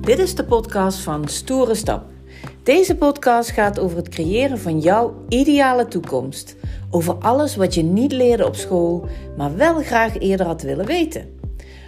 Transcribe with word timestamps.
Dit 0.00 0.18
is 0.18 0.34
de 0.34 0.44
podcast 0.44 0.98
van 0.98 1.28
Stoere 1.28 1.74
Stap. 1.74 2.04
Deze 2.62 2.96
podcast 2.96 3.50
gaat 3.50 3.78
over 3.78 3.96
het 3.96 4.08
creëren 4.08 4.58
van 4.58 4.78
jouw 4.78 5.14
ideale 5.28 5.88
toekomst. 5.88 6.56
Over 6.90 7.14
alles 7.14 7.56
wat 7.56 7.74
je 7.74 7.82
niet 7.82 8.12
leerde 8.12 8.46
op 8.46 8.54
school, 8.54 9.08
maar 9.36 9.56
wel 9.56 9.74
graag 9.74 10.18
eerder 10.18 10.46
had 10.46 10.62
willen 10.62 10.86
weten. 10.86 11.38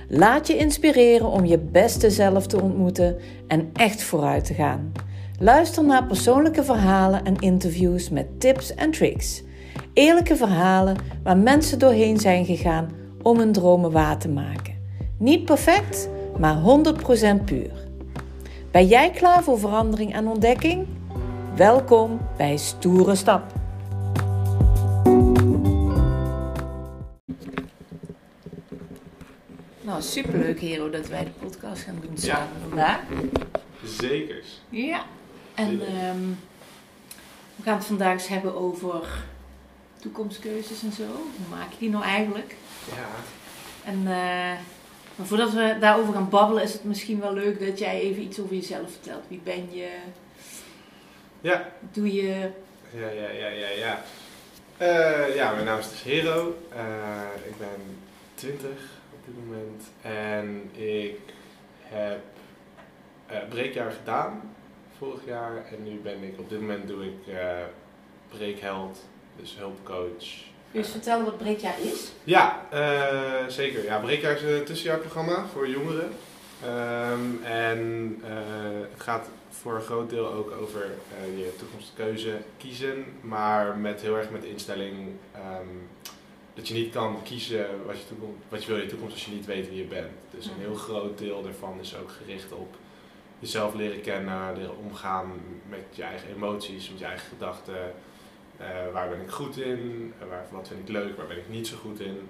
Laat 0.08 0.46
je 0.46 0.56
inspireren 0.56 1.26
om 1.26 1.44
je 1.44 1.58
beste 1.58 2.10
zelf 2.10 2.46
te 2.46 2.62
ontmoeten 2.62 3.16
en 3.46 3.70
echt 3.72 4.02
vooruit 4.02 4.44
te 4.44 4.54
gaan. 4.54 4.92
Luister 5.38 5.84
naar 5.84 6.06
persoonlijke 6.06 6.64
verhalen 6.64 7.24
en 7.24 7.38
interviews 7.38 8.08
met 8.08 8.40
tips 8.40 8.74
en 8.74 8.90
tricks. 8.90 9.42
Eerlijke 9.92 10.36
verhalen 10.36 10.96
waar 11.22 11.38
mensen 11.38 11.78
doorheen 11.78 12.18
zijn 12.18 12.44
gegaan 12.44 12.90
om 13.22 13.38
hun 13.38 13.52
dromen 13.52 13.90
waar 13.90 14.18
te 14.18 14.28
maken. 14.28 14.74
Niet 15.18 15.44
perfect, 15.44 16.08
maar 16.38 16.56
100% 16.56 17.44
puur. 17.44 17.90
Ben 18.72 18.86
jij 18.86 19.10
klaar 19.10 19.42
voor 19.42 19.58
verandering 19.58 20.14
en 20.14 20.26
ontdekking? 20.26 20.86
Welkom 21.56 22.20
bij 22.36 22.56
Stoere 22.56 23.14
Stap. 23.14 23.52
Nou, 29.80 30.02
superleuk 30.02 30.60
Hero 30.60 30.90
dat 30.90 31.08
wij 31.08 31.24
de 31.24 31.30
podcast 31.30 31.82
gaan 31.82 31.98
doen 32.00 32.18
samen 32.18 32.60
vandaag. 32.68 33.00
Zekers. 33.84 34.60
Ja. 34.68 35.04
En 35.54 35.80
ehm, 35.86 36.28
we 37.56 37.62
gaan 37.62 37.76
het 37.76 37.84
vandaag 37.84 38.12
eens 38.12 38.28
hebben 38.28 38.54
over 38.54 39.24
toekomstkeuzes 40.00 40.82
en 40.82 40.92
zo. 40.92 41.06
Hoe 41.06 41.56
maak 41.56 41.72
je 41.72 41.78
die 41.78 41.90
nou 41.90 42.04
eigenlijk? 42.04 42.56
Ja. 42.88 43.08
En 43.90 44.02
uh, 44.02 44.58
maar 45.16 45.26
voordat 45.26 45.52
we 45.52 45.76
daarover 45.80 46.14
gaan 46.14 46.28
babbelen, 46.28 46.62
is 46.62 46.72
het 46.72 46.84
misschien 46.84 47.20
wel 47.20 47.32
leuk 47.32 47.66
dat 47.66 47.78
jij 47.78 48.00
even 48.00 48.22
iets 48.22 48.40
over 48.40 48.54
jezelf 48.54 48.90
vertelt. 48.90 49.24
Wie 49.28 49.40
ben 49.44 49.72
je? 49.72 49.88
Ja. 51.40 51.72
Wat 51.80 51.94
doe 51.94 52.12
je? 52.12 52.50
Ja, 52.90 53.08
ja, 53.08 53.30
ja, 53.30 53.48
ja, 53.48 53.68
ja. 53.68 54.02
Uh, 54.80 55.34
ja, 55.34 55.52
mijn 55.52 55.64
naam 55.64 55.78
is 55.78 55.90
dus 55.90 56.02
Hero. 56.02 56.56
Uh, 56.72 57.46
ik 57.46 57.58
ben 57.58 57.98
20 58.34 58.68
op 59.12 59.18
dit 59.24 59.34
moment. 59.44 59.82
En 60.02 60.70
ik 60.82 61.18
heb 61.80 62.22
uh, 63.30 63.36
breekjaar 63.48 63.92
gedaan 63.92 64.54
vorig 64.98 65.20
jaar. 65.26 65.56
En 65.56 65.82
nu 65.84 66.00
ben 66.02 66.22
ik, 66.22 66.38
op 66.38 66.48
dit 66.48 66.60
moment 66.60 66.88
doe 66.88 67.04
ik 67.04 67.34
breekheld, 68.28 68.98
dus 69.36 69.56
hulpcoach. 69.58 70.51
Kun 70.72 70.80
je 70.80 70.86
eens 70.86 70.96
vertellen 70.96 71.24
wat 71.24 71.38
Breekjaar 71.38 71.80
is? 71.80 72.12
Ja, 72.24 72.66
uh, 72.72 73.48
zeker. 73.48 73.84
Ja, 73.84 73.98
Breekjaar 73.98 74.32
is 74.32 74.42
een 74.42 74.64
tussenjaarprogramma 74.64 75.46
voor 75.52 75.68
jongeren. 75.68 76.10
Um, 76.64 77.40
en 77.44 77.80
uh, 78.24 78.28
het 78.90 79.02
gaat 79.02 79.28
voor 79.50 79.74
een 79.74 79.82
groot 79.82 80.10
deel 80.10 80.32
ook 80.32 80.50
over 80.50 80.80
uh, 80.80 81.38
je 81.38 81.56
toekomstkeuze 81.58 82.38
kiezen, 82.56 83.04
maar 83.20 83.76
met 83.76 84.00
heel 84.00 84.16
erg 84.16 84.30
met 84.30 84.42
de 84.42 84.50
instelling 84.50 84.94
um, 85.36 85.88
dat 86.54 86.68
je 86.68 86.74
niet 86.74 86.92
kan 86.92 87.22
kiezen 87.22 87.66
wat 87.86 87.98
je, 87.98 88.06
toekomst, 88.08 88.38
wat 88.48 88.62
je 88.62 88.68
wil 88.68 88.76
in 88.76 88.82
je 88.82 88.88
toekomst 88.88 89.14
als 89.14 89.24
je 89.24 89.32
niet 89.32 89.46
weet 89.46 89.68
wie 89.68 89.78
je 89.78 89.84
bent. 89.84 90.10
Dus 90.30 90.46
een 90.46 90.60
heel 90.60 90.74
groot 90.74 91.18
deel 91.18 91.42
daarvan 91.42 91.78
is 91.80 91.96
ook 91.96 92.10
gericht 92.10 92.52
op 92.52 92.74
jezelf 93.38 93.74
leren 93.74 94.00
kennen, 94.00 94.56
leren 94.56 94.78
omgaan 94.78 95.32
met 95.68 95.84
je 95.90 96.02
eigen 96.02 96.28
emoties, 96.28 96.90
met 96.90 96.98
je 96.98 97.04
eigen 97.04 97.28
gedachten. 97.28 97.92
Uh, 98.60 98.92
waar 98.92 99.08
ben 99.08 99.20
ik 99.20 99.30
goed 99.30 99.56
in? 99.56 100.12
Uh, 100.22 100.28
waar, 100.28 100.44
wat 100.50 100.68
vind 100.68 100.80
ik 100.80 100.88
leuk? 100.88 101.16
Waar 101.16 101.26
ben 101.26 101.36
ik 101.36 101.48
niet 101.48 101.66
zo 101.66 101.76
goed 101.76 102.00
in? 102.00 102.28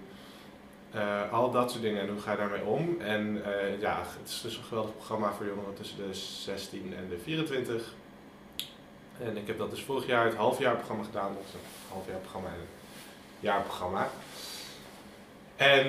Uh, 0.95 1.33
al 1.33 1.51
dat 1.51 1.71
soort 1.71 1.83
dingen 1.83 2.01
en 2.01 2.09
hoe 2.09 2.21
ga 2.21 2.31
je 2.31 2.37
daarmee 2.37 2.65
om? 2.65 3.01
En 3.01 3.43
ja, 3.81 4.03
het 4.21 4.29
is 4.29 4.41
dus 4.41 4.57
een 4.57 4.65
geweldig 4.65 4.97
programma 4.97 5.33
voor 5.33 5.47
jongeren 5.47 5.75
tussen 5.75 5.97
de 5.97 6.15
16 6.15 6.95
en 6.97 7.09
de 7.09 7.19
24. 7.19 7.95
En 9.21 9.37
ik 9.37 9.47
heb 9.47 9.59
dat 9.59 9.71
dus 9.71 9.83
vorig 9.83 10.07
jaar 10.07 10.25
het 10.25 10.35
halfjaarprogramma 10.35 11.05
gedaan. 11.05 11.35
Dat 11.35 11.43
is 11.47 11.61
halfjaarprogramma 11.93 12.49
en 12.49 12.55
een 12.55 12.67
jaarprogramma. 13.41 14.09
En 15.57 15.87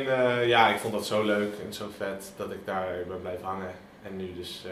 ja, 0.47 0.67
ik 0.67 0.79
vond 0.79 0.93
dat 0.93 1.05
zo 1.05 1.23
leuk 1.23 1.53
en 1.65 1.73
zo 1.73 1.89
vet 1.97 2.33
dat 2.37 2.51
ik 2.51 2.65
daar 2.65 3.03
ben 3.07 3.21
blijven 3.21 3.45
hangen. 3.45 3.73
En 4.03 4.15
nu 4.15 4.33
dus 4.35 4.65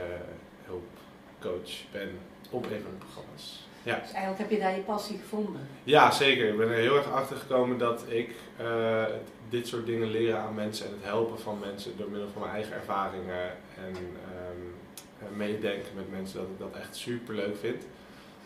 hulpcoach 0.65 1.71
ben 1.91 2.19
op 2.49 2.63
een 2.63 2.81
van 2.81 2.91
de 2.91 3.05
programma's. 3.05 3.69
Ja. 3.83 3.95
Dus 3.95 4.11
eigenlijk 4.11 4.37
heb 4.37 4.49
je 4.49 4.59
daar 4.59 4.75
je 4.75 4.81
passie 4.81 5.17
gevonden? 5.17 5.67
Ja, 5.83 6.11
zeker. 6.11 6.47
Ik 6.47 6.57
ben 6.57 6.69
er 6.69 6.75
heel 6.75 6.95
erg 6.95 7.11
achter 7.11 7.37
gekomen 7.37 7.77
dat 7.77 8.03
ik 8.07 8.35
uh, 8.61 9.03
dit 9.49 9.67
soort 9.67 9.85
dingen 9.85 10.11
leren 10.11 10.39
aan 10.39 10.55
mensen 10.55 10.85
en 10.85 10.91
het 10.91 11.03
helpen 11.03 11.39
van 11.39 11.59
mensen 11.59 11.97
door 11.97 12.09
middel 12.09 12.29
van 12.29 12.41
mijn 12.41 12.53
eigen 12.53 12.73
ervaringen 12.73 13.51
en 13.77 13.95
um, 13.95 15.37
meedenken 15.37 15.95
met 15.95 16.11
mensen, 16.11 16.39
dat 16.39 16.47
ik 16.47 16.59
dat 16.59 16.81
echt 16.81 16.95
super 16.95 17.35
leuk 17.35 17.57
vind. 17.57 17.81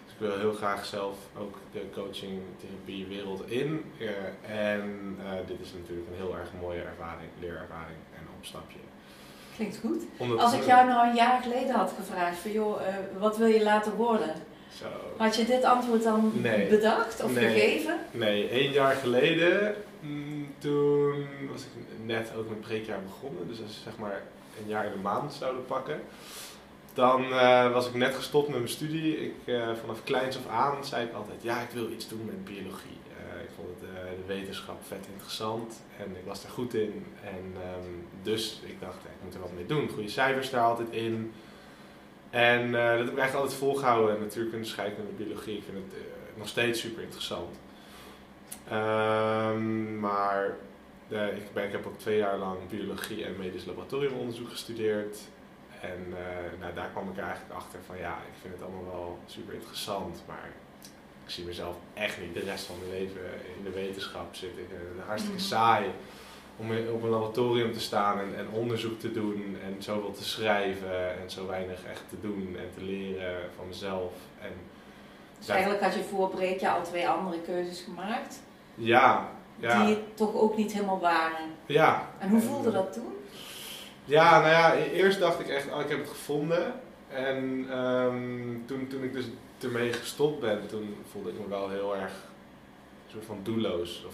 Dus 0.06 0.13
ik 0.13 0.19
wil 0.19 0.38
heel 0.38 0.53
graag 0.53 0.85
zelf 0.85 1.18
ook 1.40 1.56
de 1.72 1.90
coaching, 1.94 2.41
therapie 2.59 3.06
wereld 3.06 3.50
in. 3.50 3.84
Uh, 3.97 4.09
en 4.72 5.17
uh, 5.19 5.31
dit 5.47 5.59
is 5.59 5.73
natuurlijk 5.73 6.07
een 6.09 6.16
heel 6.16 6.38
erg 6.38 6.50
mooie 6.62 6.81
ervaring, 6.81 7.29
leerervaring 7.40 7.97
en 8.17 8.28
opstapje. 8.38 8.78
Klinkt 9.56 9.78
goed. 9.78 10.03
Als 10.38 10.53
ik 10.53 10.63
jou 10.66 10.88
nou 10.88 11.07
een 11.07 11.16
jaar 11.16 11.41
geleden 11.41 11.75
had 11.75 11.94
gevraagd 11.97 12.38
van 12.38 12.52
joh, 12.52 12.81
wat 13.19 13.38
wil 13.38 13.47
je 13.47 13.63
later 13.63 13.96
worden? 13.96 14.35
Zo. 14.80 14.86
Had 15.18 15.36
je 15.36 15.46
dit 15.46 15.63
antwoord 15.63 16.03
dan 16.03 16.31
nee. 16.41 16.68
bedacht 16.68 17.24
of 17.24 17.34
nee. 17.34 17.50
gegeven? 17.50 18.00
Nee, 18.12 18.50
één 18.50 18.72
jaar 18.72 18.96
geleden, 18.96 19.75
mm, 20.00 20.47
toen 20.58 21.28
was 21.52 21.62
ik 21.62 22.06
net 22.06 22.31
ook 22.38 22.50
met 22.50 22.62
preekjaar 22.62 23.02
begonnen. 23.03 23.47
Dus 23.47 23.62
als 23.62 23.75
we 23.75 23.81
zeg 23.84 23.97
maar 23.97 24.22
een 24.62 24.68
jaar 24.68 24.85
in 24.85 24.91
de 24.91 24.97
maand 24.97 25.34
zouden 25.34 25.66
pakken. 25.66 26.02
Dan 26.94 27.24
uh, 27.24 27.72
was 27.72 27.88
ik 27.88 27.94
net 27.94 28.16
gestopt 28.16 28.47
met 28.47 28.58
mijn 28.58 28.69
studie. 28.69 29.18
Ik, 29.18 29.34
uh, 29.46 29.68
vanaf 29.80 30.03
kleins 30.03 30.38
af 30.38 30.47
aan 30.47 30.85
zei 30.85 31.06
ik 31.06 31.14
altijd, 31.14 31.44
ja 31.44 31.62
ik 31.62 31.69
wil 31.69 31.90
iets 31.90 32.08
doen 32.08 32.25
met 32.25 32.46
biologie. 32.46 32.97
Uh, 33.09 33.41
ik 33.41 33.50
vond 33.56 33.68
het, 33.68 33.90
de 34.18 34.34
wetenschap 34.34 34.78
vet 34.88 35.06
interessant 35.12 35.81
en 35.97 36.16
ik 36.16 36.25
was 36.25 36.41
daar 36.41 36.52
goed 36.52 36.74
in. 36.74 37.06
En 37.24 37.53
um, 37.84 38.08
dus 38.24 38.62
ik 38.66 38.80
dacht, 38.80 38.96
ik 38.96 39.24
moet 39.24 39.34
er 39.34 39.40
wat 39.40 39.53
mee 39.53 39.66
doen. 39.66 39.90
Goede 39.90 40.09
cijfers 40.09 40.50
daar 40.50 40.64
altijd 40.64 40.90
in. 40.91 41.34
En 42.35 42.66
uh, 42.66 42.73
dat 42.73 42.97
heb 42.97 43.09
ik 43.09 43.18
eigenlijk 43.18 43.34
altijd 43.34 43.53
volgehouden. 43.53 44.19
Natuurlijk 44.19 44.56
in 44.56 44.62
de 44.62 44.68
scheikunde 44.68 45.12
biologie. 45.12 45.57
Ik 45.57 45.63
vind 45.63 45.78
het 45.78 46.01
uh, 46.01 46.03
nog 46.38 46.47
steeds 46.47 46.79
super 46.79 47.03
interessant. 47.03 47.57
Um, 48.72 50.00
maar 50.00 50.56
uh, 51.07 51.38
ik, 51.38 51.53
ben, 51.53 51.66
ik 51.66 51.72
heb 51.72 51.85
ook 51.85 52.00
twee 52.00 52.18
jaar 52.18 52.38
lang 52.38 52.69
biologie 52.69 53.25
en 53.25 53.38
medisch 53.38 53.66
laboratoriumonderzoek 53.66 54.50
gestudeerd. 54.50 55.18
En 55.81 56.13
nou, 56.59 56.73
daar 56.73 56.90
kwam 56.90 57.09
ik 57.09 57.18
eigenlijk 57.18 57.53
achter 57.53 57.79
van 57.85 57.97
ja, 57.97 58.13
ik 58.13 58.38
vind 58.41 58.53
het 58.53 58.63
allemaal 58.63 58.85
wel 58.85 59.19
super 59.25 59.53
interessant. 59.53 60.23
Maar 60.28 60.50
ik 61.25 61.29
zie 61.29 61.46
mezelf 61.46 61.75
echt 61.94 62.22
niet 62.22 62.34
de 62.34 62.40
rest 62.40 62.66
van 62.66 62.75
mijn 62.79 62.91
leven 62.91 63.22
in 63.57 63.63
de 63.63 63.72
wetenschap 63.72 64.35
zitten. 64.35 64.62
Ik 64.62 64.67
vind 64.69 64.81
het 64.97 65.07
hartstikke 65.07 65.40
mm. 65.40 65.46
saai 65.46 65.91
om 66.57 66.71
op 66.93 67.03
een 67.03 67.09
laboratorium 67.09 67.73
te 67.73 67.79
staan 67.79 68.19
en, 68.19 68.38
en, 68.38 68.47
onderzoek 68.51 68.99
te 68.99 69.11
doen 69.11 69.57
en 69.63 69.83
zoveel 69.83 70.11
te 70.11 70.23
schrijven 70.23 71.21
en 71.21 71.29
zo 71.29 71.47
weinig 71.47 71.85
echt 71.85 72.03
te 72.09 72.16
doen 72.21 72.55
en 72.59 72.69
te 72.77 72.83
leren 72.83 73.49
van 73.55 73.67
mezelf. 73.67 74.13
En 74.41 74.51
dus 75.38 75.47
eigenlijk 75.47 75.83
had 75.83 75.93
je 75.93 76.03
voor 76.03 76.29
Breekje 76.29 76.69
al 76.69 76.83
twee 76.83 77.07
andere 77.07 77.41
keuzes 77.41 77.81
gemaakt? 77.81 78.39
Ja, 78.75 79.29
ja. 79.59 79.85
Die 79.85 79.97
toch 80.13 80.35
ook 80.35 80.57
niet 80.57 80.73
helemaal 80.73 80.99
waren? 80.99 81.45
Ja. 81.66 82.09
En 82.19 82.29
hoe 82.29 82.41
voelde 82.41 82.72
dat 82.72 82.93
toen? 82.93 83.13
Ja, 84.05 84.39
nou 84.39 84.51
ja, 84.51 84.75
e-, 84.75 84.91
eerst 84.91 85.19
dacht 85.19 85.39
ik 85.39 85.47
echt, 85.47 85.73
oh, 85.73 85.79
ik 85.79 85.89
heb 85.89 85.99
het 85.99 86.09
gevonden. 86.09 86.73
En 87.07 87.67
um, 87.79 88.63
toen, 88.66 88.87
toen 88.87 89.03
ik 89.03 89.13
dus 89.13 89.25
ermee 89.61 89.93
gestopt 89.93 90.39
ben, 90.39 90.67
toen 90.67 90.95
voelde 91.11 91.29
ik 91.29 91.39
me 91.39 91.47
wel 91.47 91.69
heel 91.69 91.95
erg 91.95 92.11
een 93.05 93.11
soort 93.11 93.25
van 93.25 93.39
doelloos. 93.43 94.03
Of 94.07 94.13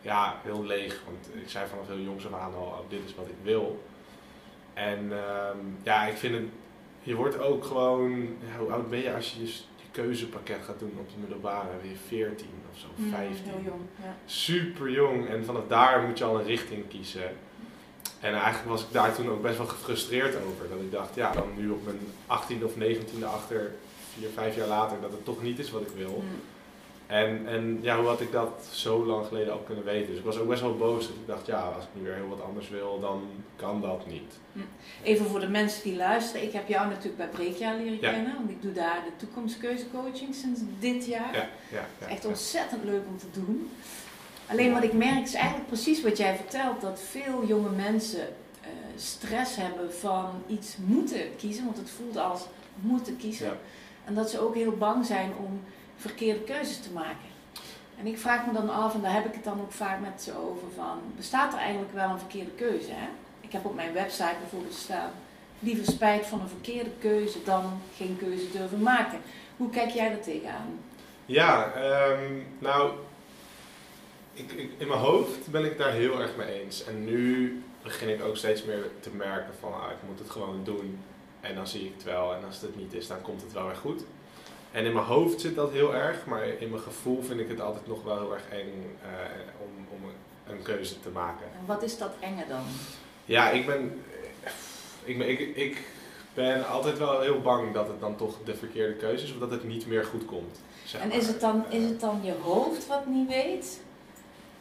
ja, 0.00 0.40
heel 0.42 0.64
leeg. 0.64 1.02
Want 1.04 1.42
ik 1.42 1.50
zei 1.50 1.66
vanaf 1.68 1.86
heel 1.86 2.00
jongs 2.00 2.26
af 2.26 2.40
aan 2.40 2.54
al, 2.54 2.62
oh, 2.62 2.78
dit 2.88 3.00
is 3.06 3.14
wat 3.14 3.26
ik 3.26 3.34
wil. 3.42 3.84
En 4.74 4.98
um, 4.98 5.76
ja, 5.82 6.06
ik 6.06 6.16
vind 6.16 6.34
het, 6.34 6.44
je 7.02 7.14
wordt 7.14 7.38
ook 7.38 7.64
gewoon, 7.64 8.20
ja, 8.20 8.58
hoe 8.58 8.72
oud 8.72 8.90
ben 8.90 8.98
je 8.98 9.14
als 9.14 9.32
je 9.32 9.40
je, 9.40 9.46
je 9.76 9.84
keuzepakket 9.90 10.58
gaat 10.64 10.78
doen 10.78 10.96
op 10.98 11.08
de 11.08 11.20
middelbare? 11.20 11.68
Weer 11.82 11.96
14 12.06 12.46
of 12.72 12.78
zo, 12.78 12.86
15. 13.10 13.44
Mm, 13.44 13.50
heel 13.50 13.62
jong, 13.64 13.80
ja. 14.02 14.16
Super 14.24 14.90
jong 14.90 15.28
en 15.28 15.44
vanaf 15.44 15.62
daar 15.68 16.02
moet 16.02 16.18
je 16.18 16.24
al 16.24 16.38
een 16.38 16.46
richting 16.46 16.88
kiezen. 16.88 17.30
En 18.20 18.32
eigenlijk 18.32 18.68
was 18.68 18.82
ik 18.82 18.92
daar 18.92 19.14
toen 19.14 19.30
ook 19.30 19.42
best 19.42 19.56
wel 19.56 19.66
gefrustreerd 19.66 20.36
over. 20.36 20.68
Dat 20.68 20.80
ik 20.80 20.92
dacht, 20.92 21.14
ja, 21.14 21.32
dan 21.32 21.48
nu 21.56 21.70
op 21.70 21.84
mijn 21.84 21.98
18e 22.26 22.64
of 22.64 22.74
19e 22.74 23.24
achter, 23.24 23.72
vier, 24.14 24.28
vijf 24.34 24.56
jaar 24.56 24.68
later, 24.68 25.00
dat 25.00 25.10
het 25.10 25.24
toch 25.24 25.42
niet 25.42 25.58
is 25.58 25.70
wat 25.70 25.82
ik 25.82 25.96
wil. 25.96 26.22
Mm. 26.24 26.40
En, 27.06 27.46
en 27.46 27.78
ja, 27.82 27.98
hoe 27.98 28.06
had 28.06 28.20
ik 28.20 28.32
dat 28.32 28.68
zo 28.70 29.04
lang 29.04 29.26
geleden 29.26 29.52
al 29.52 29.58
kunnen 29.58 29.84
weten? 29.84 30.08
Dus 30.08 30.18
ik 30.18 30.24
was 30.24 30.38
ook 30.38 30.48
best 30.48 30.60
wel 30.60 30.76
boos. 30.76 31.08
ik 31.08 31.26
dacht, 31.26 31.46
ja, 31.46 31.60
als 31.60 31.84
ik 31.84 31.90
nu 31.92 32.02
weer 32.02 32.14
heel 32.14 32.28
wat 32.28 32.42
anders 32.42 32.68
wil, 32.68 33.00
dan 33.00 33.22
kan 33.56 33.80
dat 33.80 34.06
niet. 34.06 34.38
Hm. 34.52 34.58
Even 35.02 35.26
voor 35.26 35.40
de 35.40 35.48
mensen 35.48 35.82
die 35.82 35.96
luisteren. 35.96 36.46
Ik 36.46 36.52
heb 36.52 36.68
jou 36.68 36.88
natuurlijk 36.88 37.16
bij 37.16 37.28
Breekjaar 37.28 37.76
leren 37.76 37.98
kennen. 37.98 38.34
Want 38.36 38.50
ik 38.50 38.62
doe 38.62 38.72
daar 38.72 39.02
de 39.04 39.26
toekomstkeuzecoaching 39.26 40.34
sinds 40.34 40.60
dit 40.78 41.06
jaar. 41.06 41.34
Ja, 41.34 41.48
ja, 41.72 41.86
ja 42.00 42.06
Echt 42.06 42.24
ontzettend 42.24 42.84
leuk 42.84 43.02
om 43.08 43.18
te 43.18 43.30
doen. 43.32 43.70
Alleen 44.46 44.72
wat 44.72 44.82
ik 44.82 44.92
merk 44.92 45.22
is 45.22 45.34
eigenlijk 45.34 45.66
precies 45.66 46.02
wat 46.02 46.16
jij 46.16 46.36
vertelt. 46.36 46.80
Dat 46.80 47.00
veel 47.00 47.46
jonge 47.46 47.70
mensen 47.70 48.20
uh, 48.20 48.68
stress 48.96 49.56
hebben 49.56 49.94
van 49.94 50.30
iets 50.46 50.76
moeten 50.84 51.36
kiezen, 51.36 51.64
want 51.64 51.76
het 51.76 51.90
voelt 51.90 52.16
als 52.16 52.46
moeten 52.80 53.16
kiezen. 53.16 53.58
En 54.04 54.14
dat 54.14 54.30
ze 54.30 54.40
ook 54.40 54.54
heel 54.54 54.76
bang 54.76 55.06
zijn 55.06 55.32
om 55.38 55.60
verkeerde 55.96 56.40
keuzes 56.40 56.78
te 56.80 56.92
maken. 56.92 57.28
En 57.98 58.06
ik 58.06 58.18
vraag 58.18 58.46
me 58.46 58.52
dan 58.52 58.70
af, 58.70 58.94
en 58.94 59.00
daar 59.00 59.12
heb 59.12 59.26
ik 59.26 59.34
het 59.34 59.44
dan 59.44 59.60
ook 59.60 59.72
vaak 59.72 60.00
met 60.00 60.22
ze 60.22 60.38
over, 60.38 60.68
van 60.74 60.98
bestaat 61.16 61.52
er 61.52 61.58
eigenlijk 61.58 61.92
wel 61.92 62.10
een 62.10 62.18
verkeerde 62.18 62.50
keuze? 62.50 62.90
Hè? 62.90 63.08
Ik 63.40 63.52
heb 63.52 63.64
op 63.64 63.74
mijn 63.74 63.92
website 63.92 64.36
bijvoorbeeld 64.40 64.74
staan, 64.74 65.10
liever 65.58 65.84
spijt 65.84 66.26
van 66.26 66.40
een 66.40 66.48
verkeerde 66.48 66.90
keuze 67.00 67.42
dan 67.44 67.80
geen 67.96 68.16
keuze 68.18 68.50
durven 68.50 68.82
maken. 68.82 69.18
Hoe 69.56 69.70
kijk 69.70 69.90
jij 69.90 70.10
er 70.10 70.20
tegenaan? 70.20 70.78
Ja, 71.26 71.72
ehm, 71.72 72.32
nou, 72.58 72.92
ik, 74.32 74.52
in 74.78 74.88
mijn 74.88 75.00
hoofd 75.00 75.50
ben 75.50 75.64
ik 75.64 75.78
daar 75.78 75.92
heel 75.92 76.20
erg 76.20 76.36
mee 76.36 76.62
eens. 76.62 76.84
En 76.84 77.04
nu 77.04 77.62
begin 77.82 78.08
ik 78.08 78.22
ook 78.22 78.36
steeds 78.36 78.64
meer 78.64 78.90
te 79.00 79.10
merken 79.10 79.54
van, 79.60 79.74
ah, 79.74 79.90
ik 79.90 80.08
moet 80.08 80.18
het 80.18 80.30
gewoon 80.30 80.60
doen. 80.64 80.98
En 81.40 81.54
dan 81.54 81.66
zie 81.66 81.84
ik 81.84 81.92
het 81.94 82.04
wel. 82.04 82.34
En 82.34 82.44
als 82.44 82.60
het 82.60 82.76
niet 82.76 82.94
is, 82.94 83.06
dan 83.06 83.22
komt 83.22 83.42
het 83.42 83.52
wel 83.52 83.66
weer 83.66 83.76
goed. 83.76 84.04
En 84.76 84.84
in 84.84 84.92
mijn 84.92 85.06
hoofd 85.06 85.40
zit 85.40 85.54
dat 85.54 85.72
heel 85.72 85.94
erg, 85.94 86.26
maar 86.26 86.46
in 86.46 86.70
mijn 86.70 86.82
gevoel 86.82 87.22
vind 87.22 87.40
ik 87.40 87.48
het 87.48 87.60
altijd 87.60 87.86
nog 87.86 88.02
wel 88.02 88.18
heel 88.18 88.34
erg 88.34 88.48
eng 88.50 88.96
eh, 89.02 89.08
om, 89.60 89.86
om 89.96 90.10
een, 90.46 90.62
keuze 90.62 91.00
te 91.00 91.08
maken. 91.08 91.46
En 91.60 91.66
wat 91.66 91.82
is 91.82 91.98
dat 91.98 92.10
enge 92.20 92.44
dan? 92.48 92.62
Ja, 93.24 93.50
ik 93.50 93.66
ben, 93.66 94.02
ik, 95.04 95.18
ben, 95.18 95.28
ik, 95.28 95.56
ik 95.56 95.82
ben 96.34 96.68
altijd 96.68 96.98
wel 96.98 97.20
heel 97.20 97.40
bang 97.40 97.72
dat 97.72 97.88
het 97.88 98.00
dan 98.00 98.16
toch 98.16 98.36
de 98.44 98.54
verkeerde 98.54 98.94
keuze 98.94 99.24
is 99.24 99.32
of 99.32 99.38
dat 99.38 99.50
het 99.50 99.64
niet 99.64 99.86
meer 99.86 100.04
goed 100.04 100.24
komt. 100.24 100.60
zeg 100.84 101.00
En 101.00 101.08
maar. 101.08 101.16
is 101.16 101.26
het, 101.26 101.40
dan, 101.40 101.64
is 101.68 101.82
het 101.82 102.00
dan 102.00 102.20
je 102.22 102.34
hoofd 102.42 102.86
wat 102.86 103.06
niet 103.06 103.28
weet? 103.28 103.80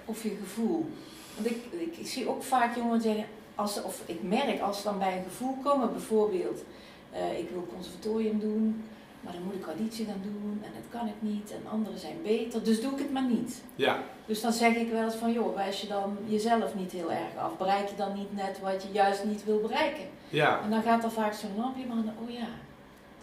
Of 0.06 0.24
je 0.24 0.38
gevoel? 0.42 0.90
Want 1.36 1.50
ik, 1.50 1.58
ik, 1.72 1.98
ik 1.98 2.08
zie 2.08 2.30
ook 2.30 2.44
vaak 2.44 2.76
jongeren 2.76 3.02
zeggen, 3.02 3.26
als, 3.56 3.82
of 3.82 4.02
ik 4.06 4.24
merk 4.24 4.62
als 4.62 4.78
ze 4.78 4.84
dan 4.84 5.00
bij 5.00 5.18
een 5.18 5.24
gevoel 5.24 5.58
komen, 5.64 5.92
bijvoorbeeld, 5.92 6.64
eh, 7.12 7.40
ik 7.40 7.50
wil 7.50 7.68
conservatorium 7.74 8.40
doen, 8.40 8.84
maar 9.26 9.34
dan 9.34 9.44
moet 9.44 9.56
ik 9.56 9.66
auditie 9.66 10.06
gaan 10.06 10.22
doen 10.24 10.62
en 10.64 10.72
dat 10.74 11.00
kan 11.00 11.08
ik 11.08 11.14
niet 11.20 11.52
en 11.52 11.72
anderen 11.72 12.00
zijn 12.00 12.18
beter, 12.24 12.64
dus 12.64 12.82
doe 12.82 12.92
ik 12.92 12.98
het 12.98 13.12
maar 13.12 13.28
niet. 13.30 13.62
Ja, 13.76 14.00
Dus 14.26 14.42
dan 14.42 14.54
zeg 14.54 14.76
ik 14.76 14.92
wel 14.92 15.04
eens 15.04 15.16
van, 15.16 15.32
joh, 15.34 15.56
wijs 15.56 15.82
je 15.82 15.88
dan 15.88 16.18
jezelf 16.26 16.76
niet 16.76 16.92
heel 16.92 17.12
erg 17.12 17.36
af. 17.38 17.58
Bereik 17.58 17.90
je 17.90 17.96
dan 17.96 18.14
niet 18.14 18.36
net 18.36 18.60
wat 18.62 18.84
je 18.84 18.90
juist 18.92 19.24
niet 19.24 19.46
wil 19.46 19.60
bereiken. 19.62 20.06
ja, 20.30 20.62
En 20.64 20.70
dan 20.70 20.82
gaat 20.84 21.04
er 21.04 21.12
vaak 21.12 21.34
zo'n 21.34 21.56
lampje 21.58 21.84
aan, 21.92 22.14
oh 22.24 22.30
ja, 22.30 22.48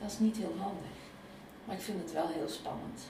dat 0.00 0.10
is 0.10 0.18
niet 0.18 0.36
heel 0.36 0.54
handig. 0.58 0.90
Maar 1.64 1.76
ik 1.76 1.82
vind 1.82 2.02
het 2.02 2.12
wel 2.12 2.26
heel 2.28 2.48
spannend. 2.48 3.00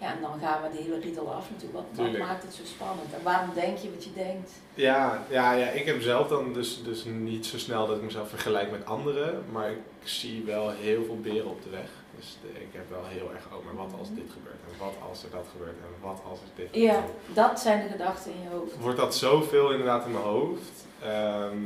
Ja, 0.00 0.12
en 0.14 0.20
dan 0.20 0.40
gaan 0.40 0.62
we 0.62 0.76
de 0.76 0.82
hele 0.82 0.98
riedel 0.98 1.32
af 1.32 1.50
natuurlijk. 1.50 1.78
Wat, 1.96 2.06
wat 2.06 2.18
maakt 2.18 2.42
het 2.42 2.54
zo 2.54 2.62
spannend? 2.64 3.14
En 3.14 3.22
waarom 3.22 3.50
denk 3.54 3.78
je 3.78 3.90
wat 3.94 4.04
je 4.04 4.12
denkt? 4.14 4.50
ja, 4.74 5.22
ja, 5.30 5.52
ja, 5.52 5.66
ik 5.66 5.86
heb 5.86 6.00
zelf 6.02 6.28
dan 6.28 6.52
dus, 6.52 6.82
dus 6.84 7.04
niet 7.04 7.46
zo 7.46 7.58
snel 7.58 7.86
dat 7.86 7.96
ik 7.96 8.02
mezelf 8.02 8.28
vergelijk 8.28 8.70
met 8.70 8.84
anderen, 8.86 9.44
maar 9.52 9.70
ik 9.70 9.78
zie 10.02 10.42
wel 10.44 10.70
heel 10.70 11.04
veel 11.04 11.20
beren 11.20 11.50
op 11.50 11.62
de 11.62 11.70
weg. 11.70 11.90
Dus 12.18 12.38
de- 12.42 12.60
ik 12.60 12.68
heb 12.72 12.90
wel 12.90 13.04
heel 13.06 13.30
erg, 13.34 13.44
oh, 13.54 13.64
maar 13.64 13.74
wat 13.84 13.92
als 13.98 14.08
dit 14.14 14.30
gebeurt 14.32 14.60
en 14.70 14.78
wat 14.84 14.94
als 15.08 15.24
er 15.24 15.30
dat 15.30 15.46
gebeurt 15.52 15.76
en 15.86 15.92
wat 16.08 16.20
als 16.30 16.38
er 16.38 16.46
dit 16.54 16.68
Ja, 16.82 16.94
gebeurt. 16.94 17.12
dat 17.34 17.60
zijn 17.60 17.82
de 17.82 17.88
gedachten 17.88 18.32
in 18.32 18.42
je 18.42 18.48
hoofd. 18.48 18.76
Wordt 18.80 18.98
dat 18.98 19.14
zoveel 19.16 19.70
inderdaad 19.70 20.04
in 20.06 20.12
mijn 20.12 20.24
hoofd, 20.24 20.76
ehm, 21.02 21.56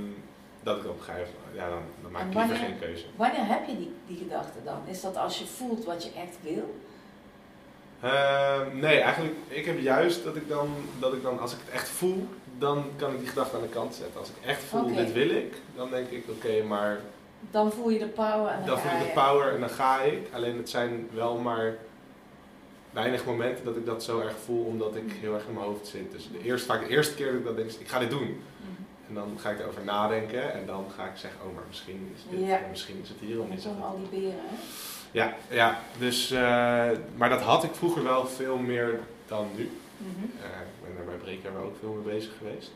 dat 0.63 0.77
ik 0.77 0.85
op 0.87 0.99
een 0.99 1.05
gegeven 1.05 1.35
moment, 1.39 1.55
ja, 1.61 1.69
dan, 1.69 1.83
dan 2.03 2.11
maak 2.11 2.23
ik 2.23 2.35
liever 2.35 2.49
wanneer- 2.51 2.69
geen 2.69 2.79
keuze. 2.79 3.05
Wanneer 3.17 3.47
heb 3.47 3.67
je 3.67 3.77
die, 3.77 3.93
die 4.07 4.19
gedachten 4.19 4.61
dan? 4.65 4.81
Is 4.87 5.01
dat 5.01 5.17
als 5.17 5.39
je 5.39 5.47
voelt 5.47 5.85
wat 5.85 6.03
je 6.05 6.11
echt 6.25 6.37
wil? 6.43 6.75
Ehm, 8.01 8.79
nee, 8.79 8.99
eigenlijk, 9.01 9.35
ik 9.49 9.65
heb 9.65 9.81
juist 9.81 10.25
dat 10.25 10.37
ik, 10.37 10.49
dan, 10.49 10.69
dat 10.99 11.13
ik 11.13 11.23
dan, 11.23 11.39
als 11.41 11.53
ik 11.53 11.59
het 11.65 11.75
echt 11.75 11.89
voel, 11.89 12.27
dan 12.59 12.85
kan 12.97 13.13
ik 13.13 13.19
die 13.19 13.29
gedachte 13.29 13.57
aan 13.57 13.63
de 13.63 13.69
kant 13.69 13.95
zetten. 13.95 14.21
Als 14.21 14.29
ik 14.29 14.35
echt 14.47 14.63
voel, 14.63 14.95
dit 14.95 15.13
wil 15.13 15.31
ik, 15.31 15.55
dan 15.77 15.91
denk 15.91 16.09
ik, 16.11 16.25
oké, 16.29 16.63
maar 16.63 17.01
Dan 17.51 17.73
voel 17.73 17.91
je 17.91 17.99
de 17.99 18.07
power 18.07 18.51
en 18.53 18.59
dan, 18.59 18.67
dan 18.67 18.79
ga 18.79 18.83
voel 18.89 18.93
ik 18.93 18.99
de 18.99 19.21
je. 19.21 19.27
power 19.27 19.55
en 19.55 19.61
dan 19.61 19.69
ga 19.71 20.01
ik. 20.01 20.29
Alleen 20.33 20.57
het 20.57 20.71
zijn 20.71 21.09
wel 21.13 21.37
maar 21.39 21.77
weinig 22.91 23.25
momenten 23.25 23.65
dat 23.65 23.77
ik 23.77 23.87
dat 23.87 24.03
zo 24.05 24.21
erg 24.21 24.37
voel, 24.45 24.65
omdat 24.65 24.97
ik 24.97 25.13
heel 25.21 25.35
erg 25.35 25.47
in 25.47 25.55
mijn 25.55 25.67
hoofd 25.67 25.87
zit. 25.87 26.13
Dus 26.13 26.29
de 26.33 26.43
eerste, 26.43 26.67
vaak 26.67 26.81
de 26.81 26.89
eerste 26.89 27.15
keer 27.15 27.27
dat 27.27 27.35
ik 27.41 27.45
dat 27.45 27.57
denk, 27.57 27.69
is, 27.69 27.79
ik 27.79 27.89
ga 27.89 27.99
dit 27.99 28.11
doen. 28.11 28.23
Mhm. 28.57 28.83
En 29.09 29.15
dan 29.15 29.37
ga 29.41 29.51
ik 29.51 29.59
erover 29.61 29.85
nadenken 29.85 30.53
en 30.53 30.67
dan 30.67 30.85
ga 30.97 31.05
ik 31.05 31.17
zeggen, 31.17 31.41
oh, 31.47 31.55
maar 31.55 31.65
misschien 31.69 32.13
is 32.15 32.23
dit, 32.31 32.49
Ja. 32.49 32.57
en 32.59 32.71
misschien 32.71 33.01
is 33.03 33.09
het 33.09 33.19
hierom 33.21 33.47
Dan 33.47 33.55
niet 33.55 33.63
zo 33.63 33.71
komen 33.71 33.85
goed. 33.89 33.95
al 33.97 34.09
die 34.11 34.21
beren, 34.21 34.39
hè? 34.39 34.55
Ja, 35.11 35.35
ja, 35.49 35.81
dus, 35.99 36.31
eh, 36.31 36.41
maar 37.17 37.29
dat 37.29 37.41
had 37.41 37.65
ik 37.65 37.75
vroeger 37.75 38.03
wel 38.03 38.27
veel 38.27 38.57
meer 38.57 39.01
dan 39.27 39.47
nu. 39.57 39.71
Mhm. 39.97 40.25
Eh, 40.41 40.61
ik 40.61 40.87
ben 40.87 40.97
daar 40.97 41.05
bij 41.05 41.15
Breekjaar 41.17 41.63
ook 41.65 41.77
veel 41.81 41.93
mee 42.05 42.15
bezig 42.15 42.33
geweest. 42.39 42.71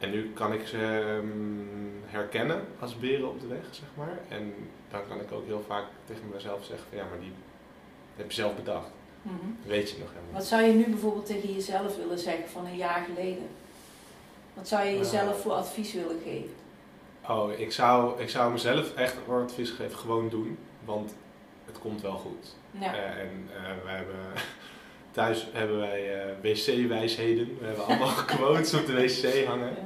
En 0.00 0.10
nu 0.10 0.32
kan 0.32 0.52
ik 0.52 0.66
ze 0.66 1.16
ehm, 1.18 2.06
herkennen 2.06 2.66
als 2.78 2.98
beren 2.98 3.28
op 3.28 3.40
de 3.40 3.46
weg, 3.46 3.64
zeg 3.70 3.88
maar. 3.94 4.18
En 4.28 4.54
dan 4.90 5.00
kan 5.08 5.20
ik 5.20 5.32
ook 5.32 5.46
heel 5.46 5.64
vaak 5.66 5.84
tegen 6.06 6.22
mezelf 6.32 6.64
zeggen 6.64 6.86
van 6.88 6.98
ja, 6.98 7.04
maar 7.04 7.20
die 7.20 7.32
heb 8.16 8.30
je 8.30 8.34
zelf 8.34 8.56
bedacht. 8.56 8.90
Mhm. 9.22 9.34
Dat 9.62 9.66
weet 9.66 9.90
je 9.90 9.98
nog 9.98 10.08
helemaal 10.08 10.32
Wat 10.32 10.44
zou 10.44 10.62
je 10.62 10.72
nu 10.72 10.84
bijvoorbeeld 10.84 11.26
tegen 11.26 11.52
jezelf 11.52 11.96
willen 11.96 12.18
zeggen 12.18 12.48
van 12.48 12.66
een 12.66 12.76
jaar 12.76 13.06
geleden? 13.14 13.48
Wat 14.54 14.68
zou 14.68 14.86
je 14.86 14.96
jezelf 14.96 15.40
voor 15.40 15.52
advies 15.52 15.92
willen 15.92 16.20
geven? 16.24 16.54
Oh, 17.28 17.52
ik 17.58 17.72
zou, 17.72 18.20
ik 18.20 18.28
zou 18.28 18.52
mezelf 18.52 18.94
echt 18.94 19.16
een 19.28 19.34
advies 19.34 19.70
geven, 19.70 19.98
gewoon 19.98 20.28
doen. 20.28 20.58
Want 20.84 21.14
het 21.64 21.78
komt 21.78 22.00
wel 22.00 22.16
goed. 22.16 22.54
Ja. 22.70 22.94
Eh, 22.94 23.20
en 23.20 23.48
eh, 23.56 23.62
we 23.84 23.90
hebben, 23.90 24.16
thuis 25.10 25.46
hebben 25.52 25.78
wij 25.78 26.20
eh, 26.20 26.32
wc-wijsheden. 26.42 27.56
We 27.60 27.66
hebben 27.66 27.84
allemaal 27.84 28.14
quotes 28.36 28.74
op 28.74 28.86
de 28.86 28.94
wc 28.94 29.44
hangen. 29.44 29.76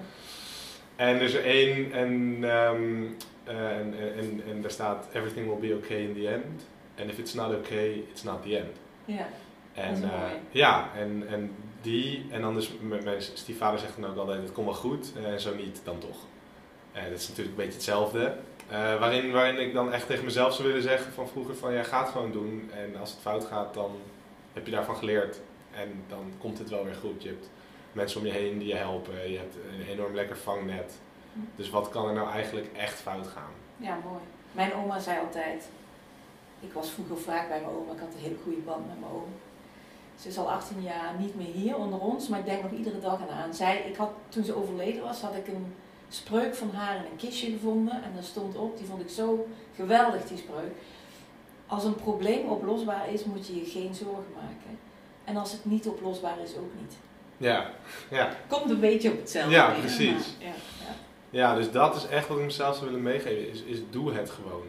En 0.97 1.15
er 1.15 1.23
is 1.23 1.35
er 1.35 1.44
één 1.44 1.93
en, 1.93 2.38
ehm, 2.41 3.05
eh, 3.44 3.79
en, 3.79 3.94
en, 4.19 4.43
en 4.49 4.62
daar 4.62 4.71
staat 4.71 5.09
everything 5.12 5.47
will 5.47 5.69
be 5.69 5.76
okay 5.76 5.99
in 5.99 6.15
the 6.15 6.29
end. 6.29 6.67
And 7.00 7.11
if 7.11 7.19
it's 7.19 7.35
not 7.35 7.55
okay, 7.55 8.05
it's 8.11 8.23
not 8.23 8.43
the 8.43 8.56
end. 8.59 8.76
ja. 9.05 9.26
En, 9.75 9.99
mooi. 10.00 10.12
ja, 10.50 10.91
en, 10.97 11.25
en 11.29 11.50
die, 11.81 12.26
en 12.31 12.41
dan 12.41 12.55
dus 12.55 12.71
mijn 12.81 13.23
stiefvader 13.23 13.79
zegt 13.79 14.00
dan 14.00 14.11
ook 14.11 14.17
altijd, 14.17 14.43
het 14.43 14.53
komt 14.53 14.67
wel 14.67 14.75
goed, 14.75 15.12
en 15.25 15.41
zo 15.41 15.55
niet, 15.55 15.81
dan 15.85 15.99
toch. 15.99 16.17
En 16.93 17.11
dat 17.11 17.19
is 17.19 17.29
natuurlijk 17.29 17.56
een 17.56 17.65
beetje 17.65 17.79
hetzelfde. 17.79 18.35
Waarin, 18.71 19.32
waarin 19.32 19.59
ik 19.59 19.73
dan 19.75 19.93
echt 19.93 20.06
tegen 20.06 20.25
mezelf 20.25 20.55
zou 20.55 20.69
willen 20.69 20.82
zeggen 20.82 21.12
van 21.12 21.29
vroeger 21.29 21.56
van, 21.56 21.73
ja, 21.73 21.82
ga 21.82 22.00
het 22.00 22.09
gewoon 22.09 22.32
doen. 22.32 22.71
En 22.75 23.00
als 23.00 23.11
het 23.11 23.21
fout 23.21 23.44
gaat, 23.44 23.75
dan 23.75 23.91
heb 24.54 24.66
je 24.66 24.72
daarvan 24.72 24.96
geleerd. 24.96 25.40
En 25.70 26.04
dan 26.08 26.32
komt 26.38 26.58
het 26.58 26.70
wel 26.70 26.84
weer 26.84 26.94
goed. 26.94 27.22
Je 27.22 27.28
hebt 27.28 27.48
mensen 27.92 28.20
om 28.20 28.26
je 28.26 28.32
heen 28.32 28.58
die 28.58 28.68
je 28.68 28.74
helpen. 28.74 29.30
Je 29.30 29.38
hebt 29.38 29.54
een 29.54 29.86
enorm 29.86 30.14
lekker 30.14 30.36
vangnet. 30.36 30.92
Hm. 31.32 31.40
Dus 31.56 31.70
wat 31.70 31.88
kan 31.88 32.08
er 32.08 32.14
nou 32.14 32.30
eigenlijk 32.30 32.66
echt 32.76 33.00
fout 33.00 33.26
gaan? 33.26 33.52
Ja, 33.76 33.99
mooi. 34.04 34.23
Mijn 34.52 34.75
oma 34.75 34.99
zei 34.99 35.18
altijd, 35.18 35.68
ik 36.61 36.73
was 36.73 36.90
vroeger 36.90 37.18
vaak 37.18 37.49
bij 37.49 37.61
mijn 37.61 37.73
oma, 37.73 37.92
ik 37.92 37.99
had 37.99 38.14
een 38.14 38.20
hele 38.20 38.37
goede 38.42 38.61
band 38.61 38.87
met 38.87 39.00
mijn 39.00 39.12
oom. 39.12 39.28
Ze 40.20 40.28
is 40.28 40.38
al 40.38 40.50
18 40.50 40.82
jaar 40.82 41.14
niet 41.18 41.34
meer 41.34 41.52
hier 41.52 41.76
onder 41.76 42.00
ons, 42.00 42.28
maar 42.28 42.38
ik 42.38 42.44
denk 42.44 42.62
nog 42.62 42.73
iedere 42.73 43.00
dag 43.00 43.20
aan 43.20 43.37
haar. 43.37 43.54
Zij, 43.54 43.78
ik 43.88 43.96
had, 43.96 44.11
toen 44.28 44.44
ze 44.44 44.56
overleden 44.56 45.02
was, 45.02 45.20
had 45.20 45.34
ik 45.34 45.46
een 45.49 45.75
spreuk 46.08 46.54
van 46.54 46.70
haar 46.70 46.96
in 46.96 47.11
een 47.11 47.16
kistje 47.16 47.50
gevonden. 47.50 48.02
En 48.02 48.11
daar 48.14 48.23
stond 48.23 48.56
op, 48.56 48.76
die 48.76 48.87
vond 48.87 49.00
ik 49.00 49.08
zo 49.08 49.46
geweldig, 49.76 50.25
die 50.25 50.38
spreuk. 50.38 50.73
Als 51.75 51.85
een 51.85 51.95
probleem 51.95 52.49
oplosbaar 52.49 53.12
is, 53.12 53.25
moet 53.25 53.47
je 53.47 53.57
je 53.57 53.64
geen 53.64 53.95
zorgen 53.95 54.33
maken. 54.35 54.78
En 55.25 55.37
als 55.37 55.52
het 55.52 55.64
niet 55.64 55.87
oplosbaar 55.87 56.37
is, 56.43 56.57
ook 56.57 56.73
niet. 56.81 56.97
Ja, 57.37 57.71
ja. 58.11 58.31
Komt 58.49 58.71
een 58.71 58.81
beetje 58.81 59.11
op 59.11 59.19
hetzelfde. 59.19 59.52
Ja, 59.54 59.71
precies. 59.71 60.37
maar 60.38 60.49
ja, 60.49 60.54
ja. 60.81 60.95
ja, 61.31 61.54
dus 61.54 61.71
dat 61.71 61.97
is 61.97 62.07
echt 62.07 62.28
wat 62.28 62.38
ik 62.38 62.45
mezelf 62.45 62.75
zou 62.75 62.87
willen 62.87 63.02
meegeven, 63.02 63.50
is, 63.50 63.62
is 63.62 63.78
doe 63.90 64.12
het 64.12 64.31
gewoon. 64.31 64.62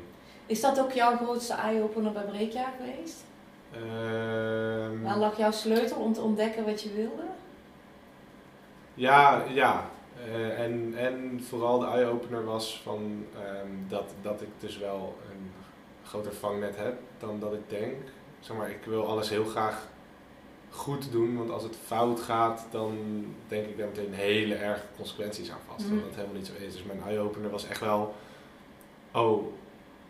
Is 0.45 0.61
dat 0.61 0.79
ook 0.79 0.91
jouw 0.91 1.17
grootste 1.17 1.53
eye-opener 1.53 2.11
bij 2.11 2.23
Breekjaar 2.23 2.73
geweest? 2.77 3.23
Ehm, 3.71 5.01
Waar 5.01 5.17
lag 5.17 5.37
jouw 5.37 5.51
sleutel 5.51 5.97
om 5.97 6.13
te 6.13 6.21
ontdekken 6.21 6.65
wat 6.65 6.81
je 6.81 6.93
wilde? 6.93 7.23
Ja, 8.93 9.43
ja. 9.53 9.89
Eh, 10.25 10.59
en, 10.59 10.93
en 10.97 11.43
vooral 11.47 11.79
de 11.79 11.85
eye-opener 11.85 12.45
was 12.45 12.81
van 12.83 13.25
ehm, 13.35 13.67
dat, 13.87 14.13
dat 14.21 14.41
ik 14.41 14.49
dus 14.59 14.77
wel 14.77 15.17
een 15.31 15.51
groter 16.07 16.33
vangnet 16.33 16.75
heb 16.77 16.95
dan 17.19 17.39
dat 17.39 17.53
ik 17.53 17.69
denk. 17.69 17.95
Zeg 18.39 18.57
maar, 18.57 18.69
ik 18.69 18.83
wil 18.85 19.07
alles 19.07 19.29
heel 19.29 19.45
graag 19.45 19.87
goed 20.69 21.11
doen, 21.11 21.37
want 21.37 21.49
als 21.49 21.63
het 21.63 21.75
fout 21.85 22.19
gaat, 22.19 22.65
dan 22.71 22.97
denk 23.47 23.65
ik 23.67 23.77
daar 23.77 23.87
meteen 23.87 24.13
hele 24.13 24.55
erge 24.55 24.85
consequenties 24.97 25.51
aan 25.51 25.57
vast. 25.67 25.85
Mhm. 25.85 25.95
Dat 25.95 26.15
helemaal 26.15 26.35
niet 26.35 26.47
zo 26.47 26.53
is. 26.65 26.73
Dus 26.73 26.83
mijn 26.83 27.01
eye-opener 27.07 27.49
was 27.49 27.67
echt 27.67 27.79
wel, 27.79 28.13
oh, 29.11 29.45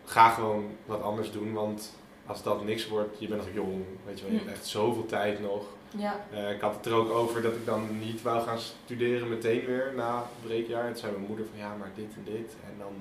ga 0.04 0.28
gewoon 0.28 0.64
wat 0.86 1.02
anders 1.02 1.32
doen, 1.32 1.52
want 1.52 1.92
als 2.26 2.42
dat 2.42 2.64
niks 2.64 2.88
wordt, 2.88 3.18
je 3.18 3.28
bent 3.28 3.40
nog 3.44 3.54
jong, 3.54 3.84
weet 4.06 4.18
je 4.18 4.24
wel, 4.24 4.32
je 4.34 4.38
Mhm. 4.38 4.46
hebt 4.48 4.58
echt 4.58 4.68
zoveel 4.68 5.06
tijd 5.06 5.40
nog. 5.40 5.64
Ja. 5.96 6.26
Eh, 6.32 6.50
ik 6.50 6.60
had 6.60 6.74
het 6.74 6.86
er 6.86 6.94
ook 6.94 7.10
over 7.10 7.42
dat 7.42 7.52
ik 7.52 7.66
dan 7.66 7.98
niet 7.98 8.22
wou 8.22 8.42
gaan 8.42 8.58
studeren 8.58 9.28
meteen 9.28 9.64
weer 9.64 9.92
na 9.96 10.16
het 10.18 10.46
breekjaar. 10.46 10.82
En 10.84 10.90
toen 10.92 11.00
zei 11.00 11.12
mijn 11.12 11.26
moeder 11.26 11.46
van 11.50 11.58
ja, 11.58 11.74
maar 11.78 11.90
dit 11.94 12.14
en 12.14 12.24
dit. 12.32 12.54
En 12.66 12.74
dan, 12.78 12.92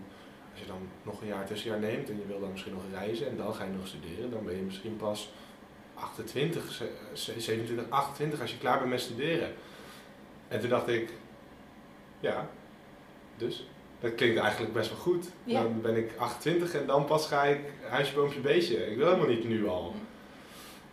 als 0.55 0.63
je 0.63 0.71
dan 0.71 0.87
nog 1.03 1.21
een 1.21 1.27
jaar 1.27 1.45
tussenjaar 1.45 1.79
neemt 1.79 2.09
en 2.09 2.17
je 2.17 2.25
wil 2.27 2.39
dan 2.39 2.51
misschien 2.51 2.73
nog 2.73 2.81
reizen 2.91 3.27
en 3.29 3.37
dan 3.37 3.53
ga 3.53 3.63
je 3.63 3.71
nog 3.71 3.87
studeren, 3.87 4.31
dan 4.31 4.45
ben 4.45 4.55
je 4.55 4.61
misschien 4.61 4.95
pas 4.97 5.29
28, 5.93 6.71
ze- 6.71 6.91
ze- 7.13 7.39
27, 7.41 7.89
28 7.89 8.41
als 8.41 8.51
je 8.51 8.57
klaar 8.57 8.77
bent 8.77 8.89
met 8.89 9.01
studeren. 9.01 9.53
En 10.47 10.59
toen 10.59 10.69
dacht 10.69 10.87
ik, 10.87 11.13
ja, 12.19 12.49
dus. 13.37 13.67
Dat 13.99 14.15
klinkt 14.15 14.39
eigenlijk 14.39 14.73
best 14.73 14.89
wel 14.89 14.97
goed. 14.99 15.25
Ja. 15.43 15.61
Dan 15.61 15.81
ben 15.81 15.95
ik 15.95 16.11
28 16.17 16.73
en 16.73 16.85
dan 16.87 17.05
pas 17.05 17.27
ga 17.27 17.43
ik 17.43 17.59
huisje, 17.89 18.13
boompje, 18.15 18.39
beestje. 18.39 18.91
Ik 18.91 18.97
wil 18.97 19.05
helemaal 19.07 19.27
niet 19.27 19.47
nu 19.47 19.67
al. 19.67 19.95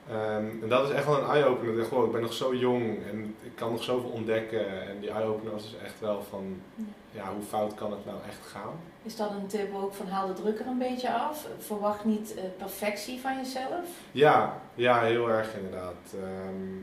Ehm, 0.08 0.46
en 0.62 0.68
dat 0.68 0.88
is 0.88 0.94
echt 0.94 1.06
wel 1.06 1.18
een 1.22 1.28
eye-opener. 1.30 1.72
Ik 1.72 1.78
dacht, 1.78 1.90
wow, 1.90 2.04
ik 2.06 2.12
ben 2.12 2.20
nog 2.20 2.32
zo 2.32 2.54
jong 2.54 3.04
en 3.10 3.36
ik 3.42 3.54
kan 3.54 3.70
nog 3.70 3.82
zoveel 3.82 4.10
ontdekken. 4.10 4.88
En 4.88 5.00
die 5.00 5.10
eye-opener 5.10 5.52
was 5.52 5.62
dus 5.62 5.80
echt 5.80 6.00
wel 6.00 6.22
van, 6.22 6.60
ja, 7.10 7.32
hoe 7.34 7.42
fout 7.42 7.74
kan 7.74 7.90
het 7.92 8.04
nou 8.04 8.16
echt 8.28 8.46
gaan? 8.46 8.72
Is 9.02 9.16
dat 9.16 9.30
een 9.30 9.46
tip 9.46 9.74
ook 9.74 9.94
van 9.94 10.06
haal 10.06 10.26
de 10.26 10.32
druk 10.32 10.58
er 10.60 10.66
een 10.66 10.78
beetje 10.78 11.12
af? 11.14 11.46
Verwacht 11.58 12.04
niet 12.04 12.34
eh, 12.34 12.44
perfectie 12.58 13.20
van 13.20 13.36
jezelf? 13.36 13.86
Ja, 14.12 14.58
ja, 14.74 15.00
heel 15.02 15.28
erg 15.30 15.56
inderdaad. 15.56 16.14
Ehm, 16.14 16.80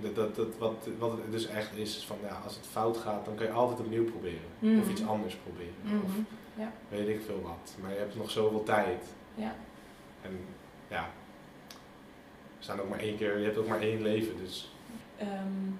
dat, 0.00 0.14
dat, 0.14 0.36
dat, 0.36 0.58
wat, 0.58 0.88
wat 0.98 1.10
het 1.12 1.30
dus 1.32 1.46
echt 1.46 1.76
is, 1.76 1.96
is 1.96 2.04
van 2.06 2.16
ja, 2.22 2.38
als 2.44 2.54
het 2.56 2.66
fout 2.66 2.96
gaat, 2.96 3.24
dan 3.24 3.34
kan 3.34 3.46
je 3.46 3.52
altijd 3.52 3.80
opnieuw 3.80 4.04
proberen. 4.04 4.48
Mhm. 4.58 4.78
Of 4.80 4.88
iets 4.90 5.06
anders 5.06 5.34
proberen. 5.36 6.02
Of 6.04 6.10
Mhm. 6.10 6.20
Ja. 6.54 6.72
weet 6.88 7.08
ik 7.08 7.20
veel 7.26 7.40
wat. 7.42 7.74
Maar 7.82 7.90
je 7.92 7.98
hebt 7.98 8.16
nog 8.16 8.30
zoveel 8.30 8.62
tijd. 8.62 9.04
Ja. 9.34 9.54
En 10.22 10.38
ja, 10.88 11.08
staan 12.66 12.80
ook 12.80 12.88
maar 12.88 12.98
één 12.98 13.16
keer, 13.16 13.38
je 13.38 13.44
hebt 13.44 13.58
ook 13.58 13.68
maar 13.68 13.80
één 13.80 14.02
leven. 14.02 14.36
Dus 14.44 14.70
Ehm, 15.18 15.70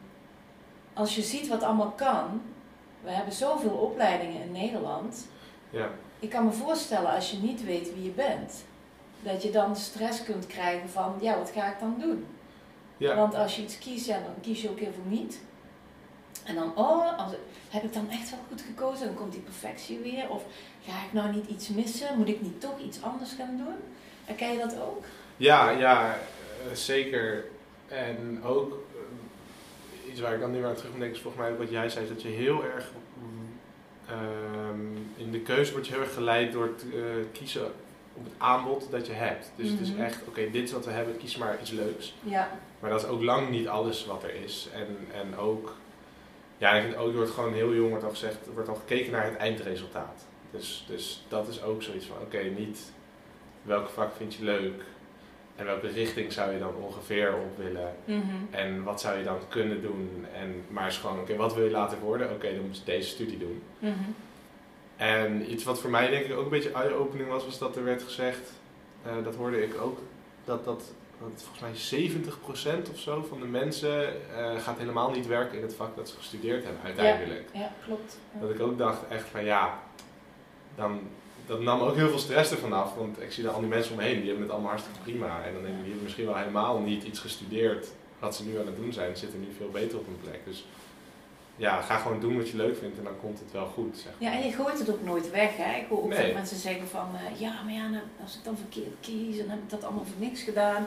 als 0.93 1.15
je 1.15 1.23
ziet 1.23 1.49
wat 1.49 1.63
allemaal 1.63 1.91
kan, 1.91 2.43
we 3.03 3.11
hebben 3.11 3.33
zoveel 3.35 3.71
opleidingen 3.71 4.43
in 4.43 4.53
Nederland. 4.53 5.27
ja, 5.71 5.89
Ik 6.19 6.31
kan 6.31 6.45
me 6.45 6.53
voorstellen 6.53 7.11
als 7.15 7.31
je 7.31 7.37
niet 7.37 7.65
weet 7.65 7.95
wie 7.95 8.05
je 8.05 8.11
bent, 8.11 8.65
dat 9.23 9.43
je 9.43 9.51
dan 9.51 9.77
stress 9.77 10.23
kunt 10.25 10.47
krijgen 10.47 10.89
van, 10.89 11.15
ja, 11.21 11.39
wat 11.39 11.51
ga 11.55 11.73
ik 11.73 11.81
dan 11.81 11.97
doen? 12.01 12.27
ja, 12.97 13.17
Want 13.17 13.35
als 13.35 13.57
je 13.57 13.63
iets 13.63 13.79
kiest, 13.79 14.07
ja, 14.07 14.19
dan 14.19 14.35
kies 14.41 14.63
je 14.63 14.71
ook 14.71 14.79
heel 14.79 14.93
veel 14.93 15.19
niet. 15.19 15.41
En 16.45 16.55
dan, 16.55 16.73
oh, 16.77 17.19
als, 17.19 17.33
heb 17.71 17.83
ik 17.83 17.93
dan 17.93 18.11
echt 18.11 18.31
wel 18.31 18.39
goed 18.49 18.63
gekozen? 18.63 19.07
Dan 19.07 19.15
komt 19.15 19.33
die 19.33 19.41
perfectie 19.41 19.99
weer. 19.99 20.31
Of 20.31 20.45
ga 20.85 20.93
ik 21.07 21.13
nou 21.13 21.33
niet 21.35 21.47
iets 21.47 21.69
missen? 21.69 22.19
Moet 22.19 22.29
ik 22.29 22.41
niet 22.43 22.61
toch 22.61 22.79
iets 22.81 23.03
anders 23.03 23.33
gaan 23.33 23.57
doen? 23.57 23.77
Herken 24.25 24.53
je 24.53 24.59
dat 24.59 24.81
ook? 24.81 25.05
ja, 25.37 25.71
ja 25.71 26.17
zeker. 26.73 27.45
En 27.89 28.41
ook 28.45 28.73
eh, 28.95 30.11
iets 30.11 30.21
waar 30.21 30.35
ik 30.35 30.41
dan 30.41 30.51
nu 30.53 30.65
aan 30.65 30.75
terug 30.75 30.91
moet 30.91 31.01
denken 31.01 31.17
is 31.17 31.23
volgens 31.23 31.43
mij 31.43 31.53
ook 31.53 31.59
wat 31.59 31.71
jij 31.71 31.89
zei, 31.89 32.05
is 32.05 32.11
dat 32.11 32.23
je 32.23 32.29
heel 32.29 32.65
erg 32.65 32.91
mm, 33.15 33.59
ehm, 34.09 34.97
in 35.17 35.31
de 35.31 35.41
keuze 35.41 35.73
wordt 35.73 35.87
je 35.87 35.93
heel 35.93 36.03
erg 36.03 36.15
geleid 36.15 36.53
door 36.53 36.65
het 36.65 36.85
eh, 36.95 37.01
kiezen 37.33 37.67
op 38.15 38.25
het 38.25 38.33
aanbod 38.39 38.91
dat 38.91 39.07
je 39.07 39.13
hebt. 39.13 39.51
Dus 39.57 39.69
het 39.71 39.81
is 39.81 39.93
Mhm. 39.93 40.01
echt, 40.03 40.19
oké, 40.29 40.51
dit 40.51 40.63
is 40.63 40.73
wat 40.73 40.85
we 40.85 40.91
hebben, 40.91 41.17
kies 41.17 41.37
maar 41.37 41.61
iets 41.61 41.71
leuks. 41.71 42.15
Ja. 42.23 42.51
Maar 42.81 42.91
dat 42.91 43.03
is 43.03 43.09
ook 43.09 43.23
lang 43.23 43.51
niet 43.51 43.69
alles 43.69 44.07
wat 44.07 44.23
er 44.23 44.35
is. 44.45 44.69
En, 44.73 44.97
en 45.13 45.37
ook, 45.37 45.75
ja, 46.59 46.73
ik 46.73 46.83
vind 46.83 46.97
ook, 46.97 47.09
er 47.11 47.17
wordt 47.17 47.31
gewoon 47.31 47.55
heel 47.55 47.75
jong 47.75 47.89
wordt 47.91 48.05
al 48.05 48.11
gezegd, 48.11 48.37
wordt 48.55 48.69
al 48.69 48.75
gekeken 48.75 49.13
naar 49.13 49.25
het 49.25 49.37
eindresultaat. 49.37 50.25
Dus, 50.51 50.85
dus 50.89 51.25
dat 51.29 51.49
is 51.49 51.63
ook 51.63 51.83
zoiets 51.83 52.07
van, 52.07 52.17
oké, 52.21 52.43
niet 52.43 52.93
welk 53.63 53.89
vak 53.89 54.17
vind 54.17 54.35
je 54.35 54.45
leuk 54.45 54.83
en 55.57 55.65
welke 55.65 55.89
richting 55.89 56.33
zou 56.33 56.53
je 56.53 56.59
dan 56.59 56.75
ongeveer 56.75 57.35
op 57.35 57.65
willen. 57.65 57.95
Mhm. 58.05 58.21
En 58.51 58.83
wat 58.83 59.01
zou 59.01 59.19
je 59.19 59.25
dan 59.25 59.39
kunnen 59.49 59.83
doen? 59.83 60.27
En, 60.35 60.65
maar 60.69 60.87
is 60.87 60.97
gewoon, 60.99 61.21
oké, 61.21 61.37
wat 61.37 61.55
wil 61.55 61.65
je 61.65 61.71
later 61.71 61.99
worden? 61.99 62.31
Oké, 62.31 62.55
dan 62.55 62.67
moet 62.67 62.77
je 62.77 62.85
deze 62.85 63.09
studie 63.09 63.39
doen. 63.39 63.63
Mhm. 63.79 63.95
En 64.97 65.53
iets 65.53 65.65
wat 65.65 65.81
voor 65.81 65.91
mij 65.91 66.11
denk 66.11 66.25
ik 66.25 66.37
ook 66.37 66.45
een 66.45 66.51
beetje 66.51 66.73
eye-opening 66.73 67.29
was, 67.29 67.45
was 67.45 67.59
dat 67.59 67.77
er 67.77 67.85
werd 67.85 68.03
gezegd, 68.03 68.53
eh, 69.03 69.13
dat 69.25 69.35
hoorde 69.35 69.63
ik 69.63 69.81
ook, 69.81 69.99
dat, 70.45 70.65
dat, 70.65 70.93
dat 71.21 71.43
volgens 71.43 71.61
mij 71.61 72.01
70% 72.85 72.91
of 72.91 72.99
zo 72.99 73.23
van 73.29 73.41
de 73.41 73.47
mensen 73.47 74.09
eh, 74.37 74.59
gaat 74.59 74.79
helemaal 74.79 75.11
niet 75.11 75.27
werken 75.27 75.57
in 75.57 75.63
het 75.63 75.75
vak 75.75 75.97
dat 75.97 76.09
ze 76.09 76.17
gestudeerd 76.17 76.65
hebben 76.65 76.83
uiteindelijk. 76.85 77.49
Ja, 77.53 77.71
klopt. 77.85 78.19
Ja. 78.33 78.41
Dat 78.41 78.51
ik 78.51 78.61
ook 78.61 78.79
dacht 78.79 79.09
echt 79.09 79.29
van 79.29 79.45
ja, 79.45 79.79
dan, 80.75 81.01
dat 81.47 81.61
nam 81.61 81.81
ook 81.81 81.95
heel 81.97 82.09
veel 82.09 82.19
stress 82.19 82.51
ervan 82.51 82.73
af, 82.73 82.95
want 82.95 83.21
ik 83.23 83.33
zie 83.33 83.45
dan 83.45 83.55
al 83.55 83.61
die 83.61 83.69
mensen 83.69 83.93
om 83.93 83.99
me 83.99 84.05
heen, 84.05 84.17
die 84.19 84.25
hebben 84.27 84.43
het 84.43 84.53
allemaal 84.53 84.71
hartstikke 84.71 84.99
prima. 85.03 85.43
En 85.45 85.53
dan 85.53 85.63
denk 85.63 85.75
ik, 85.75 85.81
die 85.81 85.87
hebben 85.89 86.03
misschien 86.03 86.27
wel 86.27 86.37
helemaal 86.37 86.79
niet 86.79 87.03
iets 87.05 87.19
gestudeerd 87.19 87.87
wat 88.19 88.37
ze 88.37 88.45
nu 88.45 88.59
aan 88.59 88.67
het 88.67 88.77
doen 88.77 88.93
zijn, 88.93 89.17
zitten 89.17 89.41
nu 89.41 89.47
veel 89.57 89.71
beter 89.71 89.99
op 89.99 90.07
hun 90.07 90.19
plek. 90.23 90.41
Dus 90.45 90.65
ja, 91.57 91.81
ga 91.81 91.97
gewoon 91.99 92.21
doen 92.21 92.37
wat 92.37 92.49
je 92.49 92.57
leuk 92.57 92.77
vindt 92.77 92.99
en 92.99 93.05
dan 93.05 93.21
komt 93.21 93.39
het 93.39 93.53
wel 93.53 93.67
goed. 93.67 93.97
Zeg 93.97 94.13
maar. 94.21 94.31
Ja, 94.33 94.39
en 94.39 94.47
je 94.47 94.53
gooit 94.53 94.79
het 94.79 94.91
ook 94.91 95.03
nooit 95.05 95.31
weg. 95.31 95.57
Hè? 95.57 95.77
Ik 95.81 95.87
hoor 95.89 95.99
ook 96.03 96.09
Nee. 96.09 96.35
mensen 96.35 96.57
zeggen 96.57 96.89
van, 96.89 97.09
eh, 97.15 97.41
ja, 97.41 97.63
maar 97.65 97.73
ja, 97.75 97.89
nou, 97.89 98.03
als 98.23 98.35
ik 98.35 98.45
dan 98.45 98.57
verkeerd 98.57 98.95
kies, 99.01 99.37
dan 99.39 99.49
heb 99.49 99.59
ik 99.59 99.71
dat 99.71 99.85
allemaal 99.85 100.05
voor 100.05 100.27
niks 100.27 100.43
gedaan. 100.43 100.87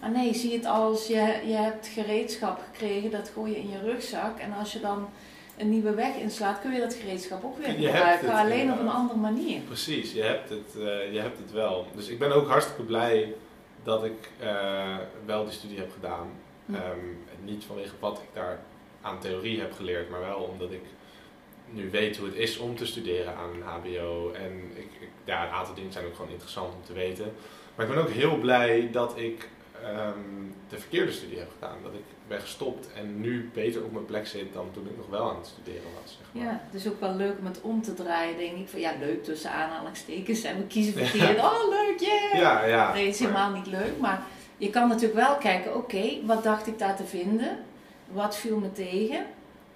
Maar 0.00 0.10
nee, 0.10 0.34
zie 0.34 0.52
het 0.52 0.64
als 0.64 1.06
je, 1.06 1.40
je 1.46 1.52
hebt 1.54 1.86
gereedschap 1.86 2.60
gekregen, 2.72 3.10
dat 3.10 3.30
gooi 3.34 3.50
je 3.52 3.58
in 3.58 3.68
je 3.70 3.80
rugzak. 3.80 4.38
En 4.38 4.52
als 4.52 4.72
je 4.72 4.80
dan 4.80 5.08
een 5.58 5.70
nieuwe 5.70 5.94
weg 5.94 6.16
inslaat, 6.16 6.60
kun 6.60 6.72
je 6.72 6.80
dat 6.80 6.94
gereedschap 6.94 7.44
ook 7.44 7.58
weer 7.58 7.68
gebruiken. 7.68 8.32
alleen 8.32 8.72
op 8.72 8.78
een 8.78 8.88
andere 8.88 9.18
manier. 9.18 9.60
Precies, 9.60 10.12
je 10.12 10.22
hebt, 10.22 10.48
het, 10.48 10.74
eh, 10.76 11.12
je 11.12 11.18
hebt 11.20 11.38
het 11.38 11.52
wel. 11.52 11.86
Dus 11.94 12.08
ik 12.08 12.18
ben 12.18 12.32
ook 12.32 12.48
hartstikke 12.48 12.82
blij 12.82 13.34
dat 13.82 14.04
ik 14.04 14.30
eh, 14.38 14.96
wel 15.26 15.44
die 15.44 15.52
studie 15.52 15.78
heb 15.78 15.92
gedaan. 15.92 16.28
Hm. 16.66 16.74
Ehm, 16.74 17.44
niet 17.44 17.64
vanwege 17.64 17.94
wat 18.00 18.18
ik 18.18 18.28
daar 18.34 18.58
aan 19.00 19.18
theorie 19.18 19.60
heb 19.60 19.72
geleerd, 19.72 20.10
maar 20.10 20.20
wel 20.20 20.40
omdat 20.40 20.70
ik 20.72 20.84
nu 21.70 21.90
weet 21.90 22.16
hoe 22.16 22.26
het 22.26 22.36
is 22.36 22.58
om 22.58 22.76
te 22.76 22.86
studeren 22.86 23.34
aan 23.36 23.50
een 23.50 23.62
HBO. 23.62 24.32
En 24.32 24.70
ik, 24.74 24.90
ik, 25.00 25.08
ja, 25.24 25.46
een 25.46 25.52
aantal 25.52 25.74
dingen 25.74 25.92
zijn 25.92 26.06
ook 26.06 26.14
gewoon 26.14 26.30
interessant 26.30 26.74
om 26.74 26.84
te 26.84 26.92
weten. 26.92 27.32
Maar 27.74 27.86
ik 27.86 27.94
ben 27.94 28.02
ook 28.02 28.10
heel 28.10 28.36
blij 28.36 28.88
dat 28.92 29.18
ik 29.18 29.48
ehm, 29.84 30.18
de 30.68 30.78
verkeerde 30.78 31.12
studie 31.12 31.38
heb 31.38 31.50
gedaan. 31.52 31.76
Dat 31.82 31.92
ik 31.94 32.04
ben 32.28 32.40
gestopt 32.40 32.88
en 32.96 33.20
nu 33.20 33.50
beter 33.54 33.84
op 33.84 33.92
mijn 33.92 34.04
plek 34.04 34.26
zit 34.26 34.52
dan 34.52 34.70
toen 34.72 34.86
ik 34.86 34.96
nog 34.96 35.08
wel 35.08 35.30
aan 35.30 35.36
het 35.36 35.46
studeren 35.46 35.90
was. 36.02 36.18
Zeg 36.18 36.26
maar. 36.32 36.52
Ja, 36.52 36.60
het 36.70 36.74
is 36.84 36.88
ook 36.88 37.00
wel 37.00 37.14
leuk 37.14 37.38
om 37.38 37.44
het 37.44 37.60
om 37.60 37.82
te 37.82 37.94
draaien, 37.94 38.36
denk 38.36 38.56
ik. 38.56 38.68
Van 38.68 38.80
ja, 38.80 38.92
leuk 39.00 39.24
tussen 39.24 39.50
aanhalingstekens 39.50 40.42
en 40.42 40.56
we 40.56 40.66
kiezen 40.66 40.92
verkeerd. 41.06 41.38
Oh, 41.38 41.68
leuk, 41.68 41.98
yeah! 42.00 42.40
ja, 42.40 42.64
ja. 42.64 42.92
Nee, 42.92 43.04
het 43.06 43.14
is 43.14 43.20
helemaal 43.20 43.50
niet 43.50 43.66
leuk. 43.66 43.98
Maar 44.00 44.22
je 44.56 44.70
kan 44.70 44.88
natuurlijk 44.88 45.20
wel 45.26 45.36
kijken, 45.36 45.76
oké, 45.76 46.08
wat 46.24 46.42
dacht 46.42 46.66
ik 46.66 46.78
daar 46.78 46.96
te 46.96 47.04
vinden? 47.04 47.58
Wat 48.12 48.36
viel 48.36 48.58
me 48.58 48.72
tegen? 48.72 49.26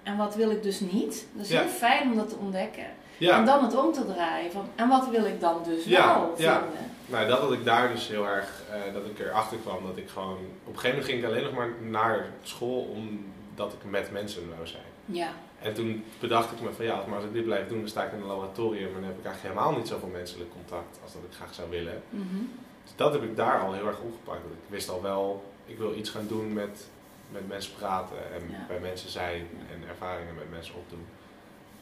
En 0.03 0.17
wat 0.17 0.35
wil 0.35 0.51
ik 0.51 0.63
dus 0.63 0.79
niet? 0.79 1.25
Dat 1.33 1.45
is 1.45 1.51
Ja. 1.51 1.61
heel 1.61 1.69
fijn 1.69 2.11
om 2.11 2.15
dat 2.17 2.29
te 2.29 2.35
ontdekken. 2.35 2.85
Ja. 3.17 3.37
En 3.37 3.45
dan 3.45 3.63
het 3.63 3.75
om 3.77 3.93
te 3.93 4.05
draaien. 4.05 4.51
Van, 4.51 4.65
en 4.75 4.87
wat 4.89 5.09
wil 5.09 5.25
ik 5.25 5.39
dan 5.39 5.63
dus 5.63 5.85
Ja, 5.85 6.19
wel 6.19 6.33
ja. 6.37 6.59
vinden? 6.59 6.91
Nou, 7.05 7.27
dat 7.27 7.39
had 7.39 7.51
ik 7.51 7.65
daar 7.65 7.89
dus 7.91 8.07
heel 8.07 8.25
erg, 8.27 8.61
eh, 8.71 8.93
dat 8.93 9.05
ik 9.05 9.19
erachter 9.19 9.57
kwam 9.57 9.85
dat 9.85 9.97
ik 9.97 10.09
gewoon, 10.09 10.37
op 10.63 10.73
een 10.73 10.79
gegeven 10.79 10.89
moment 10.89 11.05
ging 11.05 11.19
ik 11.19 11.25
alleen 11.25 11.43
nog 11.43 11.53
maar 11.53 11.69
naar 11.81 12.25
school 12.43 12.79
omdat 12.95 13.73
ik 13.73 13.89
met 13.91 14.11
mensen 14.11 14.49
wou 14.55 14.67
zijn. 14.67 14.83
Ja, 15.05 15.29
En 15.61 15.73
toen 15.73 16.03
bedacht 16.19 16.51
ik 16.51 16.61
me 16.61 16.71
van 16.73 16.85
ja, 16.85 17.03
maar 17.07 17.15
als 17.15 17.25
ik 17.25 17.33
dit 17.33 17.43
blijf 17.45 17.67
doen, 17.67 17.79
dan 17.79 17.89
sta 17.89 18.03
ik 18.03 18.11
in 18.11 18.19
een 18.21 18.25
laboratorium 18.27 18.87
en 18.87 18.93
dan 18.93 19.03
heb 19.03 19.17
ik 19.19 19.25
eigenlijk 19.25 19.55
helemaal 19.55 19.77
niet 19.79 19.87
zoveel 19.87 20.07
menselijk 20.07 20.49
contact 20.51 20.99
als 21.03 21.13
dat 21.13 21.21
ik 21.29 21.35
graag 21.35 21.53
zou 21.53 21.69
willen. 21.69 22.01
Mhm. 22.09 22.43
Dus 22.83 22.93
dat 22.95 23.13
heb 23.13 23.23
ik 23.23 23.35
daar 23.35 23.59
al 23.59 23.73
heel 23.73 23.87
erg 23.87 23.99
opgepakt. 23.99 24.39
Ik 24.45 24.69
wist 24.69 24.89
al 24.89 25.01
wel, 25.01 25.43
ik 25.65 25.77
wil 25.77 25.93
iets 25.95 26.09
gaan 26.09 26.27
doen 26.27 26.53
met, 26.53 26.87
met 27.31 27.47
mensen 27.47 27.73
praten 27.73 28.17
en 28.33 28.41
Ja. 28.51 28.65
bij 28.67 28.79
mensen 28.79 29.09
zijn 29.09 29.47
en 29.71 29.87
ervaringen 29.89 30.35
met 30.35 30.49
mensen 30.51 30.75
opdoen. 30.75 31.05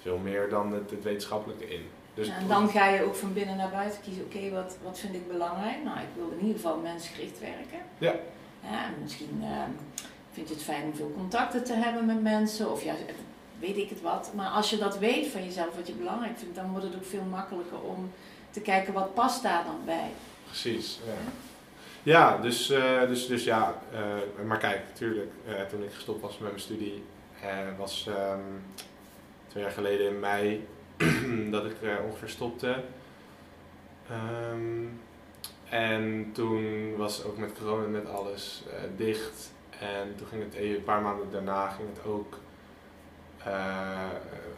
Veel 0.01 0.17
meer 0.17 0.49
dan 0.49 0.73
het, 0.73 0.91
het 0.91 1.03
wetenschappelijke 1.03 1.73
in. 1.73 1.89
Dus 2.13 2.27
Ja, 2.27 2.35
en 2.37 2.47
dan 2.47 2.69
ga 2.69 2.87
je 2.87 3.03
ook 3.03 3.15
van 3.15 3.33
binnen 3.33 3.57
naar 3.57 3.69
buiten 3.69 4.01
kiezen. 4.01 4.23
Oké, 4.23 4.49
wat, 4.49 4.77
wat 4.83 4.99
vind 4.99 5.15
ik 5.15 5.27
belangrijk? 5.27 5.83
Nou, 5.83 5.97
ik 5.99 6.07
wil 6.15 6.29
in 6.31 6.39
ieder 6.39 6.55
geval 6.55 6.77
mensgericht 6.77 7.39
werken. 7.39 7.79
Ja. 7.97 8.15
Ja, 8.61 8.85
en 8.85 8.93
misschien 9.01 9.39
eh, 9.41 9.63
vind 10.31 10.47
je 10.47 10.53
het 10.53 10.63
fijn 10.63 10.83
om 10.83 10.95
veel 10.95 11.13
contacten 11.17 11.63
te 11.63 11.73
hebben 11.73 12.05
met 12.05 12.21
mensen. 12.21 12.71
Of 12.71 12.83
ja, 12.83 12.93
weet 13.59 13.77
ik 13.77 13.89
het 13.89 14.01
wat. 14.01 14.31
Maar 14.35 14.49
als 14.49 14.69
je 14.69 14.77
dat 14.77 14.97
weet 14.97 15.27
van 15.27 15.43
jezelf, 15.43 15.75
wat 15.75 15.87
je 15.87 15.93
belangrijk 15.93 16.37
vindt, 16.37 16.55
dan 16.55 16.71
wordt 16.71 16.85
het 16.85 16.95
ook 16.95 17.05
veel 17.05 17.25
makkelijker 17.29 17.81
om 17.81 18.11
te 18.49 18.59
kijken 18.61 18.93
wat 18.93 19.13
past 19.13 19.43
daar 19.43 19.63
dan 19.63 19.79
bij. 19.85 20.09
Precies, 20.45 20.99
ja. 21.05 21.31
Ja, 22.03 22.37
dus, 22.37 22.69
eh, 22.69 23.07
dus, 23.07 23.27
dus 23.27 23.43
ja, 23.43 23.81
eh, 23.93 24.45
maar 24.45 24.57
kijk, 24.57 24.81
natuurlijk, 24.89 25.31
eh, 25.47 25.61
toen 25.61 25.83
ik 25.83 25.93
gestopt 25.93 26.21
was 26.21 26.37
met 26.37 26.49
mijn 26.49 26.61
studie, 26.61 27.03
was 27.77 28.07
ehm, 28.07 28.39
twee 29.51 29.63
jaar 29.63 29.71
geleden 29.71 30.07
in 30.07 30.19
mei 30.19 30.67
dat 31.55 31.65
ik 31.65 31.81
eh, 31.81 31.95
ongeveer 32.05 32.29
stopte. 32.29 32.83
Ehm, 34.09 34.85
en 35.69 36.29
toen 36.33 36.95
was 36.97 37.23
ook 37.23 37.37
met 37.37 37.51
corona 37.59 37.87
met 37.87 38.09
alles 38.09 38.63
eh, 38.69 38.81
dicht. 38.97 39.51
En 39.79 40.15
toen 40.15 40.27
ging 40.27 40.43
het 40.43 40.53
even, 40.53 40.77
een 40.77 40.83
paar 40.83 41.01
maanden 41.01 41.31
daarna 41.31 41.67
ging 41.69 41.89
het 41.93 42.05
ook 42.05 42.39
eh, 43.37 44.09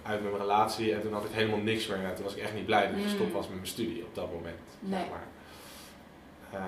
uit 0.04 0.24
mijn 0.24 0.38
relatie. 0.38 0.94
En 0.94 1.02
toen 1.02 1.14
had 1.14 1.24
ik 1.24 1.32
helemaal 1.32 1.60
niks 1.60 1.88
meer. 1.88 1.98
En 2.04 2.16
toen 2.16 2.24
was 2.24 2.36
ik 2.36 2.42
echt 2.44 2.54
niet 2.54 2.66
blij 2.66 2.82
dat 2.82 2.92
ik 2.92 2.98
Mm. 2.98 3.04
gestopt 3.04 3.32
was 3.34 3.46
met 3.48 3.56
mijn 3.56 3.68
studie 3.68 4.04
op 4.04 4.16
dat 4.16 4.32
moment. 4.34 4.60
Nee. 4.80 5.00
Zeg 5.00 5.10
maar. 5.10 5.28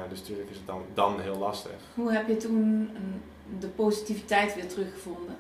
Dus 0.10 0.20
natuurlijk 0.20 0.50
is 0.50 0.58
het 0.58 0.68
dan, 0.68 0.86
dan 0.94 1.20
heel 1.20 1.38
lastig. 1.38 1.72
Hoe 1.94 2.12
heb 2.12 2.28
je 2.28 2.38
toen 2.38 2.62
mm, 2.78 3.22
de 3.60 3.68
positiviteit 3.68 4.56
weer 4.56 4.68
teruggevonden? 4.68 5.36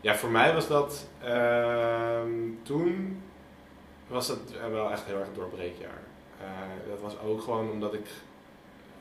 Ja, 0.00 0.14
voor 0.16 0.30
mij 0.30 0.54
was 0.54 0.68
dat 0.68 1.08
ehm, 1.22 2.30
toen 2.62 3.22
was 4.06 4.26
dat 4.26 4.38
wel 4.70 4.90
echt 4.90 5.04
heel 5.04 5.18
erg 5.18 5.26
een 5.28 5.34
doorbreekjaar. 5.34 5.98
Eh, 6.40 6.46
dat 6.90 7.00
was 7.00 7.18
ook 7.18 7.40
gewoon 7.42 7.70
omdat 7.70 7.94
ik 7.94 8.06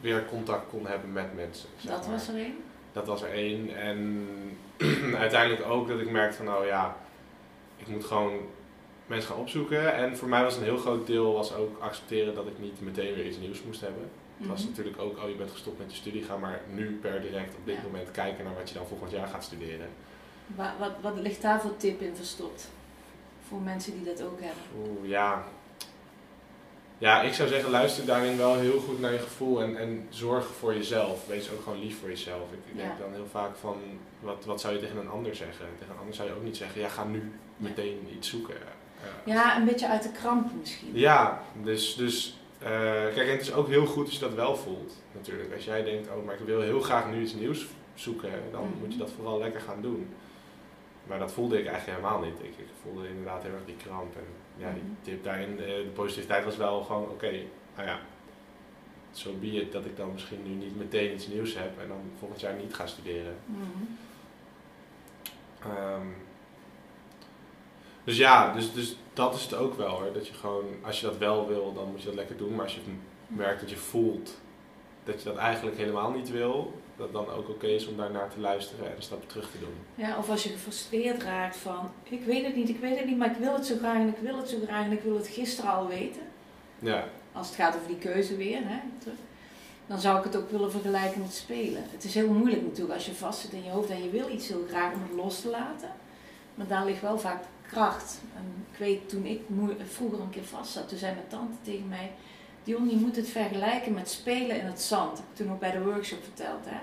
weer 0.01 0.25
contact 0.25 0.69
kon 0.69 0.85
hebben 0.87 1.13
met 1.13 1.35
mensen. 1.35 1.69
zeg 1.77 1.91
Dat 1.91 2.01
maar. 2.01 2.11
was 2.15 2.27
er 2.27 2.35
één. 2.35 2.55
Dat 2.91 3.07
was 3.07 3.21
er 3.21 3.31
één. 3.31 3.75
En 3.75 4.27
uiteindelijk 5.17 5.65
ook 5.69 5.87
dat 5.87 5.99
ik 5.99 6.11
merkte 6.11 6.37
van 6.37 6.45
nou 6.45 6.65
ja, 6.65 6.95
ik 7.77 7.87
moet 7.87 8.05
gewoon 8.05 8.33
mensen 9.07 9.31
gaan 9.31 9.39
opzoeken. 9.41 9.93
En 9.93 10.17
voor 10.17 10.27
mij 10.27 10.43
was 10.43 10.57
een 10.57 10.63
heel 10.63 10.77
groot 10.77 11.07
deel 11.07 11.33
was 11.33 11.53
ook 11.55 11.79
accepteren 11.81 12.35
dat 12.35 12.47
ik 12.47 12.59
niet 12.59 12.81
meteen 12.81 13.13
weer 13.15 13.25
iets 13.25 13.37
nieuws 13.37 13.63
moest 13.63 13.81
hebben. 13.81 14.09
Het 14.37 14.47
was 14.47 14.59
Mhm. 14.59 14.69
natuurlijk 14.69 15.01
ook, 15.01 15.17
oh 15.23 15.29
je 15.29 15.35
bent 15.35 15.51
gestopt 15.51 15.77
met 15.79 15.91
je 15.91 15.97
studie, 15.97 16.23
ga 16.23 16.37
maar 16.37 16.61
nu 16.73 16.97
per 17.01 17.21
direct 17.21 17.55
op 17.55 17.65
dit 17.65 17.75
Ja. 17.75 17.81
moment 17.83 18.11
kijken 18.11 18.43
naar 18.43 18.53
wat 18.55 18.69
je 18.69 18.75
dan 18.75 18.87
volgend 18.87 19.11
jaar 19.11 19.27
gaat 19.27 19.43
studeren. 19.43 19.87
Wa- 20.55 20.75
Wat, 20.79 20.91
wat 21.01 21.17
ligt 21.17 21.41
daar 21.41 21.61
voor 21.61 21.77
tip 21.77 22.01
in 22.01 22.15
verstopt? 22.15 22.69
Voor 23.47 23.61
mensen 23.61 23.93
die 23.93 24.03
dat 24.13 24.23
ook 24.23 24.39
hebben. 24.41 24.63
Oeh, 24.77 25.09
ja. 25.09 25.43
Ja, 26.97 27.21
ik 27.21 27.33
zou 27.33 27.49
zeggen, 27.49 27.69
luister 27.71 28.05
daarin 28.05 28.37
wel 28.37 28.55
heel 28.55 28.79
goed 28.79 28.99
naar 28.99 29.11
je 29.13 29.19
gevoel 29.19 29.61
en, 29.61 29.77
en 29.77 30.07
zorg 30.09 30.45
voor 30.47 30.73
jezelf. 30.73 31.27
Wees 31.27 31.51
ook 31.51 31.61
gewoon 31.63 31.79
lief 31.79 31.99
voor 31.99 32.09
jezelf. 32.09 32.51
Ik, 32.51 32.59
ik 32.71 32.77
denk 32.77 32.89
Ja. 32.91 33.03
dan 33.03 33.13
heel 33.13 33.27
vaak 33.31 33.55
van, 33.55 33.75
wat, 34.19 34.45
wat 34.45 34.61
zou 34.61 34.73
je 34.73 34.79
tegen 34.79 34.97
een 34.97 35.09
ander 35.09 35.35
zeggen? 35.35 35.65
Tegen 35.79 35.93
een 35.93 35.99
ander 35.99 36.15
zou 36.15 36.27
je 36.27 36.35
ook 36.35 36.43
niet 36.43 36.57
zeggen, 36.57 36.81
ja, 36.81 36.87
ga 36.87 37.03
nu 37.03 37.31
meteen 37.57 38.07
iets 38.17 38.29
zoeken. 38.29 38.55
Ja. 38.55 39.33
Ja, 39.33 39.57
een 39.57 39.65
beetje 39.65 39.87
uit 39.87 40.03
de 40.03 40.11
kramp 40.11 40.47
misschien. 40.59 40.89
Ja, 40.93 41.41
dus, 41.63 41.95
dus 41.95 42.37
eh, 42.59 42.69
kijk, 42.69 43.17
en 43.17 43.31
het 43.31 43.41
is 43.41 43.53
ook 43.53 43.67
heel 43.67 43.85
goed 43.85 44.05
als 44.05 44.13
je 44.13 44.19
dat 44.19 44.33
wel 44.33 44.55
voelt, 44.55 44.93
natuurlijk. 45.11 45.53
Als 45.53 45.65
jij 45.65 45.83
denkt, 45.83 46.09
oh, 46.09 46.25
maar 46.25 46.33
ik 46.39 46.45
wil 46.45 46.61
heel 46.61 46.81
graag 46.81 47.09
nu 47.11 47.21
iets 47.21 47.33
nieuws 47.33 47.65
zoeken, 47.93 48.31
dan 48.51 48.61
Mhm. 48.63 48.79
moet 48.79 48.91
je 48.93 48.99
dat 48.99 49.11
vooral 49.15 49.39
lekker 49.39 49.61
gaan 49.61 49.81
doen. 49.81 50.09
Maar 51.09 51.19
dat 51.19 51.31
voelde 51.31 51.59
ik 51.59 51.65
eigenlijk 51.67 51.97
helemaal 51.97 52.21
niet. 52.25 52.39
Ik, 52.39 52.57
ik 52.57 52.67
voelde 52.83 53.07
inderdaad 53.07 53.43
heel 53.43 53.53
erg 53.53 53.65
die 53.65 53.75
kramp. 53.75 54.15
En 54.15 54.25
ja, 54.57 54.71
die 54.73 54.81
Mhm. 54.83 54.91
tip 55.01 55.23
daarin, 55.23 55.59
eh, 55.59 55.65
de 55.65 55.91
positiviteit 55.93 56.45
was 56.45 56.57
wel 56.57 56.81
gewoon, 56.83 57.09
oké, 57.09 57.31
nou 57.75 57.87
ja, 57.87 57.99
zo 59.11 59.33
be 59.39 59.47
it 59.47 59.71
dat 59.71 59.85
ik 59.85 59.97
dan 59.97 60.11
misschien 60.11 60.43
nu 60.43 60.49
niet 60.65 60.77
meteen 60.77 61.13
iets 61.13 61.27
nieuws 61.27 61.55
heb 61.55 61.79
en 61.81 61.87
dan 61.87 62.01
volgend 62.19 62.39
jaar 62.41 62.53
niet 62.55 62.73
ga 62.73 62.85
studeren. 62.87 63.35
Mhm. 63.45 63.83
Ehm, 65.63 66.07
dus 68.03 68.17
ja, 68.17 68.53
dus, 68.53 68.73
dus 68.73 68.97
dat 69.13 69.35
is 69.35 69.43
het 69.43 69.53
ook 69.55 69.73
wel 69.73 69.89
hoor. 69.89 70.13
Dat 70.13 70.27
je 70.27 70.33
gewoon, 70.33 70.65
als 70.81 70.99
je 70.99 71.05
dat 71.05 71.17
wel 71.17 71.47
wil, 71.47 71.73
dan 71.73 71.89
moet 71.91 71.99
je 72.01 72.05
dat 72.07 72.15
lekker 72.15 72.37
doen. 72.37 72.55
Maar 72.55 72.63
als 72.63 72.75
je 72.75 72.81
merkt 73.27 73.59
dat 73.59 73.69
je 73.69 73.77
voelt 73.77 74.37
dat 75.03 75.21
je 75.23 75.29
dat 75.29 75.37
eigenlijk 75.37 75.77
helemaal 75.77 76.11
niet 76.11 76.29
wil, 76.29 76.78
dat 76.99 77.07
het 77.07 77.25
dan 77.27 77.35
ook 77.35 77.49
oké 77.49 77.67
is 77.67 77.87
om 77.87 77.97
daarnaar 77.97 78.29
te 78.29 78.39
luisteren 78.39 78.89
en 78.89 78.95
een 78.95 79.01
stap 79.01 79.29
terug 79.29 79.51
te 79.51 79.59
doen. 79.59 79.73
Ja, 79.95 80.17
of 80.17 80.29
als 80.29 80.43
je 80.43 80.49
gefrustreerd 80.49 81.23
raakt 81.23 81.55
van, 81.57 81.91
ik 82.03 82.23
weet 82.23 82.45
het 82.45 82.55
niet, 82.55 82.69
ik 82.69 82.79
weet 82.79 82.97
het 82.97 83.05
niet, 83.05 83.17
maar 83.17 83.31
ik 83.31 83.37
wil 83.37 83.53
het 83.53 83.65
zo 83.65 83.75
graag 83.77 83.95
en 83.95 84.07
ik 84.07 84.17
wil 84.21 84.37
het 84.37 84.49
zo 84.49 84.57
graag 84.65 84.85
en 84.85 84.91
ik 84.91 85.01
wil 85.01 85.15
het 85.15 85.27
gisteren 85.27 85.71
al 85.71 85.87
weten. 85.87 86.21
Ja, 86.79 87.03
Als 87.31 87.47
het 87.47 87.55
gaat 87.55 87.75
over 87.75 87.87
die 87.87 87.97
keuze 87.97 88.35
weer, 88.35 88.59
hè, 88.63 88.79
terug. 88.97 89.17
dan 89.87 89.99
zou 89.99 90.17
ik 90.17 90.23
het 90.23 90.35
ook 90.35 90.51
willen 90.51 90.71
vergelijken 90.71 91.21
met 91.21 91.33
spelen. 91.33 91.83
Het 91.91 92.03
is 92.03 92.13
heel 92.13 92.29
moeilijk 92.29 92.61
natuurlijk 92.61 92.93
als 92.93 93.05
je 93.05 93.13
vastzit 93.15 93.51
in 93.51 93.63
je 93.63 93.69
hoofd 93.69 93.89
en 93.89 94.03
je 94.03 94.09
wil 94.09 94.29
iets 94.29 94.47
heel 94.47 94.65
graag 94.69 94.93
om 94.93 95.01
het 95.01 95.11
los 95.15 95.41
te 95.41 95.49
laten. 95.49 95.89
Maar 96.55 96.67
daar 96.67 96.85
ligt 96.85 97.01
wel 97.01 97.19
vaak 97.19 97.43
kracht. 97.67 98.19
En 98.35 98.65
ik 98.71 98.77
weet, 98.79 99.09
toen 99.09 99.25
ik 99.25 99.41
vroeger 99.91 100.19
een 100.19 100.29
keer 100.29 100.43
vast 100.45 100.71
zat, 100.71 100.89
toen 100.89 100.97
zei 100.97 101.13
mijn 101.13 101.27
tante 101.27 101.53
tegen 101.61 101.87
mij... 101.87 102.11
Dion, 102.69 102.89
je 102.89 102.95
moet 102.95 103.15
het 103.15 103.29
vergelijken 103.29 103.93
met 103.93 104.09
spelen 104.09 104.59
in 104.59 104.65
het 104.65 104.81
zand. 104.81 105.09
Dat 105.09 105.17
heb 105.17 105.27
ik 105.29 105.35
toen 105.35 105.51
ook 105.51 105.59
bij 105.59 105.71
de 105.71 105.81
workshop 105.83 106.23
verteld. 106.23 106.65
Hè? 106.65 106.77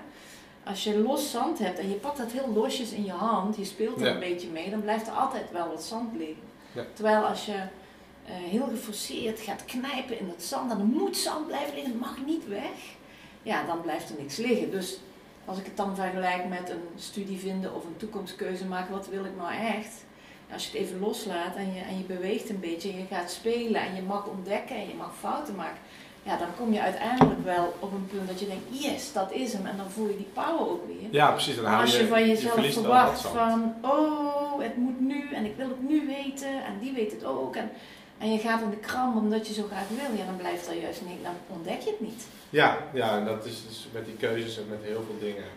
Als 0.69 0.83
je 0.83 0.99
los 0.99 1.31
zand 1.31 1.59
hebt 1.59 1.79
en 1.79 1.89
je 1.89 1.95
pakt 1.95 2.17
dat 2.17 2.31
heel 2.31 2.53
losjes 2.53 2.91
in 2.91 3.05
je 3.05 3.11
hand, 3.11 3.55
je 3.57 3.65
speelt 3.65 3.99
er 4.01 4.05
Ja. 4.07 4.13
een 4.13 4.19
beetje 4.19 4.47
mee, 4.47 4.69
dan 4.69 4.81
blijft 4.81 5.07
er 5.07 5.13
altijd 5.13 5.51
wel 5.51 5.67
wat 5.67 5.83
zand 5.83 6.15
liggen. 6.17 6.43
Ja. 6.71 6.83
Terwijl 6.93 7.21
als 7.25 7.45
je 7.45 7.53
eh, 7.53 8.33
heel 8.35 8.67
geforceerd 8.67 9.39
gaat 9.39 9.65
knijpen 9.65 10.19
in 10.19 10.29
het 10.29 10.43
zand, 10.43 10.71
en 10.71 10.79
er 10.79 10.85
moet 10.85 11.17
zand 11.17 11.47
blijven 11.47 11.73
liggen, 11.73 11.91
het 11.91 12.01
mag 12.01 12.17
niet 12.25 12.47
weg. 12.47 12.95
Ja, 13.43 13.65
dan 13.65 13.81
blijft 13.81 14.09
er 14.09 14.15
niks 14.19 14.37
liggen. 14.37 14.71
Dus 14.71 14.99
als 15.45 15.57
ik 15.57 15.65
het 15.65 15.77
dan 15.77 15.95
vergelijk 15.95 16.47
met 16.49 16.69
een 16.69 16.83
studie 16.95 17.37
vinden 17.39 17.75
of 17.75 17.83
een 17.85 17.97
toekomstkeuze 17.97 18.65
maken, 18.65 18.91
wat 18.93 19.07
wil 19.07 19.25
ik 19.25 19.35
nou 19.37 19.53
echt? 19.53 19.93
Als 20.53 20.67
je 20.67 20.77
het 20.77 20.87
even 20.87 20.99
loslaat 20.99 21.55
en 21.55 21.73
je, 21.73 21.79
en 21.79 21.97
je 21.97 22.03
beweegt 22.03 22.49
een 22.49 22.59
beetje 22.59 22.89
en 22.89 22.97
je 22.97 23.05
gaat 23.09 23.31
spelen 23.31 23.81
en 23.81 23.95
je 23.95 24.01
mag 24.01 24.25
ontdekken 24.27 24.75
en 24.75 24.87
je 24.87 24.95
mag 24.95 25.13
fouten 25.19 25.55
maken, 25.55 25.79
ja, 26.27 26.37
dan 26.37 26.47
kom 26.57 26.73
je 26.73 26.81
uiteindelijk 26.81 27.43
wel 27.43 27.75
op 27.79 27.91
een 27.93 28.07
punt 28.07 28.27
dat 28.27 28.39
je 28.39 28.47
denkt, 28.47 28.63
yes, 28.69 29.13
dat 29.13 29.31
is 29.31 29.53
hem. 29.53 29.65
En 29.65 29.77
dan 29.77 29.89
voel 29.89 30.07
je 30.07 30.17
die 30.17 30.29
power 30.33 30.69
ook 30.69 30.87
weer. 30.87 31.07
ja 31.11 31.31
precies. 31.31 31.55
Dan 31.55 31.63
Maar 31.63 31.73
haal 31.73 31.81
als 31.81 31.97
je 31.97 32.07
van 32.07 32.27
jezelf 32.27 32.73
verwacht 32.73 33.21
van, 33.21 33.73
oh, 33.81 34.61
het 34.61 34.77
moet 34.77 34.99
nu 34.99 35.33
en 35.33 35.45
ik 35.45 35.55
wil 35.55 35.69
het 35.69 35.89
nu 35.89 36.07
weten 36.07 36.65
en 36.65 36.79
die 36.81 36.93
weet 36.93 37.11
het 37.11 37.25
ook. 37.25 37.55
En, 37.55 37.69
en 38.17 38.31
je 38.31 38.39
gaat 38.39 38.61
in 38.61 38.69
de 38.69 38.77
kram 38.77 39.17
omdat 39.17 39.47
je 39.47 39.53
zo 39.53 39.63
graag 39.63 39.87
wil, 39.87 40.17
ja, 40.17 40.25
dan 40.25 40.37
blijft 40.37 40.67
er 40.67 40.81
juist 40.81 41.01
niet, 41.01 41.23
dan 41.23 41.33
ontdek 41.47 41.81
je 41.81 41.89
het 41.89 41.99
niet. 41.99 42.27
Ja, 42.49 42.77
ja, 42.93 43.17
en 43.17 43.25
dat 43.25 43.45
is 43.45 43.63
dus 43.67 43.87
met 43.93 44.05
die 44.05 44.15
keuzes 44.15 44.57
en 44.57 44.67
met 44.69 44.83
heel 44.83 45.03
veel 45.05 45.19
dingen 45.19 45.49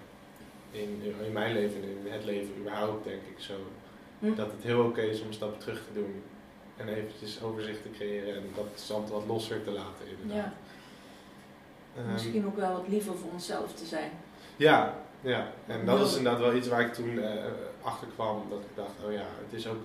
in, 0.71 1.03
in 1.27 1.33
mijn 1.33 1.53
leven 1.53 1.83
en 1.83 2.07
in 2.07 2.13
het 2.13 2.25
leven 2.25 2.51
überhaupt 2.59 3.05
denk 3.05 3.23
ik 3.37 3.45
zo. 3.45 3.55
Hm. 4.21 4.35
Dat 4.35 4.47
het 4.53 4.63
heel 4.63 4.85
oké 4.85 5.01
is 5.01 5.21
om 5.21 5.27
een 5.27 5.33
stap 5.35 5.61
terug 5.61 5.79
te 5.87 5.93
doen 6.01 6.23
en 6.77 6.89
eventjes 6.89 7.43
overzicht 7.43 7.83
te 7.83 7.91
creëren 7.91 8.35
en 8.35 8.43
dat 8.55 8.67
zand 8.75 9.11
wat 9.11 9.23
losser 9.27 9.65
te 9.65 9.71
laten 9.71 10.07
inderdaad. 10.21 10.45
Ja, 10.47 10.53
Ehm, 12.03 12.13
misschien 12.13 12.47
ook 12.47 12.57
wel 12.57 12.73
wat 12.73 12.89
liever 12.89 13.17
voor 13.17 13.31
onszelf 13.33 13.75
te 13.75 13.85
zijn. 13.87 14.11
Ja, 14.57 14.95
ja. 15.21 15.53
En 15.67 15.87
dat 15.87 16.07
is 16.09 16.17
inderdaad 16.17 16.41
wel 16.41 16.55
iets 16.55 16.69
waar 16.69 16.81
ik 16.81 16.95
toen 16.95 17.19
eh, 17.23 17.45
achter 17.83 18.07
kwam. 18.15 18.43
Dat 18.51 18.59
ik 18.61 18.77
dacht, 18.77 18.91
oh 19.07 19.13
ja, 19.13 19.25
het 19.45 19.53
is 19.59 19.67
ook 19.67 19.79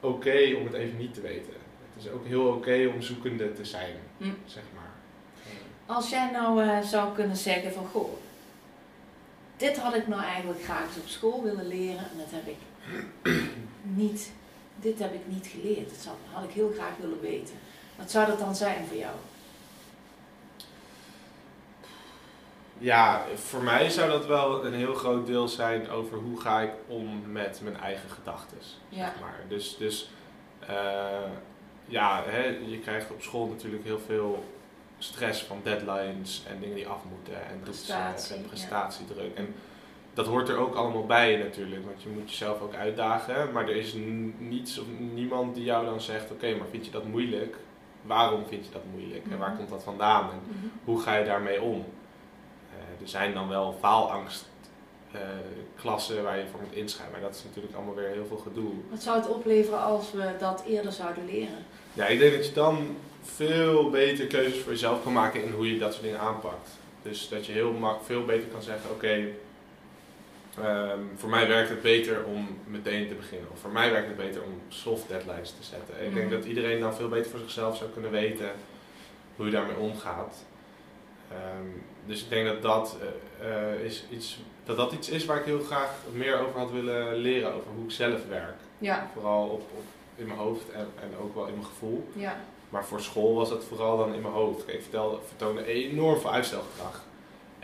oké 0.00 0.54
om 0.58 0.64
het 0.64 0.72
even 0.74 0.98
niet 0.98 1.14
te 1.14 1.20
weten. 1.20 1.52
Het 1.94 2.04
is 2.04 2.10
ook 2.10 2.26
heel 2.26 2.46
oké 2.48 2.90
om 2.94 3.02
zoekende 3.02 3.52
te 3.52 3.64
zijn, 3.64 3.96
Hm. 4.18 4.24
zeg 4.46 4.62
maar. 4.74 4.90
Als 5.96 6.10
jij 6.10 6.30
nou 6.30 6.62
eh, 6.62 6.80
zou 6.82 7.14
kunnen 7.14 7.36
zeggen 7.36 7.72
van, 7.72 7.86
goh, 7.86 8.12
dit 9.56 9.76
had 9.78 9.94
ik 9.94 10.06
nou 10.08 10.22
eigenlijk 10.22 10.62
graag 10.62 10.86
eens 10.86 10.96
op 10.96 11.06
school 11.08 11.42
willen 11.42 11.66
leren 11.68 11.98
en 12.10 12.18
dat 12.18 12.30
heb 12.30 12.46
ik 12.46 12.56
niet, 14.02 14.32
dit 14.76 14.98
heb 14.98 15.14
ik 15.14 15.26
niet 15.26 15.46
geleerd. 15.46 15.88
Dat 15.88 15.98
zou, 15.98 16.16
had 16.32 16.44
ik 16.44 16.50
heel 16.50 16.72
graag 16.74 16.96
willen 17.00 17.20
weten. 17.20 17.54
Wat 17.96 18.10
zou 18.10 18.26
dat 18.26 18.38
dan 18.38 18.56
zijn 18.56 18.86
voor 18.86 18.96
jou? 18.96 19.14
Ja, 22.78 23.24
voor 23.34 23.62
mij 23.62 23.90
zou 23.90 24.10
dat 24.10 24.26
wel 24.26 24.64
een 24.64 24.74
heel 24.74 24.94
groot 24.94 25.26
deel 25.26 25.48
zijn 25.48 25.90
over 25.90 26.18
hoe 26.18 26.40
ga 26.40 26.60
ik 26.60 26.72
om 26.86 27.32
met 27.32 27.60
mijn 27.62 27.76
eigen 27.76 28.10
gedachten. 28.10 28.58
Ja. 28.88 29.04
Zeg 29.04 29.20
maar. 29.20 29.40
Dus, 29.48 29.76
dus 29.76 30.10
eh, 30.60 31.30
ja, 31.86 32.22
hè, 32.26 32.44
je 32.66 32.78
krijgt 32.78 33.10
op 33.10 33.22
school 33.22 33.46
natuurlijk 33.46 33.84
heel 33.84 34.00
veel 34.06 34.44
stress 34.98 35.42
van 35.42 35.60
deadlines 35.62 36.42
en 36.48 36.60
dingen 36.60 36.74
die 36.74 36.88
af 36.88 37.00
moeten 37.10 37.46
en 37.46 37.60
Prestatie, 37.60 38.34
en 38.34 38.40
ja. 38.40 38.48
prestatiedruk. 38.48 39.36
En 39.36 39.54
dat 40.16 40.26
hoort 40.26 40.48
er 40.48 40.56
ook 40.58 40.74
allemaal 40.74 41.06
bij 41.06 41.36
natuurlijk, 41.36 41.84
want 41.84 42.02
je 42.02 42.08
moet 42.08 42.30
jezelf 42.30 42.60
ook 42.60 42.74
uitdagen. 42.74 43.52
Maar 43.52 43.68
er 43.68 43.76
is 43.76 43.94
niets 44.38 44.78
of 44.78 44.84
niemand 44.98 45.54
die 45.54 45.64
jou 45.64 45.84
dan 45.84 46.00
zegt, 46.00 46.30
oké, 46.30 46.54
maar 46.54 46.66
vind 46.70 46.84
je 46.84 46.90
dat 46.90 47.04
moeilijk? 47.06 47.56
Waarom 48.02 48.46
vind 48.48 48.64
je 48.66 48.72
dat 48.72 48.82
moeilijk? 48.94 49.24
En 49.30 49.38
waar 49.38 49.48
Mhm. 49.48 49.56
komt 49.56 49.68
dat 49.70 49.82
vandaan? 49.82 50.30
En 50.30 50.40
hoe 50.84 51.00
ga 51.00 51.16
je 51.16 51.24
daarmee 51.24 51.62
om? 51.62 51.84
Eh, 52.70 53.02
er 53.02 53.08
zijn 53.08 53.34
dan 53.34 53.48
wel 53.48 53.76
faalangst 53.80 54.48
eh, 55.12 55.20
klassen 55.80 56.22
waar 56.22 56.38
je 56.38 56.44
voor 56.50 56.60
moet 56.60 56.72
inschrijven, 56.74 57.12
maar 57.12 57.20
dat 57.28 57.34
is 57.34 57.44
natuurlijk 57.44 57.74
allemaal 57.74 57.94
weer 57.94 58.08
heel 58.08 58.26
veel 58.26 58.36
gedoe. 58.36 58.70
Wat 58.90 59.02
zou 59.02 59.16
het 59.16 59.28
opleveren 59.28 59.82
als 59.82 60.12
we 60.12 60.30
dat 60.38 60.64
eerder 60.68 60.92
zouden 60.92 61.24
leren? 61.24 61.58
Ja, 61.92 62.06
ik 62.06 62.18
denk 62.18 62.34
dat 62.34 62.46
je 62.46 62.52
dan 62.52 62.96
veel 63.22 63.90
beter 63.90 64.26
keuzes 64.26 64.58
voor 64.62 64.72
jezelf 64.72 65.02
kan 65.02 65.12
maken 65.12 65.42
in 65.44 65.52
hoe 65.52 65.72
je 65.72 65.78
dat 65.78 65.92
soort 65.92 66.04
dingen 66.04 66.20
aanpakt. 66.20 66.68
Dus 67.02 67.28
dat 67.28 67.46
je 67.46 67.52
heel 67.52 67.98
veel 68.04 68.24
beter 68.24 68.48
kan 68.48 68.62
zeggen, 68.62 68.90
oké, 68.90 69.24
ehm, 70.62 70.98
voor 71.16 71.28
mij 71.28 71.48
werkt 71.48 71.68
het 71.68 71.82
beter 71.82 72.24
om 72.24 72.58
meteen 72.66 73.08
te 73.08 73.14
beginnen. 73.14 73.48
Of 73.52 73.58
voor 73.58 73.70
mij 73.70 73.90
werkt 73.90 74.06
het 74.08 74.16
beter 74.16 74.42
om 74.42 74.60
soft 74.68 75.08
deadlines 75.08 75.50
te 75.50 75.62
zetten. 75.62 75.94
Ik 76.06 76.14
denk 76.14 76.26
Mhm. 76.26 76.34
dat 76.34 76.44
iedereen 76.44 76.80
dan 76.80 76.94
veel 76.94 77.08
beter 77.08 77.30
voor 77.30 77.40
zichzelf 77.40 77.76
zou 77.76 77.90
kunnen 77.90 78.10
weten 78.10 78.50
hoe 79.36 79.46
je 79.46 79.52
daarmee 79.52 79.76
omgaat. 79.76 80.44
Ehm, 81.30 81.68
dus 82.06 82.22
ik 82.22 82.28
denk 82.28 82.46
dat 82.46 82.62
dat, 82.62 82.96
eh, 83.40 83.72
eh, 83.74 83.80
is 83.84 84.04
iets, 84.10 84.38
dat 84.64 84.76
dat 84.76 84.92
iets 84.92 85.08
is 85.08 85.24
waar 85.24 85.38
ik 85.38 85.44
heel 85.44 85.60
graag 85.60 85.90
meer 86.12 86.40
over 86.40 86.58
had 86.60 86.70
willen 86.70 87.14
leren, 87.16 87.52
over 87.54 87.70
hoe 87.74 87.84
ik 87.84 87.90
zelf 87.90 88.26
werk. 88.28 88.56
Ja, 88.78 89.10
Vooral 89.14 89.44
op, 89.48 89.60
op, 89.76 89.82
in 90.16 90.26
mijn 90.26 90.38
hoofd 90.38 90.70
en, 90.72 90.86
en 91.02 91.10
ook 91.22 91.34
wel 91.34 91.46
in 91.46 91.52
mijn 91.54 91.64
gevoel. 91.66 92.08
ja. 92.12 92.36
Maar 92.68 92.84
voor 92.84 93.00
school 93.00 93.34
was 93.34 93.50
het 93.50 93.64
vooral 93.64 93.96
dan 93.98 94.14
in 94.14 94.20
mijn 94.22 94.34
hoofd. 94.34 94.68
Ik 94.68 94.82
vertelde, 94.82 95.18
vertoonde 95.26 95.64
enorm 95.64 96.20
veel 96.20 96.32
uitstelgedrag. 96.32 97.02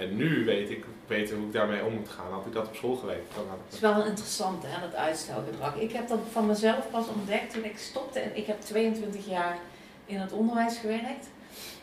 En 0.03 0.17
nu 0.17 0.45
weet 0.45 0.71
ik 0.71 0.85
beter 1.07 1.37
hoe 1.37 1.47
ik 1.47 1.53
daarmee 1.53 1.85
om 1.85 1.95
moet 1.95 2.09
gaan. 2.09 2.33
Had 2.33 2.47
ik 2.47 2.53
dat 2.53 2.67
op 2.67 2.75
school 2.75 2.97
geweten, 2.97 3.25
dan 3.35 3.49
had 3.49 3.59
Het 3.65 3.73
is 3.73 3.75
ik 3.75 3.81
wel 3.81 4.01
een 4.01 4.07
interessante, 4.07 4.67
hè, 4.67 4.81
dat 4.81 4.95
uitstelgedrag. 4.95 5.77
Ik 5.77 5.93
heb 5.93 6.09
dat 6.09 6.19
van 6.31 6.47
mezelf 6.47 6.91
pas 6.91 7.07
ontdekt 7.09 7.53
toen 7.53 7.65
ik 7.65 7.79
stopte. 7.79 8.19
En 8.19 8.37
ik 8.37 8.47
heb 8.47 8.61
22 8.61 9.27
jaar 9.29 9.59
in 10.07 10.19
het 10.21 10.33
onderwijs 10.33 10.77
gewerkt. 10.77 11.27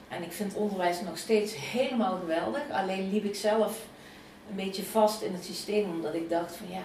En 0.07 0.23
ik 0.23 0.31
vind 0.31 0.53
onderwijs 0.53 1.01
nog 1.01 1.17
steeds 1.17 1.55
helemaal 1.71 2.17
geweldig. 2.17 2.61
Alleen 2.71 3.11
liep 3.11 3.23
ik 3.23 3.35
zelf 3.35 3.85
een 4.49 4.55
beetje 4.55 4.83
vast 4.83 5.21
in 5.21 5.33
het 5.33 5.45
systeem. 5.45 5.89
Omdat 5.89 6.13
ik 6.13 6.29
dacht 6.29 6.55
van 6.55 6.69
ja, 6.69 6.83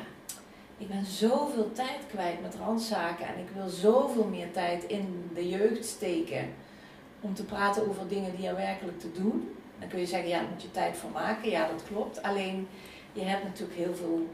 ik 0.79 0.89
ben 0.89 1.05
zoveel 1.05 1.73
tijd 1.73 2.01
kwijt 2.11 2.43
met 2.43 2.55
randzaken. 2.55 3.27
En 3.27 3.39
ik 3.39 3.49
wil 3.55 3.69
zoveel 3.69 4.25
meer 4.25 4.53
tijd 4.53 4.85
in 4.85 5.31
de 5.35 5.49
jeugd 5.49 5.85
steken. 5.85 6.49
Om 7.21 7.35
te 7.35 7.45
praten 7.45 7.89
over 7.89 8.09
dingen 8.09 8.37
die 8.37 8.47
er 8.47 8.57
werkelijk 8.57 9.01
te 9.01 9.13
doen. 9.13 9.57
Dan 9.79 9.89
kun 9.89 9.99
je 9.99 10.07
zeggen, 10.07 10.29
ja, 10.29 10.39
daar 10.39 10.49
moet 10.51 10.63
je 10.63 10.71
tijd 10.71 10.97
voor 10.97 11.11
maken. 11.11 11.51
Ja, 11.51 11.69
dat 11.69 11.83
klopt. 11.89 12.23
Alleen, 12.23 12.69
je 13.13 13.23
hebt 13.23 13.45
natuurlijk 13.45 13.79
heel 13.79 13.95
veel 13.95 14.29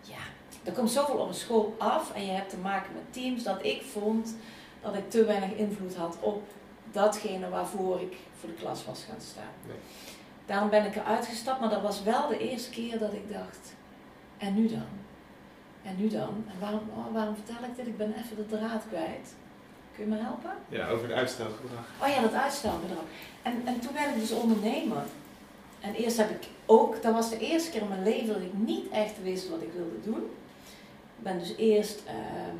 ja, 0.00 0.18
er 0.64 0.72
komt 0.72 0.90
zoveel 0.90 1.14
op 1.14 1.28
een 1.28 1.34
school 1.34 1.74
af 1.78 2.14
en 2.14 2.26
je 2.26 2.32
hebt 2.32 2.50
te 2.50 2.56
maken 2.56 2.92
met 2.94 3.12
teams 3.12 3.42
dat 3.42 3.64
ik 3.64 3.82
vond 3.82 4.36
dat 4.80 4.94
ik 4.94 5.10
te 5.10 5.24
weinig 5.24 5.52
invloed 5.52 5.96
had 5.96 6.16
op 6.20 6.42
datgene 6.92 7.48
waarvoor 7.48 8.00
ik 8.00 8.16
voor 8.40 8.48
de 8.48 8.54
klas 8.54 8.84
was 8.84 9.04
gaan 9.08 9.20
staan. 9.20 9.54
Nee. 9.66 9.76
Daarom 10.46 10.70
ben 10.70 10.84
ik 10.84 10.96
eruit 10.96 11.26
gestapt, 11.26 11.60
maar 11.60 11.70
dat 11.70 11.82
was 11.82 12.02
wel 12.02 12.28
de 12.28 12.38
eerste 12.50 12.70
keer 12.70 12.98
dat 12.98 13.12
ik 13.12 13.32
dacht, 13.32 13.74
en 14.38 14.54
nu 14.54 14.68
dan? 14.68 14.86
En 15.82 15.96
nu 15.96 16.08
dan? 16.08 16.44
En 16.48 16.60
waarom, 16.60 16.80
oh, 16.96 17.12
waarom 17.12 17.34
vertel 17.34 17.68
ik 17.68 17.76
dit? 17.76 17.86
Ik 17.86 17.96
ben 17.96 18.14
even 18.14 18.36
de 18.36 18.46
draad 18.46 18.82
kwijt. 18.88 19.34
Kun 19.98 20.08
je 20.08 20.14
me 20.14 20.22
helpen? 20.22 20.50
Ja, 20.68 20.88
over 20.88 21.08
het 21.08 21.16
uitstelgedrag. 21.16 21.84
Oh 22.02 22.08
ja, 22.08 22.20
dat 22.20 22.32
uitstelgedrag. 22.32 23.04
En, 23.42 23.62
en 23.64 23.80
toen 23.80 23.92
werd 23.92 24.14
ik 24.14 24.20
dus 24.20 24.30
ondernemer. 24.30 25.02
En 25.80 25.94
eerst 25.94 26.16
heb 26.16 26.30
ik 26.30 26.48
ook, 26.66 27.02
dat 27.02 27.12
was 27.12 27.30
de 27.30 27.38
eerste 27.38 27.70
keer 27.70 27.80
in 27.80 27.88
mijn 27.88 28.02
leven 28.02 28.26
dat 28.26 28.42
ik 28.42 28.52
niet 28.52 28.88
echt 28.90 29.22
wist 29.22 29.48
wat 29.48 29.62
ik 29.62 29.72
wilde 29.72 30.00
doen. 30.04 30.22
Ik 31.16 31.22
ben 31.22 31.38
dus 31.38 31.54
eerst 31.56 32.02
ehm, 32.06 32.56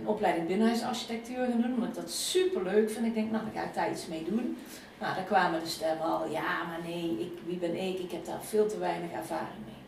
een 0.00 0.06
opleiding 0.06 0.46
binnenhuisarchitectuur 0.46 1.46
gaan 1.46 1.60
doen, 1.60 1.74
omdat 1.74 1.88
ik 1.88 1.94
dat 1.94 2.10
super 2.10 2.62
leuk 2.62 2.90
vind. 2.90 3.06
Ik 3.06 3.14
denk, 3.14 3.30
nou, 3.30 3.44
dan 3.44 3.54
ga 3.54 3.68
ik 3.68 3.74
daar 3.74 3.90
iets 3.90 4.06
mee 4.06 4.24
doen. 4.24 4.58
Nou, 5.00 5.14
daar 5.14 5.24
kwamen 5.24 5.60
de 5.60 5.68
stemmen 5.68 6.06
al, 6.06 6.30
ja, 6.30 6.64
maar 6.64 6.80
nee, 6.84 7.20
ik, 7.20 7.32
wie 7.46 7.56
ben 7.56 7.76
ik? 7.76 7.98
Ik 7.98 8.10
heb 8.10 8.24
daar 8.24 8.42
veel 8.42 8.68
te 8.68 8.78
weinig 8.78 9.10
ervaring 9.10 9.64
mee. 9.64 9.82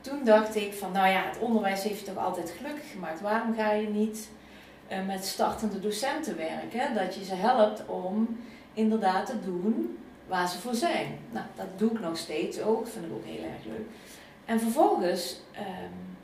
Toen 0.00 0.24
dacht 0.24 0.56
ik 0.56 0.74
van, 0.74 0.92
nou 0.92 1.08
ja, 1.08 1.22
het 1.22 1.38
onderwijs 1.38 1.82
heeft 1.82 2.00
je 2.00 2.06
toch 2.06 2.24
altijd 2.24 2.50
gelukkig 2.50 2.90
gemaakt. 2.90 3.20
Waarom 3.20 3.54
ga 3.54 3.72
je 3.72 3.88
niet 3.88 4.28
uh, 4.92 5.06
met 5.06 5.24
startende 5.24 5.80
docenten 5.80 6.36
werken? 6.36 6.94
Dat 6.94 7.14
je 7.14 7.24
ze 7.24 7.34
helpt 7.34 7.86
om 7.86 8.38
inderdaad 8.72 9.26
te 9.26 9.40
doen 9.40 9.98
waar 10.26 10.48
ze 10.48 10.58
voor 10.58 10.74
zijn. 10.74 11.18
Nou, 11.30 11.46
dat 11.56 11.66
doe 11.76 11.90
ik 11.90 12.00
nog 12.00 12.16
steeds 12.16 12.60
ook, 12.60 12.86
vind 12.86 13.04
ik 13.04 13.12
ook 13.12 13.24
heel 13.24 13.42
erg 13.42 13.64
leuk. 13.64 13.86
En 14.44 14.60
vervolgens 14.60 15.40
um, 15.56 16.16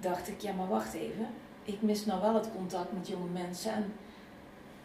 dacht 0.00 0.28
ik, 0.28 0.40
ja, 0.40 0.52
maar 0.52 0.68
wacht 0.68 0.94
even. 0.94 1.26
Ik 1.64 1.82
mis 1.82 2.06
nou 2.06 2.20
wel 2.20 2.34
het 2.34 2.48
contact 2.56 2.92
met 2.92 3.08
jonge 3.08 3.28
mensen. 3.32 3.72
En 3.72 3.92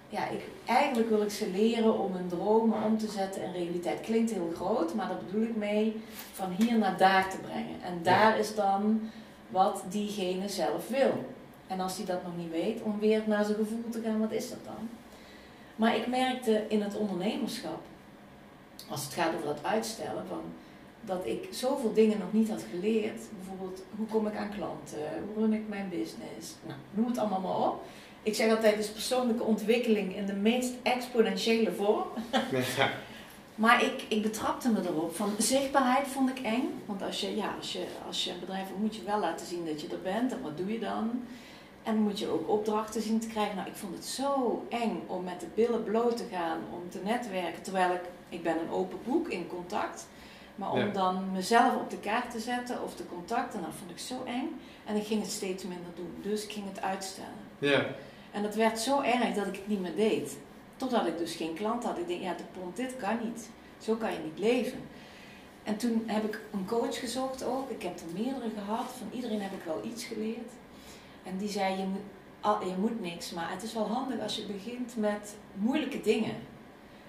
ja, 0.10 0.28
ik, 0.28 0.42
eigenlijk 0.66 1.10
wil 1.10 1.22
ik 1.22 1.32
ze 1.32 1.50
leren 1.50 2.00
om 2.00 2.14
hun 2.14 2.28
dromen 2.28 2.84
om 2.84 2.98
te 2.98 3.08
zetten 3.08 3.44
in 3.44 3.52
realiteit. 3.52 4.02
Klinkt 4.02 4.32
heel 4.32 4.52
groot, 4.56 4.94
maar 4.94 5.08
daar 5.08 5.22
bedoel 5.26 5.44
ik 5.44 5.56
mee 5.56 6.02
van 6.34 6.52
hier 6.58 6.78
naar 6.78 6.98
daar 6.98 7.30
te 7.30 7.38
brengen. 7.38 7.82
En 7.84 8.00
daar 8.04 8.40
is 8.40 8.56
dan 8.56 9.10
wat 9.50 9.84
diegene 9.90 10.50
zelf 10.50 10.88
wil. 10.88 11.33
En 11.68 11.80
als 11.80 11.98
hij 11.98 12.06
dat 12.06 12.24
nog 12.24 12.38
niet 12.38 12.52
weet, 12.52 12.82
om 12.82 13.00
weer 13.00 13.22
naar 13.26 13.46
zijn 13.46 13.58
gevoel 13.58 13.90
te 13.90 14.02
gaan, 14.02 14.20
wat 14.20 14.32
is 14.32 14.50
dat 14.50 14.66
dan? 14.66 14.90
Maar 15.76 15.96
ik 15.96 16.08
merkte 16.08 16.66
in 16.68 16.82
het 16.82 16.98
ondernemerschap, 16.98 17.82
als 18.90 19.04
het 19.04 19.14
gaat 19.14 19.34
over 19.34 19.46
dat 19.46 19.64
uitstellen, 19.64 20.26
van 20.28 20.42
dat 21.06 21.26
ik 21.26 21.48
zoveel 21.52 21.94
dingen 21.94 22.18
nog 22.20 22.34
niet 22.34 22.50
had 22.50 22.66
geleerd. 22.72 23.22
Bijvoorbeeld, 23.38 23.84
hoe 23.98 24.08
kom 24.08 24.28
ik 24.28 24.36
aan 24.36 24.56
klanten? 24.56 25.24
Hoe 25.34 25.44
run 25.44 25.54
ik 25.54 25.68
mijn 25.68 25.90
business? 25.90 26.56
Nou, 26.66 26.80
noem 26.92 27.08
het 27.08 27.18
allemaal 27.18 27.40
maar 27.40 27.68
op. 27.68 27.84
Ik 28.24 28.36
zeg 28.36 28.50
altijd, 28.50 28.76
het 28.76 28.84
is 28.84 28.92
persoonlijke 28.92 29.44
ontwikkeling 29.44 30.16
in 30.16 30.26
de 30.26 30.34
meest 30.34 30.74
exponentiële 30.84 31.72
vorm. 31.72 32.08
Ja. 32.52 32.90
maar 33.64 33.84
ik, 33.84 34.06
ik 34.08 34.22
betrapte 34.22 34.70
me 34.70 34.80
erop. 34.82 35.16
Van 35.16 35.30
zichtbaarheid 35.38 36.08
vond 36.08 36.30
ik 36.30 36.40
eng. 36.40 36.82
Want 36.86 37.02
als 37.02 37.22
je, 37.22 37.36
ja, 37.36 37.56
als 37.58 37.74
je, 37.74 37.86
als 38.08 38.24
je 38.24 38.32
een 38.32 38.40
bedrijf 38.40 38.68
hebt, 38.68 38.80
moet 38.80 38.96
je 38.96 39.04
wel 39.04 39.20
laten 39.20 39.46
zien 39.46 39.66
dat 39.66 39.82
je 39.82 39.88
er 39.88 40.02
bent. 40.02 40.32
En 40.32 40.42
wat 40.42 40.58
doe 40.58 40.72
je 40.72 40.80
dan? 40.80 41.24
En 41.84 41.98
moet 41.98 42.20
je 42.20 42.28
ook 42.28 42.50
opdrachten 42.50 43.02
zien 43.02 43.20
te 43.20 43.28
krijgen. 43.28 43.56
Nou, 43.56 43.68
ik 43.68 43.76
vond 43.76 43.96
het 43.96 44.06
zo 44.06 44.64
eng 44.70 45.04
om 45.08 45.24
met 45.24 45.40
de 45.40 45.48
billen 45.56 45.84
bloot 45.84 46.18
te 46.18 46.26
gaan, 46.32 46.60
om 46.72 46.90
te 46.90 47.00
netwerken. 47.04 47.62
Terwijl 47.62 47.94
ik, 47.94 48.02
ik 48.30 48.44
ben 48.44 48.60
een 48.60 48.72
open 48.72 49.00
boek 49.06 49.28
in 49.28 49.48
contact. 49.48 50.08
Maar 50.56 50.72
om 50.72 50.94
dan 50.94 51.32
mezelf 51.32 51.76
op 51.76 51.90
de 51.90 52.00
kaart 52.00 52.32
te 52.32 52.40
zetten 52.40 52.84
of 52.84 52.96
te 52.96 53.06
contacten, 53.06 53.62
dat 53.62 53.70
vond 53.78 53.92
ik 53.92 54.00
zo 54.00 54.24
eng. 54.26 54.60
En 54.86 54.96
ik 54.96 55.06
ging 55.06 55.22
het 55.22 55.32
steeds 55.32 55.64
minder 55.64 55.92
doen. 55.96 56.16
Dus 56.22 56.44
ik 56.44 56.52
ging 56.52 56.66
het 56.70 56.82
uitstellen. 56.82 57.44
Ja. 57.60 57.86
En 58.32 58.44
dat 58.44 58.56
werd 58.56 58.80
zo 58.80 59.02
erg 59.02 59.34
dat 59.34 59.48
ik 59.48 59.56
het 59.56 59.68
niet 59.68 59.82
meer 59.82 59.96
deed. 59.96 60.38
Totdat 60.76 61.08
ik 61.08 61.18
dus 61.18 61.36
geen 61.36 61.54
klant 61.54 61.84
had. 61.84 61.98
Ik 61.98 62.08
denk, 62.08 62.22
ja, 62.22 62.34
de 62.34 62.60
pond, 62.60 62.76
dit 62.76 62.98
kan 62.98 63.18
niet. 63.24 63.50
Zo 63.78 63.96
kan 63.96 64.12
je 64.12 64.20
niet 64.24 64.40
leven. 64.40 64.80
En 65.64 65.78
toen 65.78 66.04
heb 66.06 66.24
ik 66.24 66.42
een 66.54 66.66
coach 66.66 67.00
gezocht 67.00 67.44
ook. 67.44 67.70
Ik 67.70 67.84
heb 67.84 68.00
er 68.00 68.22
meerdere 68.24 68.50
gehad. 68.58 68.92
Van 68.98 69.08
iedereen 69.12 69.42
heb 69.42 69.52
ik 69.52 69.64
wel 69.66 69.82
iets 69.84 70.04
geleerd. 70.04 70.52
En 71.24 71.38
die 71.38 71.50
zei, 71.50 71.78
je 71.78 71.86
moet, 71.86 72.68
je 72.68 72.76
moet 72.80 73.02
niks. 73.02 73.32
Maar 73.32 73.52
het 73.52 73.64
is 73.64 73.74
wel 73.74 73.88
handig 73.88 74.20
als 74.20 74.36
je 74.36 74.46
begint 74.46 74.98
met 74.98 75.36
moeilijke 75.54 76.02
dingen. 76.02 76.36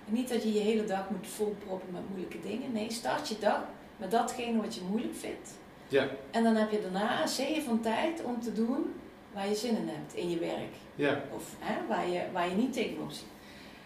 En 0.06 0.12
niet 0.12 0.28
dat 0.28 0.42
je 0.42 0.52
je 0.52 0.60
hele 0.60 0.84
dag 0.84 1.10
moet 1.10 1.26
volproppen 1.26 1.92
met 1.92 2.08
moeilijke 2.08 2.40
dingen. 2.40 2.72
Nee, 2.72 2.92
start 2.92 3.28
je 3.28 3.38
dag 3.38 3.60
met 3.96 4.10
datgene 4.10 4.60
wat 4.60 4.74
je 4.74 4.80
moeilijk 4.90 5.14
vindt. 5.14 5.50
Ja. 5.88 6.08
En 6.30 6.42
dan 6.42 6.54
heb 6.56 6.70
je 6.70 6.80
daarna 6.82 7.26
zeeën 7.26 7.62
van 7.62 7.80
tijd 7.80 8.22
om 8.24 8.40
te 8.40 8.52
doen 8.52 8.94
waar 9.32 9.48
je 9.48 9.54
zin 9.54 9.76
in 9.76 9.88
hebt 9.88 10.14
in 10.14 10.30
je 10.30 10.38
werk. 10.38 10.74
Ja. 10.94 11.22
Of 11.34 11.54
hè, 11.58 11.86
waar, 11.86 12.08
je, 12.08 12.22
waar 12.32 12.48
je 12.48 12.54
niet 12.54 12.72
tegenop 12.72 13.10
ziet. 13.10 13.32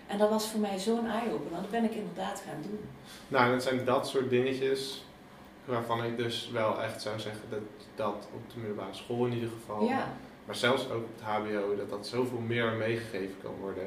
En 0.07 0.19
dat 0.19 0.31
was 0.31 0.47
voor 0.47 0.61
mij 0.61 0.79
zo'n 0.79 1.07
eye-opener. 1.07 1.61
Dat 1.61 1.71
ben 1.71 1.85
ik 1.85 1.95
inderdaad 1.95 2.43
gaan 2.47 2.62
doen. 2.62 2.81
Nou, 3.29 3.53
dat 3.53 3.62
zijn 3.62 3.85
dat 3.85 4.09
soort 4.09 4.31
dingetjes 4.31 5.05
waarvan 5.68 6.04
ik 6.04 6.16
dus 6.16 6.50
wel 6.52 6.83
echt 6.83 7.02
zou 7.02 7.18
zeggen 7.18 7.42
dat 7.50 7.61
dat 7.94 8.28
op 8.35 8.50
de 8.52 8.59
middelbare 8.59 8.94
school 8.94 9.26
in 9.26 9.33
ieder 9.33 9.48
geval, 9.48 9.85
ja. 9.85 10.12
maar 10.44 10.54
zelfs 10.54 10.90
ook 10.90 11.04
op 11.04 11.09
het 11.16 11.24
HBO, 11.24 11.76
dat 11.76 11.90
dat 11.90 12.07
zoveel 12.07 12.38
meer 12.38 12.72
meegegeven 12.72 13.37
kan 13.42 13.54
worden. 13.61 13.87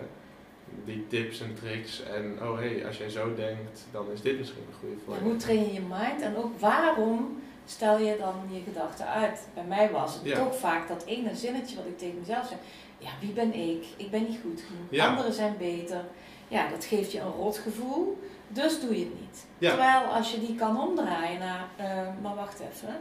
Die 0.86 1.08
tips 1.08 1.42
en 1.42 1.56
tricks 1.56 2.04
en 2.04 2.40
oh 2.42 2.58
hé, 2.58 2.68
hey, 2.68 2.88
als 2.88 2.98
jij 2.98 3.10
zo 3.10 3.36
denkt, 3.36 3.86
dan 3.92 4.12
is 4.12 4.22
dit 4.22 4.38
misschien 4.38 4.64
een 4.68 4.80
goede 4.80 4.96
voor 5.06 5.14
je. 5.14 5.22
Hoe 5.22 5.36
train 5.36 5.60
je 5.60 5.74
je 5.74 5.82
mind 5.82 6.22
en 6.22 6.36
ook 6.36 6.60
waarom 6.60 7.42
stel 7.66 8.00
je 8.00 8.18
dan 8.18 8.36
je 8.50 8.62
gedachten 8.62 9.08
uit? 9.08 9.48
Bij 9.54 9.64
mij 9.64 9.92
was 9.92 10.20
het 10.24 10.36
toch 10.36 10.56
vaak 10.56 10.88
dat 10.88 11.04
ene 11.06 11.36
zinnetje 11.36 11.76
wat 11.76 11.86
ik 11.86 11.98
tegen 11.98 12.20
mezelf 12.20 12.48
zei. 12.48 12.60
Ja, 12.98 13.10
wie 13.20 13.34
ben 13.34 13.54
ik? 13.54 13.86
Ik 13.98 14.12
ben 14.12 14.24
niet 14.24 14.40
goed 14.42 14.64
genoeg. 14.68 15.08
Anderen 15.08 15.34
zijn 15.34 15.56
beter. 15.58 16.06
Ja, 16.48 16.70
dat 16.70 16.86
geeft 16.86 17.12
je 17.12 17.20
een 17.20 17.32
rotgevoel. 17.32 18.18
Dus 18.54 18.80
doe 18.80 18.98
je 19.00 19.06
het 19.06 19.20
niet. 19.20 19.46
Terwijl 19.58 20.02
als 20.02 20.32
je 20.32 20.40
die 20.40 20.56
kan 20.56 20.82
omdraaien 20.82 21.40
naar, 21.40 21.68
uh, 21.80 21.86
maar 22.22 22.36
wacht 22.36 22.60
even. 22.60 22.96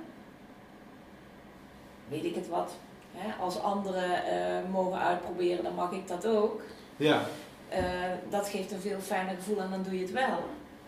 Weet 2.09 2.25
ik 2.25 2.35
het 2.35 2.49
wat? 2.49 2.73
Hè? 3.15 3.33
Als 3.43 3.61
anderen 3.63 4.11
uh, 4.11 4.73
mogen 4.73 5.01
uitproberen, 5.01 5.65
dan 5.65 5.75
mag 5.75 5.93
ik 5.93 6.09
dat 6.09 6.27
ook. 6.27 6.63
Ja. 6.97 7.21
Uh, 7.73 7.79
dat 8.29 8.49
geeft 8.49 8.73
een 8.73 8.81
veel 8.81 9.01
fijner 9.01 9.35
gevoel 9.35 9.61
en 9.61 9.71
dan 9.71 9.83
doe 9.83 9.95
je 9.95 10.01
het 10.01 10.13
wel. 10.13 10.45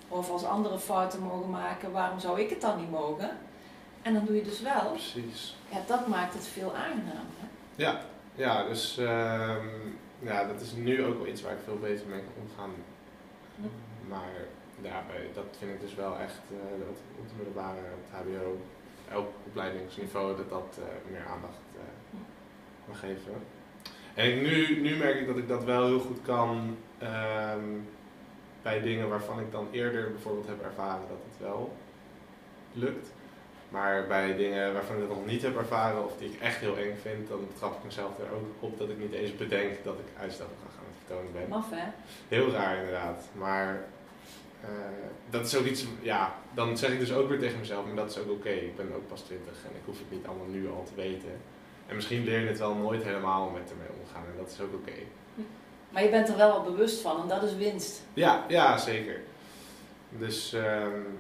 Of 0.09 0.31
als 0.31 0.45
anderen 0.45 0.81
fouten 0.81 1.21
mogen 1.23 1.51
maken, 1.51 1.93
waarom 1.93 2.21
zou 2.21 2.41
ik 2.41 2.51
het 2.51 2.61
dan 2.61 2.79
niet 2.79 2.91
mogen? 2.91 3.31
En 4.03 4.15
dan 4.15 4.25
doe 4.25 4.37
je 4.37 4.43
dus 4.43 4.61
wel. 4.61 4.91
Precies. 4.91 5.57
Ja, 5.69 5.79
dat 5.87 6.07
maakt 6.07 6.35
het 6.35 6.47
veel 6.47 6.75
aangenamer. 6.75 7.43
Ja, 7.75 8.01
ja 8.35 8.65
dus 8.65 8.99
uh, 8.99 9.55
ja, 10.19 10.45
dat 10.45 10.61
is 10.61 10.73
nu 10.73 11.05
ook 11.05 11.19
wel 11.19 11.27
iets 11.27 11.43
waar 11.43 11.53
ik 11.53 11.59
veel 11.65 11.79
beter 11.79 12.07
mee 12.07 12.21
kan 12.21 12.43
omgaan. 12.43 12.71
Maar 14.09 14.33
ja, 14.83 15.05
dat 15.35 15.57
vind 15.59 15.73
ik 15.73 15.81
dus 15.81 15.95
wel 15.95 16.19
echt, 16.19 16.41
uh, 16.53 16.87
dat 16.87 16.99
op 17.19 17.29
de 17.29 17.35
middelbare, 17.37 17.79
het 17.79 18.21
HBO, 18.21 18.61
elk 19.11 19.29
opleidingsniveau, 19.47 20.37
dat 20.37 20.51
dat 20.51 20.79
uh, 20.79 21.11
meer 21.11 21.27
aandacht 21.27 21.63
uh, 21.75 21.81
mag 22.89 22.99
geven. 22.99 23.33
En 24.15 24.33
ik, 24.33 24.43
nu, 24.43 24.81
nu 24.81 24.97
merk 24.97 25.21
ik 25.21 25.27
dat 25.27 25.37
ik 25.37 25.49
dat 25.49 25.65
wel 25.65 25.87
heel 25.87 26.01
goed 26.01 26.23
kan 26.23 26.77
um, 27.03 27.89
bij 28.63 28.81
dingen 28.81 29.09
waarvan 29.09 29.41
ik 29.41 29.53
dan 29.53 29.69
eerder 29.71 30.11
bijvoorbeeld 30.11 30.47
heb 30.47 30.63
ervaren 30.63 31.09
dat 31.09 31.19
het 31.31 31.41
wel 31.41 31.77
lukt. 32.73 33.13
Maar 33.73 34.07
bij 34.07 34.37
dingen 34.37 34.73
waarvan 34.73 34.97
ik 34.97 35.09
dat 35.09 35.17
nog 35.17 35.27
niet 35.27 35.43
heb 35.43 35.57
ervaren 35.57 36.05
of 36.05 36.17
die 36.19 36.29
ik 36.29 36.41
echt 36.41 36.57
heel 36.57 36.77
eng 36.77 36.97
vind, 37.03 37.29
dan 37.29 37.49
trap 37.59 37.77
ik 37.77 37.85
mezelf 37.85 38.19
er 38.19 38.35
ook 38.35 38.47
op 38.61 38.79
dat 38.79 38.89
ik 38.89 38.99
niet 38.99 39.13
eens 39.13 39.37
bedenk 39.37 39.85
dat 39.85 39.95
ik 39.95 40.21
uitstappen 40.21 40.57
ga 40.63 40.71
gaan 40.77 40.85
vertonen 41.07 41.33
ben. 41.33 41.49
Maf 41.49 41.71
hè? 41.71 41.85
Heel 42.29 42.51
raar 42.51 42.77
inderdaad. 42.77 43.25
Maar 43.33 43.85
uh, 44.65 44.69
dat 45.31 45.47
is 45.47 45.57
ook 45.57 45.65
iets, 45.65 45.85
ja, 46.01 46.35
dan 46.55 46.77
zeg 46.77 46.91
ik 46.91 46.99
dus 46.99 47.13
ook 47.13 47.29
weer 47.29 47.39
tegen 47.39 47.59
mezelf, 47.59 47.87
maar 47.87 47.95
dat 47.95 48.11
is 48.11 48.19
ook 48.19 48.31
oké. 48.31 48.49
Ik 48.49 48.77
ben 48.77 48.95
ook 48.95 49.09
pas 49.09 49.21
20 49.21 49.47
en 49.47 49.71
ik 49.75 49.83
hoef 49.85 49.99
het 49.99 50.11
niet 50.11 50.27
allemaal 50.27 50.47
nu 50.47 50.71
al 50.71 50.85
te 50.85 50.95
weten. 50.95 51.41
En 51.87 51.95
misschien 51.95 52.25
leer 52.25 52.41
je 52.41 52.49
het 52.49 52.59
wel 52.59 52.75
nooit 52.75 53.03
helemaal 53.03 53.51
met 53.51 53.71
ermee 53.71 53.89
omgaan 54.03 54.25
en 54.25 54.37
dat 54.39 54.51
is 54.51 54.61
ook 54.61 54.75
oké. 54.75 54.99
Maar 55.89 56.03
je 56.03 56.11
bent 56.11 56.29
er 56.29 56.37
wel 56.37 56.51
al 56.51 56.63
bewust 56.63 57.01
van 57.01 57.23
en 57.23 57.29
dat 57.29 57.43
is 57.43 57.57
winst. 57.57 58.03
Ja, 58.15 58.45
ja 58.49 58.79
zeker. 58.79 59.21
Dus 60.09 60.53
um, 60.53 61.19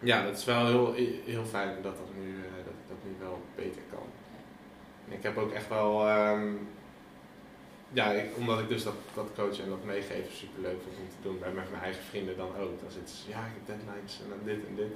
ja, 0.00 0.24
dat 0.24 0.36
is 0.36 0.44
wel 0.44 0.66
heel, 0.66 0.92
heel 1.24 1.44
fijn 1.44 1.82
dat 1.82 1.96
dat 1.96 2.14
nu, 2.18 2.28
uh, 2.28 2.42
dat, 2.64 2.74
dat 2.88 2.96
nu 3.04 3.16
wel 3.20 3.40
beter 3.54 3.82
kan. 3.90 4.06
Ik 5.08 5.22
heb 5.22 5.36
ook 5.36 5.52
echt 5.52 5.68
wel, 5.68 6.10
um, 6.10 6.68
ja, 7.92 8.14
omdat 8.36 8.58
ik 8.58 8.68
dus 8.68 8.82
dat, 8.82 8.94
dat 9.14 9.28
coachen 9.34 9.64
en 9.64 9.70
dat 9.70 9.84
meegeven 9.84 10.32
super 10.32 10.60
leuk 10.62 10.78
vind 10.82 10.96
om 10.96 11.08
te 11.08 11.28
doen, 11.28 11.38
bij 11.38 11.52
met 11.52 11.70
mijn 11.70 11.82
eigen 11.82 12.02
vrienden 12.02 12.36
dan 12.36 12.56
ook. 12.56 12.80
Dan 12.80 12.90
zitten 12.90 13.16
ze, 13.16 13.28
ja, 13.28 13.38
ik 13.38 13.52
heb 13.54 13.66
deadlines 13.66 14.20
en 14.22 14.28
dan 14.28 14.38
dit 14.44 14.66
en 14.66 14.74
dit. 14.76 14.92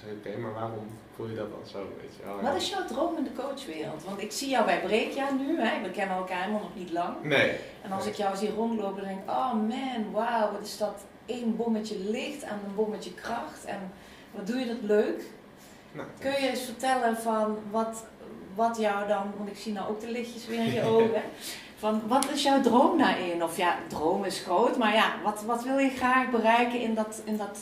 Zei, 0.00 0.16
oké, 0.18 0.38
maar 0.38 0.52
waarom 0.52 0.86
voel 1.16 1.28
je 1.28 1.36
dat 1.36 1.50
dan 1.50 1.66
zo, 1.66 1.78
weet 2.00 2.10
je? 2.16 2.42
Wat 2.46 2.56
is 2.56 2.68
jouw 2.68 2.84
droom 2.84 3.16
in 3.16 3.24
de 3.24 3.42
coachwereld? 3.42 4.04
Want 4.04 4.20
ik 4.22 4.32
zie 4.32 4.48
jou 4.48 4.64
bij 4.64 4.80
Breekja 4.80 5.30
nu, 5.30 5.60
hè? 5.60 5.82
we 5.82 5.90
kennen 5.90 6.16
elkaar 6.16 6.40
helemaal 6.40 6.60
nog 6.60 6.74
niet 6.74 6.92
lang. 6.92 7.22
Nee. 7.22 7.52
En 7.82 7.92
als 7.92 8.06
ik 8.06 8.14
jou 8.14 8.36
zie 8.36 8.50
rondlopen, 8.50 8.96
dan 8.96 9.08
denk 9.08 9.22
ik, 9.22 9.30
oh 9.30 9.52
man, 9.52 10.12
wauw, 10.12 10.52
wat 10.52 10.66
is 10.66 10.78
dat 10.78 11.04
één 11.26 11.56
bommetje 11.56 11.98
licht 11.98 12.42
en 12.42 12.60
een 12.66 12.74
bommetje 12.74 13.14
kracht. 13.14 13.64
En 13.64 13.92
wat 14.30 14.46
doe 14.46 14.58
je 14.58 14.66
dat 14.66 14.82
leuk? 14.82 15.22
Nou, 15.92 16.08
Kun 16.20 16.30
je 16.30 16.48
eens 16.48 16.64
vertellen 16.64 17.16
van 17.16 17.58
wat, 17.70 18.04
wat 18.54 18.76
jou 18.80 19.08
dan, 19.08 19.32
want 19.36 19.48
ik 19.50 19.56
zie 19.56 19.72
nou 19.72 19.88
ook 19.88 20.00
de 20.00 20.10
lichtjes 20.10 20.46
weer 20.46 20.58
in 20.58 20.72
je 20.72 20.82
ogen. 20.94 21.22
Van 21.78 22.02
wat 22.06 22.30
is 22.30 22.42
jouw 22.42 22.60
droom 22.60 22.98
daarin? 22.98 23.42
Of 23.42 23.56
ja, 23.56 23.78
droom 23.88 24.24
is 24.24 24.40
groot, 24.40 24.76
maar 24.76 24.94
ja, 24.94 25.14
wat, 25.24 25.42
wat 25.42 25.64
wil 25.64 25.78
je 25.78 25.90
graag 25.90 26.30
bereiken 26.30 26.80
in 26.80 26.94
dat, 26.94 27.20
in 27.24 27.36
dat 27.36 27.58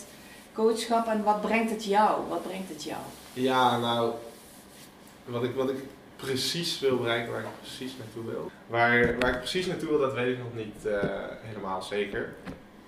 coachschap 0.54 1.06
en 1.06 1.22
wat 1.22 1.40
brengt 1.40 1.70
het 1.70 1.84
jou? 1.84 2.28
Wat 2.28 2.42
brengt 2.42 2.68
het 2.68 2.84
jou? 2.84 3.00
Ja, 3.32 3.78
nou, 3.78 4.12
wat 5.24 5.44
ik, 5.44 5.54
wat 5.54 5.70
ik 5.70 5.78
precies 6.16 6.80
wil 6.80 6.96
bereiken, 6.96 7.32
waar 7.32 7.40
ik 7.40 7.60
precies 7.60 7.92
naartoe 7.98 8.24
wil. 8.24 8.50
Waar, 8.66 9.18
waar 9.18 9.30
ik 9.30 9.38
precies 9.38 9.66
naartoe 9.66 9.88
wil, 9.88 9.98
dat 9.98 10.14
weet 10.14 10.32
ik 10.32 10.38
nog 10.38 10.54
niet 10.54 10.86
eh, 10.86 11.10
helemaal 11.40 11.82
zeker. 11.82 12.34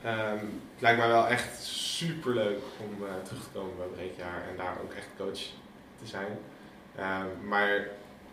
Ehm, 0.03 0.45
het 0.73 0.81
lijkt 0.81 0.99
mij 0.99 1.09
wel 1.09 1.27
echt 1.27 1.65
super 1.65 2.35
leuk 2.35 2.63
om 2.79 3.07
eh, 3.07 3.13
terug 3.25 3.43
te 3.43 3.49
komen 3.53 3.77
bij 3.77 3.87
Breekjaar 3.87 4.43
en 4.51 4.57
daar 4.57 4.77
ook 4.83 4.93
echt 4.93 5.09
coach 5.17 5.41
te 5.99 6.07
zijn. 6.07 6.39
Ehm, 6.97 7.49
maar 7.49 7.89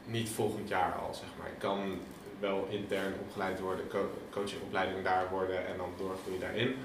niet 0.05 0.29
volgend 0.29 0.69
jaar 0.69 0.93
al, 0.93 1.13
zeg 1.13 1.29
maar. 1.37 1.47
Ik 1.47 1.59
kan 1.59 1.99
wel 2.39 2.67
intern 2.69 3.13
opgeleid 3.21 3.59
worden, 3.59 3.87
co 3.87 4.11
coachingopleiding 4.29 5.03
daar 5.03 5.29
worden 5.29 5.67
en 5.67 5.77
dan 5.77 5.89
doorgroeien 5.97 6.39
daarin. 6.39 6.75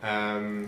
Ehm, 0.00 0.64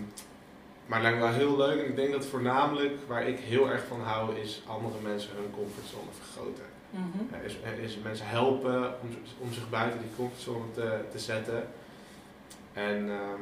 maar 0.87 0.99
het 0.99 1.07
lijkt 1.07 1.17
me 1.17 1.23
wel 1.23 1.33
heel 1.33 1.57
leuk 1.57 1.79
en 1.79 1.89
ik 1.89 1.95
denk 1.95 2.11
dat 2.11 2.25
voornamelijk 2.25 2.93
waar 3.07 3.27
ik 3.27 3.39
heel 3.39 3.69
erg 3.69 3.83
van 3.87 4.01
hou 4.01 4.35
is 4.35 4.61
andere 4.67 5.01
mensen 5.03 5.35
hun 5.35 5.51
comfortzone 5.51 6.11
vergroten. 6.19 6.65
Eh, 7.31 7.43
is, 7.43 7.57
is 7.81 7.97
mensen 8.03 8.27
helpen 8.27 9.01
om, 9.01 9.09
om 9.37 9.53
zich 9.53 9.69
buiten 9.69 9.99
die 9.99 10.15
comfortzone 10.15 10.71
te, 10.71 10.99
te 11.11 11.19
zetten. 11.19 11.67
En 12.73 13.09
ehm, 13.09 13.41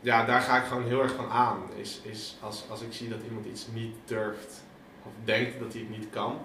ja, 0.00 0.24
daar 0.24 0.40
ga 0.40 0.56
ik 0.56 0.64
gewoon 0.64 0.86
heel 0.86 1.02
erg 1.02 1.14
van 1.14 1.28
aan. 1.28 1.58
Is, 1.76 2.00
is 2.02 2.36
als, 2.40 2.64
als 2.70 2.80
ik 2.80 2.92
zie 2.92 3.08
dat 3.08 3.22
iemand 3.28 3.46
iets 3.46 3.66
niet 3.72 3.96
durft 4.04 4.62
of 5.02 5.12
denkt 5.24 5.58
dat 5.58 5.72
hij 5.72 5.82
het 5.82 5.90
niet 5.90 6.10
kan. 6.10 6.38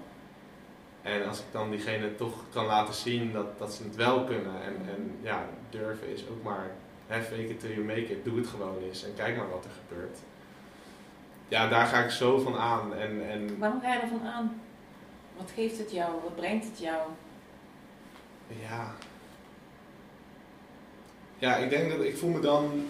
En 1.02 1.28
als 1.28 1.40
ik 1.40 1.46
dan 1.52 1.70
diegene 1.70 2.16
toch 2.16 2.34
kan 2.54 2.66
laten 2.66 2.94
zien 2.94 3.32
dat, 3.32 3.60
dat 3.60 3.74
ze 3.74 3.84
het 3.84 3.96
wel 3.96 4.24
kunnen. 4.24 4.64
En, 4.64 4.76
en 4.96 5.18
ja, 5.22 5.46
durven 5.70 6.08
is 6.14 6.28
ook 6.30 6.44
maar 6.44 6.72
hè, 7.08 7.22
fake 7.22 7.50
it 7.50 7.60
till 7.60 7.74
you 7.74 7.86
make 7.86 8.12
it. 8.12 8.24
Doe 8.24 8.38
het 8.38 8.48
gewoon 8.48 8.78
eens 8.84 9.04
en 9.04 9.14
kijk 9.16 9.38
maar 9.38 9.50
wat 9.50 9.66
er 9.66 9.72
gebeurt. 9.88 10.18
Ja, 11.48 11.68
daar 11.68 11.86
ga 11.86 12.04
ik 12.04 12.10
zo 12.10 12.40
van 12.40 12.58
aan. 12.58 12.94
En, 12.94 13.30
en 13.30 13.60
Waarom 13.60 13.82
ga 13.82 13.94
je 13.94 14.00
ervan 14.00 14.28
aan? 14.28 14.62
Wat 15.38 15.52
geeft 15.56 15.78
het 15.78 15.92
jou? 15.92 16.12
Wat 16.24 16.36
brengt 16.36 16.66
het 16.66 16.80
jou? 16.80 17.02
Ja. 18.48 18.96
Ja, 21.38 21.56
ik 21.56 21.70
denk 21.70 21.90
dat 21.92 22.04
ik 22.04 22.18
voel 22.18 22.30
me 22.30 22.40
dan 22.40 22.88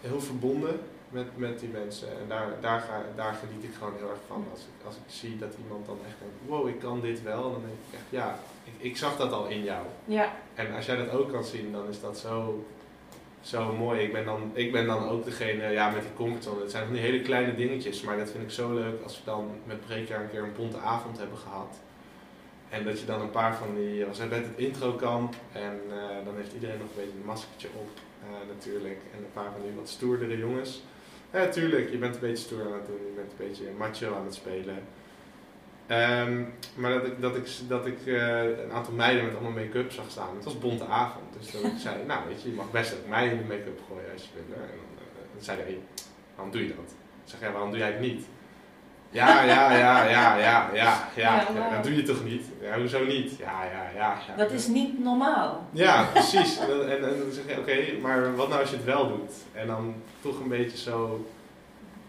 heel 0.00 0.20
verbonden 0.20 0.80
met, 1.08 1.36
met 1.36 1.60
die 1.60 1.68
mensen. 1.68 2.08
En 2.08 2.28
daar, 2.28 2.48
daar, 2.60 2.80
ga, 2.80 3.02
daar 3.16 3.34
geniet 3.34 3.64
ik 3.64 3.74
gewoon 3.78 3.94
heel 3.96 4.10
erg 4.10 4.18
van. 4.26 4.46
Als 4.50 4.60
ik, 4.60 4.86
als 4.86 4.94
ik 4.96 5.02
zie 5.06 5.38
dat 5.38 5.54
iemand 5.62 5.86
dan 5.86 5.98
echt 6.06 6.16
denkt, 6.18 6.34
wow, 6.46 6.68
ik 6.68 6.78
kan 6.78 7.00
dit 7.00 7.22
wel. 7.22 7.42
Dan 7.52 7.60
denk 7.60 7.74
ik 7.88 7.94
echt, 7.94 8.04
ja, 8.08 8.38
ik, 8.64 8.72
ik 8.78 8.96
zag 8.96 9.16
dat 9.16 9.32
al 9.32 9.46
in 9.46 9.62
jou. 9.62 9.86
Ja, 10.04 10.32
En 10.54 10.74
als 10.74 10.86
jij 10.86 10.96
dat 10.96 11.10
ook 11.10 11.32
kan 11.32 11.44
zien, 11.44 11.72
dan 11.72 11.88
is 11.88 12.00
dat 12.00 12.18
zo, 12.18 12.64
zo 13.42 13.72
mooi. 13.72 14.00
Ik 14.00 14.12
ben, 14.12 14.24
dan, 14.24 14.50
ik 14.52 14.72
ben 14.72 14.86
dan 14.86 15.08
ook 15.08 15.24
degene, 15.24 15.68
ja, 15.68 15.90
met 15.90 16.02
die 16.02 16.14
comfortzone. 16.14 16.60
Het 16.60 16.70
zijn 16.70 16.84
van 16.84 16.94
die 16.94 17.02
hele 17.02 17.22
kleine 17.22 17.54
dingetjes, 17.54 18.00
maar 18.00 18.16
dat 18.16 18.30
vind 18.30 18.42
ik 18.42 18.50
zo 18.50 18.74
leuk 18.74 19.02
als 19.02 19.16
we 19.16 19.22
dan 19.24 19.50
met 19.64 19.86
Breekjaar 19.86 20.20
een 20.20 20.30
keer 20.30 20.42
een 20.42 20.56
bonte 20.56 20.78
avond 20.78 21.18
hebben 21.18 21.38
gehad. 21.38 21.80
En 22.68 22.84
dat 22.84 23.00
je 23.00 23.06
dan 23.06 23.20
een 23.20 23.30
paar 23.30 23.56
van 23.56 23.74
die, 23.74 24.06
was 24.06 24.18
net 24.18 24.30
het 24.30 24.56
introkamp 24.56 25.34
en 25.52 25.80
eh, 25.90 26.24
dan 26.24 26.36
heeft 26.36 26.52
iedereen 26.52 26.78
nog 26.78 26.88
een 26.88 26.96
beetje 26.96 27.18
een 27.18 27.26
maskertje 27.26 27.68
op 27.74 27.90
eh, 28.22 28.28
natuurlijk. 28.54 29.00
En 29.12 29.18
een 29.18 29.32
paar 29.32 29.52
van 29.52 29.62
die 29.62 29.72
wat 29.76 29.88
stoerdere 29.88 30.38
jongens. 30.38 30.82
Ja, 31.32 31.48
tuurlijk, 31.48 31.90
je 31.90 31.98
bent 31.98 32.14
een 32.14 32.20
beetje 32.20 32.44
stoer 32.44 32.66
aan 32.66 32.72
het 32.72 32.86
doen, 32.86 33.06
je 33.06 33.12
bent 33.16 33.30
een 33.30 33.46
beetje 33.48 33.64
macho 33.78 34.14
aan 34.14 34.24
het 34.24 34.34
spelen. 34.34 34.78
Ehm, 35.92 36.42
maar 36.74 36.90
dat 36.92 37.06
ik, 37.06 37.20
dat 37.20 37.36
ik, 37.36 37.48
dat 37.68 37.86
ik 37.86 38.06
eh, 38.06 38.42
een 38.42 38.72
aantal 38.72 38.94
meiden 38.94 39.24
met 39.24 39.34
allemaal 39.34 39.64
make-up 39.64 39.92
zag 39.92 40.04
staan. 40.08 40.34
Het 40.34 40.44
was 40.44 40.58
bonte 40.58 40.86
avond. 40.86 41.24
Dus 41.38 41.50
dat 41.50 41.62
ik 41.62 41.78
zei, 41.78 41.94
nou 42.06 42.20
weet 42.28 42.42
je, 42.42 42.48
je 42.48 42.54
mag 42.54 42.70
best 42.70 42.94
ook 42.94 43.08
mij 43.08 43.28
in 43.28 43.36
de 43.36 43.44
make-up 43.44 43.80
gooien 43.88 44.12
als 44.12 44.22
je 44.22 44.28
wil. 44.34 44.54
En 44.54 44.60
dan, 44.60 44.98
eh, 44.98 45.34
dan 45.34 45.44
zei 45.44 45.58
een, 45.60 45.82
waarom 46.34 46.52
doe 46.52 46.62
je 46.62 46.68
dat? 46.68 46.90
Ik 47.24 47.30
zeg, 47.30 47.40
ja, 47.40 47.52
waarom 47.52 47.70
doe 47.70 47.78
jij 47.78 47.90
het 47.90 48.00
niet? 48.00 48.24
Ja, 49.10 49.44
ja, 49.44 49.72
ja, 49.72 50.04
ja, 50.08 50.36
ja, 50.36 50.74
ja, 50.74 51.08
ja. 51.16 51.46
Dat 51.74 51.84
doe 51.84 51.96
je 51.96 52.02
toch 52.02 52.24
niet? 52.24 52.44
Ja, 52.60 52.78
hoezo 52.78 53.04
niet? 53.04 53.36
Ja, 53.36 53.64
ja, 53.64 53.90
ja. 53.94 54.18
ja. 54.28 54.36
dat 54.36 54.50
is 54.50 54.66
niet 54.66 55.04
normaal. 55.04 55.68
Ja, 55.70 56.04
precies. 56.12 56.58
En, 56.58 56.90
en 56.90 57.00
dan 57.00 57.32
zeg 57.32 57.44
je, 57.46 57.58
oké, 57.58 58.00
maar 58.00 58.36
wat 58.36 58.48
nou 58.48 58.60
als 58.60 58.70
je 58.70 58.76
het 58.76 58.84
wel 58.84 59.08
doet? 59.08 59.32
En 59.52 59.66
dan 59.66 59.94
toch 60.20 60.40
een 60.40 60.48
beetje 60.48 60.76
zo 60.76 61.26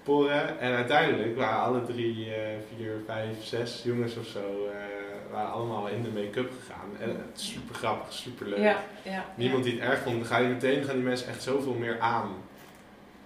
porren. 0.04 0.60
En 0.60 0.76
uiteindelijk 0.76 1.36
waren 1.36 1.62
alle 1.62 1.84
drie, 1.86 2.34
eh, 2.34 2.42
vier, 2.76 3.02
vijf, 3.06 3.44
zes 3.44 3.82
jongens 3.84 4.18
of 4.18 4.26
zo, 4.26 4.40
eh, 4.40 5.32
waren 5.32 5.52
allemaal 5.52 5.88
in 5.88 6.04
de 6.04 6.10
make-up 6.10 6.52
gegaan. 6.60 6.90
En 7.00 7.10
het 7.10 7.42
super 7.42 7.76
grappig, 7.76 8.14
super 8.14 8.48
leuk. 8.48 8.60
Ja, 8.60 8.84
ja. 9.02 9.26
Niemand 9.36 9.64
die 9.64 9.74
het 9.74 9.82
erg 9.82 10.00
vond, 10.00 10.16
dan 10.16 10.26
ga 10.26 10.38
je 10.38 10.48
meteen, 10.48 10.84
gaan 10.84 10.96
die 10.96 11.04
mensen 11.04 11.28
echt 11.28 11.44
zoveel 11.44 11.74
meer 11.74 12.00
aan. 12.00 12.32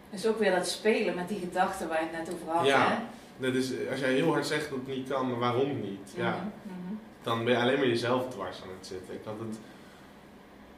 Dus 0.09 0.27
ook 0.27 0.39
weer 0.39 0.51
dat 0.51 0.67
spelen 0.67 1.15
met 1.15 1.27
die 1.27 1.39
gedachten 1.39 1.87
waar 1.87 1.99
je 1.99 2.07
het 2.11 2.25
net 2.25 2.35
over 2.35 2.53
had. 2.53 2.65
Ja. 2.65 2.87
Hè? 2.89 2.95
Dat 3.37 3.53
is, 3.53 3.71
als 3.91 3.99
jij 3.99 4.13
heel 4.13 4.31
hard 4.31 4.47
zegt 4.47 4.69
dat 4.69 4.79
het 4.79 4.87
niet 4.95 5.09
kan, 5.09 5.29
maar 5.29 5.39
waarom 5.39 5.81
niet? 5.81 6.13
Ja. 6.15 6.29
Mhm, 6.29 6.77
mhm. 6.79 6.93
dan 7.21 7.43
ben 7.43 7.53
je 7.53 7.59
alleen 7.59 7.77
maar 7.77 7.87
jezelf 7.87 8.29
dwars 8.29 8.61
aan 8.61 8.69
het 8.77 8.87
zitten. 8.87 9.13
Ik 9.13 9.21
had 9.23 9.39
het 9.39 9.57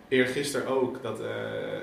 eergisteren 0.09 0.67
ook, 0.67 1.01
dat, 1.03 1.19
eh, 1.19 1.27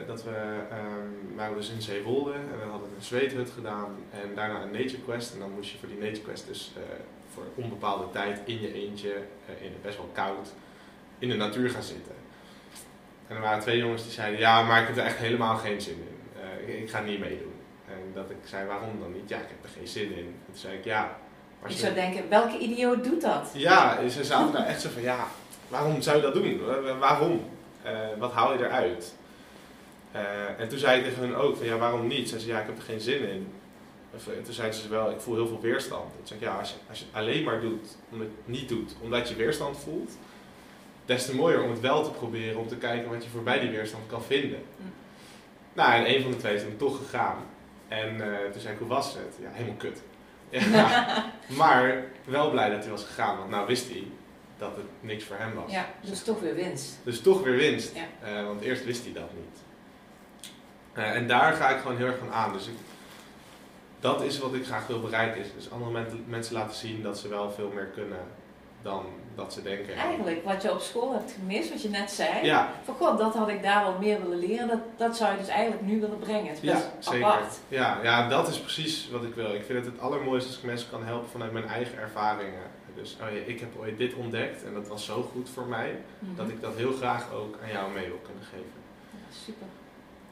dat 0.06 0.24
we 0.24 0.30
um, 0.30 1.36
waren 1.36 1.56
dus 1.56 1.70
in 1.70 1.82
Zeewolde 1.82 2.32
en 2.32 2.58
we 2.64 2.70
hadden 2.70 2.88
een 2.96 3.02
zweethut 3.04 3.50
gedaan 3.50 3.96
en 4.10 4.34
daarna 4.34 4.62
een 4.62 4.70
nature 4.70 5.02
quest. 5.04 5.32
En 5.34 5.38
dan 5.38 5.50
moest 5.50 5.70
je 5.70 5.78
voor 5.78 5.88
die 5.88 5.98
nature 5.98 6.20
quest 6.22 6.46
dus 6.46 6.72
eh, 6.76 6.82
voor 7.34 7.42
onbepaalde 7.54 8.04
tijd 8.12 8.40
in 8.44 8.60
je 8.60 8.72
eentje, 8.74 9.10
eh, 9.12 9.64
in 9.64 9.72
het 9.72 9.82
best 9.82 9.96
wel 9.96 10.10
koud, 10.12 10.48
in 11.18 11.28
de 11.28 11.36
natuur 11.36 11.70
gaan 11.70 11.82
zitten. 11.82 12.14
En 13.28 13.36
er 13.36 13.42
waren 13.42 13.60
twee 13.60 13.78
jongens 13.78 14.02
die 14.02 14.12
zeiden, 14.12 14.40
ja, 14.40 14.62
maar 14.62 14.80
ik 14.80 14.86
heb 14.86 14.96
er 14.96 15.04
echt 15.04 15.16
helemaal 15.18 15.56
geen 15.56 15.80
zin 15.80 15.94
in. 16.08 16.14
Ik, 16.68 16.80
ik 16.82 16.90
ga 16.90 17.00
niet 17.00 17.18
meedoen. 17.20 17.52
En 17.88 17.98
dat 18.14 18.30
ik 18.30 18.36
zei, 18.44 18.66
waarom 18.66 19.00
dan 19.00 19.12
niet? 19.12 19.28
Ja, 19.28 19.36
ik 19.36 19.48
heb 19.48 19.62
er 19.64 19.70
geen 19.76 19.86
zin 19.88 20.10
in. 20.12 20.18
En 20.26 20.34
toen 20.46 20.54
zei 20.56 20.76
ik, 20.76 20.84
ja... 20.84 21.16
Je 21.66 21.72
je- 21.72 21.78
zou 21.78 21.94
denken, 21.94 22.28
welke 22.28 22.58
idioot 22.58 23.04
doet 23.04 23.20
dat? 23.20 23.50
ja, 23.54 24.08
ze 24.08 24.24
zaten 24.24 24.52
daar 24.52 24.66
echt 24.66 24.80
zo 24.80 24.88
van, 24.92 25.02
ja, 25.02 25.26
waarom 25.68 26.02
zou 26.02 26.16
je 26.16 26.22
dat 26.22 26.34
doen? 26.34 26.60
Wa- 26.66 26.98
Waarom? 26.98 27.40
Eh, 27.86 28.18
wat 28.18 28.32
haal 28.32 28.52
je 28.52 28.64
eruit? 28.64 29.14
Eh, 30.12 30.60
en 30.60 30.68
toen 30.68 30.78
zei 30.78 30.98
ik 30.98 31.04
tegen 31.04 31.22
hun 31.22 31.34
ook 31.34 31.56
van, 31.56 31.66
ja, 31.66 31.76
waarom 31.76 32.06
niet? 32.06 32.28
Ze 32.28 32.40
zei, 32.40 32.52
ja, 32.52 32.60
ik 32.60 32.66
heb 32.66 32.76
er 32.76 32.82
geen 32.82 33.00
zin 33.00 33.28
in. 33.28 33.52
Of, 34.14 34.28
eh, 34.28 34.42
toen 34.42 34.54
zeiden 34.54 34.80
ze 34.80 34.88
wel, 34.88 35.10
ik 35.10 35.20
voel 35.20 35.34
heel 35.34 35.46
veel 35.46 35.60
weerstand. 35.60 36.12
Ik 36.20 36.26
zeg, 36.26 36.40
ja, 36.40 36.58
als 36.58 36.70
je, 36.70 36.76
als 36.88 36.98
je 36.98 37.04
het 37.04 37.14
alleen 37.14 37.44
maar 37.44 37.60
doet, 37.60 37.96
om 38.12 38.20
het 38.20 38.30
niet 38.44 38.68
doet, 38.68 38.96
omdat 39.02 39.28
je 39.28 39.34
weerstand 39.34 39.78
voelt, 39.78 40.18
des 41.04 41.26
te 41.26 41.34
mooier 41.34 41.62
om 41.62 41.70
het 41.70 41.80
wel 41.80 42.04
te 42.04 42.10
proberen, 42.10 42.58
om 42.58 42.68
te 42.68 42.76
kijken 42.76 43.10
wat 43.10 43.24
je 43.24 43.30
voorbij 43.30 43.60
die 43.60 43.70
weerstand 43.70 44.06
kan 44.06 44.22
vinden. 44.22 44.62
Mm. 44.76 44.92
Nou, 45.72 45.92
en 45.92 46.14
een 46.14 46.22
van 46.22 46.30
de 46.30 46.36
twee 46.36 46.54
is 46.54 46.62
dan 46.62 46.76
toch 46.76 46.96
gegaan. 46.96 47.36
En 47.88 48.16
toen 48.52 48.60
zei 48.60 48.72
ik, 48.72 48.78
hoe 48.78 48.88
was 48.88 49.14
het? 49.14 49.34
Ja, 49.40 49.48
helemaal 49.52 49.76
kut. 49.76 50.02
Ja, 50.50 51.32
maar 51.46 52.04
wel 52.24 52.50
blij 52.50 52.70
dat 52.70 52.82
hij 52.82 52.90
was 52.90 53.04
gegaan, 53.04 53.38
want 53.38 53.50
nou 53.50 53.66
wist 53.66 53.88
hij 53.88 54.06
dat 54.58 54.76
het 54.76 54.84
niks 55.00 55.24
voor 55.24 55.36
hem 55.36 55.54
was. 55.54 55.72
Ja, 55.72 55.86
dus 56.00 56.22
toch 56.22 56.40
weer 56.40 56.54
winst. 56.54 56.98
Dus 57.02 57.20
toch 57.20 57.42
weer 57.42 57.56
winst. 57.56 57.94
Ja. 57.94 58.28
Eh, 58.28 58.44
want 58.46 58.60
eerst 58.60 58.84
wist 58.84 59.04
hij 59.04 59.12
dat 59.12 59.30
niet. 59.34 59.58
Eh, 60.92 61.14
en 61.14 61.26
daar 61.26 61.52
ga 61.52 61.68
ik 61.68 61.80
gewoon 61.80 61.96
heel 61.96 62.06
erg 62.06 62.18
van 62.18 62.32
aan. 62.32 62.52
Dus 62.52 62.66
ik, 62.66 62.74
dat 64.00 64.22
is 64.22 64.38
wat 64.38 64.54
ik 64.54 64.64
graag 64.64 64.86
wil 64.86 65.00
bereiken. 65.00 65.40
Is 65.40 65.48
dus 65.56 65.70
andere 65.70 65.90
men- 65.90 66.24
mensen 66.26 66.54
laten 66.54 66.76
zien 66.76 67.02
dat 67.02 67.18
ze 67.18 67.28
wel 67.28 67.50
veel 67.50 67.70
meer 67.74 67.86
kunnen 67.94 68.26
dan 68.82 69.04
dat 69.34 69.52
ze 69.52 69.62
denken. 69.62 69.94
Eigenlijk, 69.94 70.44
wat 70.44 70.62
je 70.62 70.72
op 70.72 70.80
school 70.80 71.12
hebt 71.12 71.32
gemist, 71.32 71.70
wat 71.70 71.82
je 71.82 71.88
net 71.88 72.10
zei. 72.10 72.44
Ja, 72.46 72.72
Van 72.84 72.94
god, 72.94 73.18
dat 73.18 73.34
had 73.34 73.48
ik 73.48 73.62
daar 73.62 73.82
wel 73.84 73.98
meer 73.98 74.22
willen 74.22 74.38
leren. 74.38 74.68
Dat, 74.68 74.78
dat 74.96 75.16
zou 75.16 75.32
je 75.32 75.38
dus 75.38 75.48
eigenlijk 75.48 75.82
nu 75.82 76.00
willen 76.00 76.18
brengen. 76.18 76.46
Het 76.46 76.56
is 76.56 76.70
ja 76.70 76.80
zeker. 76.98 77.26
apart. 77.26 77.58
Ja, 77.68 77.98
ja, 78.02 78.28
dat 78.28 78.48
is 78.48 78.60
precies 78.60 79.10
wat 79.10 79.22
ik 79.22 79.34
wil. 79.34 79.54
Ik 79.54 79.64
vind 79.64 79.84
het 79.84 79.92
het 79.94 80.00
allermooiste 80.02 80.48
als 80.48 80.58
ik 80.58 80.64
mensen 80.64 80.90
kan 80.90 81.04
helpen 81.04 81.28
vanuit 81.28 81.52
mijn 81.52 81.68
eigen 81.68 81.98
ervaringen. 81.98 82.62
Dus 82.96 83.16
oh 83.22 83.30
ja, 83.32 83.40
ik 83.46 83.60
heb 83.60 83.68
ooit 83.78 83.98
dit 83.98 84.14
ontdekt 84.14 84.64
en 84.64 84.74
dat 84.74 84.88
was 84.88 85.04
zo 85.04 85.22
goed 85.32 85.48
voor 85.50 85.66
mij, 85.66 86.00
Mhm. 86.18 86.34
dat 86.36 86.48
ik 86.48 86.60
dat 86.60 86.74
heel 86.76 86.92
graag 86.92 87.32
ook 87.32 87.56
aan 87.62 87.70
jou 87.72 87.92
mee 87.92 88.06
wil 88.06 88.20
kunnen 88.24 88.42
geven. 88.44 88.80
Ja, 89.10 89.18
super. 89.44 89.66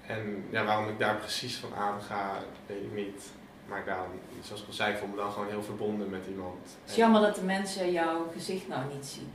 En 0.07 0.45
ja, 0.51 0.65
waarom 0.65 0.89
ik 0.89 0.99
daar 0.99 1.17
precies 1.17 1.57
van 1.57 1.75
aan 1.75 2.01
ga, 2.03 2.31
weet 2.67 2.83
ik 2.83 2.93
niet. 2.95 3.23
Maar 3.69 3.85
dan, 3.85 4.07
zoals 4.43 4.61
ik 4.61 4.67
al 4.67 4.73
zei, 4.73 4.93
ik 4.93 4.99
voel 4.99 5.09
me 5.09 5.17
dan 5.17 5.33
gewoon 5.33 5.49
heel 5.49 5.63
verbonden 5.63 6.11
met 6.11 6.23
iemand. 6.29 6.59
Het 6.83 6.91
is 6.91 6.97
jammer 6.97 7.21
dat 7.21 7.35
de 7.35 7.43
mensen 7.43 7.93
jouw 7.93 8.31
gezicht 8.35 8.69
nou 8.69 8.83
niet 8.95 9.07
zien. 9.07 9.31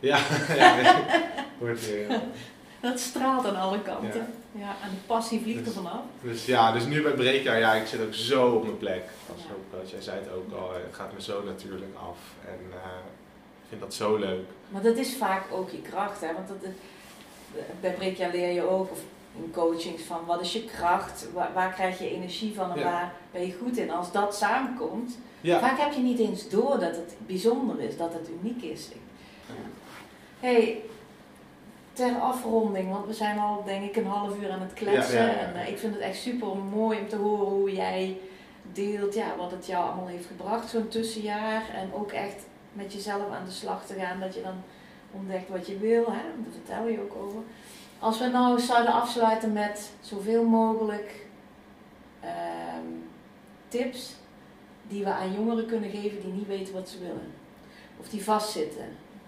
Ja, 0.00 0.18
ja, 0.56 1.02
hoort 1.58 1.86
weer. 1.86 2.10
ja. 2.10 2.20
Dat 2.80 3.00
straalt 3.00 3.46
aan 3.46 3.56
alle 3.56 3.82
kanten. 3.82 4.26
Ja, 4.58 4.68
en 4.82 4.90
de 4.90 4.96
passie 5.06 5.40
vliegt 5.40 5.58
er 5.58 5.64
Dus- 5.64 5.74
vanaf. 5.74 6.00
Dus 6.22 6.46
ja, 6.46 6.72
dus 6.72 6.84
nu 6.86 7.02
bij 7.02 7.12
Breekjaar, 7.12 7.58
ja, 7.58 7.74
ik 7.74 7.86
zit 7.86 8.00
ook 8.00 8.14
zo 8.14 8.46
op 8.54 8.62
mijn 8.62 8.78
plek. 8.78 9.04
Als 9.32 9.42
Ja. 9.90 9.90
jij 9.90 10.00
zei 10.00 10.18
het 10.20 10.30
ook 10.32 10.52
al, 10.52 10.72
het 10.72 10.94
gaat 10.94 11.12
me 11.12 11.22
zo 11.22 11.42
natuurlijk 11.44 11.94
af. 11.94 12.18
En 12.44 12.58
eh, 12.72 12.90
ik 13.62 13.68
vind 13.68 13.80
dat 13.80 13.94
zo 13.94 14.16
leuk. 14.16 14.44
Maar 14.68 14.82
dat 14.82 14.96
is 14.96 15.16
vaak 15.16 15.42
ook 15.52 15.70
je 15.70 15.82
kracht, 15.82 16.20
hè? 16.20 16.32
Want 16.34 16.48
dat, 16.48 16.56
is- 16.62 17.60
bij 17.80 17.92
Breekjaar 17.92 18.30
leer 18.32 18.52
je 18.52 18.68
ook, 18.68 18.90
of 18.90 19.00
in 19.36 19.50
coachings 19.52 20.02
van 20.02 20.24
wat 20.26 20.40
is 20.40 20.52
je 20.52 20.64
kracht, 20.64 21.26
waar, 21.32 21.50
waar 21.54 21.72
krijg 21.72 21.98
je 21.98 22.10
energie 22.10 22.54
van 22.54 22.70
en 22.72 22.78
Ja. 22.78 22.84
waar 22.84 23.12
ben 23.30 23.46
je 23.46 23.56
goed 23.62 23.76
in. 23.76 23.90
Als 23.90 24.12
dat 24.12 24.36
samenkomt, 24.36 25.18
Ja. 25.40 25.58
vaak 25.60 25.78
heb 25.78 25.92
je 25.92 26.00
niet 26.00 26.18
eens 26.18 26.48
door 26.48 26.78
dat 26.78 26.96
het 26.96 27.14
bijzonder 27.26 27.80
is, 27.80 27.96
dat 27.96 28.12
het 28.12 28.28
uniek 28.42 28.62
is. 28.62 28.88
hey, 30.40 30.82
ter 31.98 32.18
afronding, 32.18 32.90
want 32.90 33.06
we 33.06 33.12
zijn 33.12 33.38
al 33.38 33.64
denk 33.64 33.84
ik 33.84 33.96
een 33.96 34.06
half 34.06 34.40
uur 34.40 34.50
aan 34.50 34.60
het 34.60 34.72
kletsen. 34.72 35.20
Ja, 35.20 35.26
ja, 35.26 35.32
ja. 35.32 35.38
En 35.38 35.54
eh, 35.54 35.68
ik 35.68 35.78
vind 35.78 35.94
het 35.94 36.02
echt 36.02 36.16
super 36.16 36.56
mooi 36.56 36.98
om 36.98 37.08
te 37.08 37.16
horen 37.16 37.46
hoe 37.46 37.72
jij 37.72 38.18
deelt 38.72 39.14
ja, 39.14 39.36
wat 39.36 39.50
het 39.50 39.66
jou 39.66 39.86
allemaal 39.86 40.06
heeft 40.06 40.26
gebracht, 40.26 40.70
zo'n 40.70 40.88
tussenjaar. 40.88 41.62
En 41.74 41.90
ook 41.94 42.12
echt 42.12 42.46
met 42.72 42.92
jezelf 42.92 43.30
aan 43.30 43.44
de 43.44 43.50
slag 43.50 43.86
te 43.86 43.94
gaan, 43.94 44.20
dat 44.20 44.34
je 44.34 44.42
dan 44.42 44.62
ontdekt 45.12 45.48
wat 45.48 45.66
je 45.66 45.78
wil. 45.78 46.04
Hè? 46.04 46.22
Daar 46.42 46.52
vertel 46.52 46.88
je 46.88 47.00
ook 47.00 47.14
over. 47.22 47.40
Als 47.98 48.18
we 48.18 48.26
nou 48.26 48.60
zouden 48.60 48.92
afsluiten 48.92 49.52
met 49.52 49.90
zoveel 50.00 50.44
mogelijk 50.44 51.26
ehm, 52.20 52.86
tips 53.68 54.14
die 54.88 55.04
we 55.04 55.10
aan 55.10 55.32
jongeren 55.32 55.66
kunnen 55.66 55.90
geven 55.90 56.20
die 56.20 56.32
niet 56.32 56.46
weten 56.46 56.74
wat 56.74 56.88
ze 56.88 56.98
willen. 56.98 57.32
Of 58.00 58.08
die 58.08 58.24
vastzitten. 58.24 58.86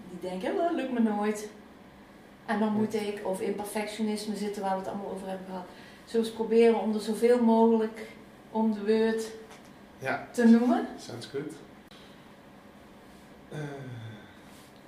Die 0.09 0.29
denken, 0.29 0.51
oh, 0.51 0.57
dat 0.57 0.75
lukt 0.75 0.91
me 0.91 0.99
nooit. 0.99 1.49
En 2.51 2.59
dan 2.59 2.73
moet 2.73 2.93
ik, 2.93 3.21
of 3.23 3.41
in 3.41 3.55
perfectionisme 3.55 4.35
zitten 4.35 4.61
waar 4.61 4.71
we 4.71 4.77
het 4.77 4.87
allemaal 4.87 5.11
over 5.11 5.27
hebben 5.27 5.45
gehad. 5.45 5.65
Zullen 6.05 6.33
proberen 6.33 6.79
om 6.79 6.93
er 6.93 6.99
zoveel 7.01 7.43
mogelijk 7.43 8.07
om 8.51 8.73
de 8.73 8.79
beurt 8.79 9.31
Ja, 9.99 10.27
te 10.31 10.45
noemen? 10.45 10.87
sounds 10.97 11.25
good. 11.27 11.53
Eh, 13.49 13.59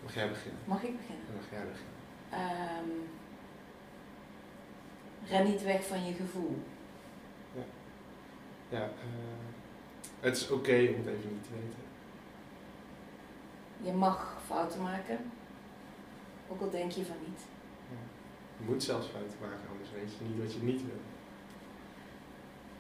mag 0.04 0.13
jij 0.13 0.30
beginnen? 0.30 0.60
Mag 0.65 0.84
ik 0.84 0.97
beginnen? 0.97 1.26
Mag 1.36 1.45
jij 1.52 1.60
beginnen? 1.71 1.91
Ehm, 2.30 2.89
ren 5.30 5.45
niet 5.52 5.63
weg 5.63 5.88
van 5.88 6.06
je 6.06 6.13
gevoel. 6.13 6.58
Ja, 8.69 8.82
eh, 8.82 8.89
het 10.19 10.38
is 10.38 10.49
oké 10.49 10.71
om 10.71 11.06
het 11.06 11.08
even 11.15 11.30
niet 11.32 11.43
te 11.43 11.49
weten. 11.54 11.80
Je 13.82 13.91
mag 13.91 14.38
fouten 14.47 14.82
maken. 14.82 15.17
Ook 16.49 16.62
al 16.62 16.69
denk 16.69 16.91
je 16.91 17.06
van 17.06 17.15
niet. 17.28 17.41
Je 18.65 18.69
moet 18.69 18.84
zelfs 18.84 19.08
fouten 19.08 19.38
maken, 19.41 19.69
anders 19.71 19.91
weet 19.91 20.12
je 20.17 20.26
niet 20.26 20.43
wat 20.43 20.54
je 20.54 20.63
niet 20.63 20.82
wil. 20.82 21.02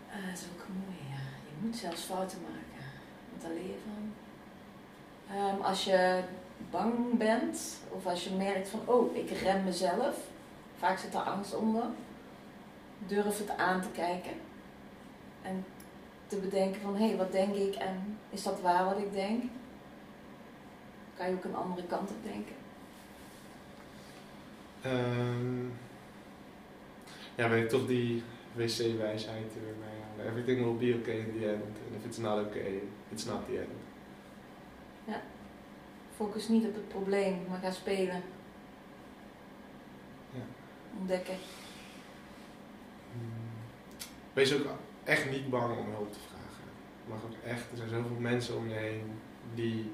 Ah, 0.09 0.25
dat 0.27 0.37
is 0.37 0.45
ook 0.53 0.67
mooi, 0.67 0.97
ja. 1.09 1.23
Je 1.49 1.65
moet 1.65 1.75
zelfs 1.75 2.01
fouten 2.01 2.37
maken. 2.41 2.85
Want 3.29 3.41
daar 3.41 3.51
leer 3.51 3.71
je 3.75 3.79
van. 3.83 4.13
Ehm, 5.35 5.61
als 5.61 5.83
je 5.83 6.23
bang 6.71 7.17
bent, 7.17 7.77
of 7.89 8.05
als 8.05 8.23
je 8.23 8.29
merkt 8.29 8.69
van, 8.69 8.79
oh, 8.85 9.15
ik 9.15 9.29
rem 9.29 9.63
mezelf. 9.63 10.17
Vaak 10.77 10.97
zit 10.97 11.13
er 11.13 11.19
angst 11.19 11.55
onder. 11.55 11.85
Durf 13.07 13.37
het 13.37 13.57
aan 13.57 13.81
te 13.81 13.89
kijken. 13.89 14.33
En 15.41 15.65
te 16.27 16.37
bedenken 16.37 16.81
van, 16.81 16.95
hé, 16.95 17.07
hey, 17.07 17.17
wat 17.17 17.31
denk 17.31 17.55
ik 17.55 17.75
en 17.75 18.17
is 18.29 18.43
dat 18.43 18.61
waar 18.61 18.85
wat 18.85 18.97
ik 18.97 19.13
denk? 19.13 19.43
Kan 21.17 21.29
je 21.29 21.35
ook 21.35 21.43
een 21.43 21.55
andere 21.55 21.87
kant 21.87 22.09
op 22.09 22.23
denken. 22.23 22.55
Ehm, 24.83 25.65
ja, 27.35 27.49
weet 27.49 27.63
ik 27.63 27.69
toch 27.69 27.87
die 27.87 28.23
wc-wijsheid 28.53 29.55
er 29.55 29.61
weer. 29.61 30.27
Everything 30.27 30.63
will 30.63 30.77
be 30.77 30.99
okay 30.99 31.17
in 31.17 31.39
the 31.39 31.47
end. 31.47 31.63
And 31.63 31.95
if 31.99 32.05
it's 32.05 32.17
not 32.17 32.45
okay, 32.45 32.81
it's 33.09 33.25
not 33.25 33.45
the 33.45 33.57
end. 33.57 33.83
Focus 36.15 36.47
niet 36.47 36.65
op 36.65 36.73
het 36.73 36.87
probleem, 36.87 37.45
maar 37.49 37.59
ga 37.59 37.71
spelen. 37.71 38.21
Ja. 40.31 40.41
Ontdekken. 40.99 41.35
Hmm. 43.11 43.51
Wees 44.33 44.53
ook 44.53 44.65
echt 45.03 45.31
niet 45.31 45.49
bang 45.49 45.77
om 45.77 45.93
hulp 45.93 46.13
te 46.13 46.19
vragen. 46.19 46.63
Mag 47.07 47.23
ook 47.23 47.51
echt, 47.51 47.71
er 47.71 47.77
zijn 47.77 47.89
zoveel 47.89 48.19
mensen 48.19 48.57
om 48.57 48.67
je 48.67 48.75
heen 48.75 49.19
die 49.53 49.91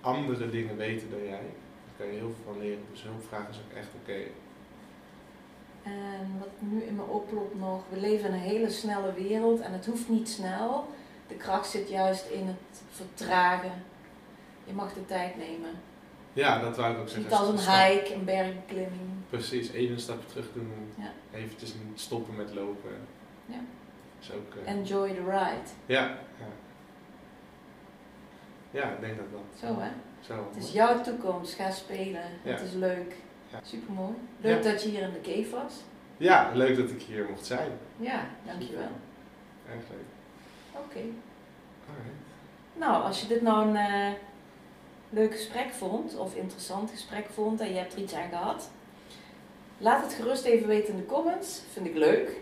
andere 0.00 0.50
dingen 0.50 0.76
weten 0.76 1.10
dan 1.10 1.24
jij. 1.24 1.54
Kan 2.00 2.08
je 2.08 2.18
heel 2.18 2.32
veel 2.34 2.52
van 2.52 2.62
leren. 2.62 2.84
Dus 2.90 3.02
hulp 3.02 3.24
vragen 3.28 3.48
is 3.50 3.56
ook 3.56 3.76
echt 3.76 3.88
oké. 4.02 4.18
En 5.82 6.38
wat 6.38 6.48
nu 6.58 6.82
in 6.82 6.94
me 6.94 7.02
oplopt 7.02 7.58
nog, 7.58 7.82
we 7.88 8.00
leven 8.00 8.28
in 8.28 8.34
een 8.34 8.40
hele 8.40 8.70
snelle 8.70 9.12
wereld 9.12 9.60
en 9.60 9.72
het 9.72 9.86
hoeft 9.86 10.08
niet 10.08 10.28
snel. 10.28 10.88
De 11.28 11.34
kracht 11.34 11.70
zit 11.70 11.88
juist 11.88 12.26
in 12.26 12.46
het 12.46 12.82
vertragen. 12.90 13.72
Je 14.64 14.72
mag 14.72 14.92
de 14.92 15.06
tijd 15.06 15.36
nemen. 15.36 15.70
Ja, 16.32 16.60
dat 16.60 16.76
wou 16.76 16.92
ik 16.92 16.98
ook 16.98 17.08
zeggen. 17.08 17.22
Niet 17.24 17.32
als 17.32 17.48
een 17.48 17.72
hike, 17.74 18.14
een 18.14 18.24
bergbeklimming. 18.24 19.10
Precies, 19.30 19.70
even 19.70 19.94
een 19.94 20.00
stapje 20.00 20.28
terug 20.28 20.52
doen. 20.52 20.72
Ja. 20.94 21.12
Eventjes 21.32 21.74
niet 21.88 22.00
stoppen 22.00 22.36
met 22.36 22.54
lopen. 22.54 22.90
Ja. 23.46 23.60
Is 24.20 24.32
ook, 24.32 24.54
eh, 24.64 24.72
Enjoy 24.72 25.08
the 25.08 25.24
ride. 25.24 25.70
ja, 25.86 26.18
ja. 26.38 26.46
Ja, 28.70 28.90
ik 28.90 29.00
denk 29.00 29.16
dat 29.16 29.26
dat. 29.32 29.58
Zo 29.60 29.80
hè. 29.80 29.90
Zo. 30.20 30.48
Het 30.52 30.64
is 30.64 30.72
jouw 30.72 31.00
toekomst, 31.00 31.54
ga 31.54 31.70
spelen. 31.70 32.24
Ja. 32.42 32.50
Het 32.50 32.60
is 32.60 32.72
leuk. 32.72 33.14
Ja. 33.48 33.58
Super 33.62 33.92
mooi. 33.92 34.14
Leuk 34.40 34.62
dat 34.62 34.82
je 34.82 34.88
hier 34.88 35.02
in 35.02 35.12
de 35.12 35.20
cave 35.20 35.62
was. 35.62 35.74
Ja, 36.16 36.50
leuk 36.54 36.76
dat 36.76 36.90
ik 36.90 37.02
hier 37.02 37.26
mocht 37.30 37.46
zijn. 37.46 37.70
Ja, 37.96 38.24
dankjewel. 38.46 38.90
Erg 39.66 39.84
leuk. 39.90 40.80
Oké. 40.84 41.00
Nou, 42.72 43.02
als 43.02 43.20
je 43.20 43.26
dit 43.26 43.42
nou 43.42 43.68
een 43.68 43.76
eh, 43.76 44.12
leuk 45.10 45.32
gesprek 45.32 45.70
vond, 45.70 46.16
of 46.16 46.34
interessant 46.34 46.90
gesprek 46.90 47.26
vond 47.34 47.60
en 47.60 47.68
je 47.68 47.78
hebt 47.78 47.92
er 47.92 47.98
iets 47.98 48.14
aan 48.14 48.28
gehad, 48.28 48.70
laat 49.78 50.02
het 50.02 50.14
gerust 50.14 50.44
even 50.44 50.68
weten 50.68 50.94
in 50.94 51.00
de 51.00 51.06
comments. 51.06 51.62
Vind 51.72 51.86
ik 51.86 51.94
leuk. 51.94 52.40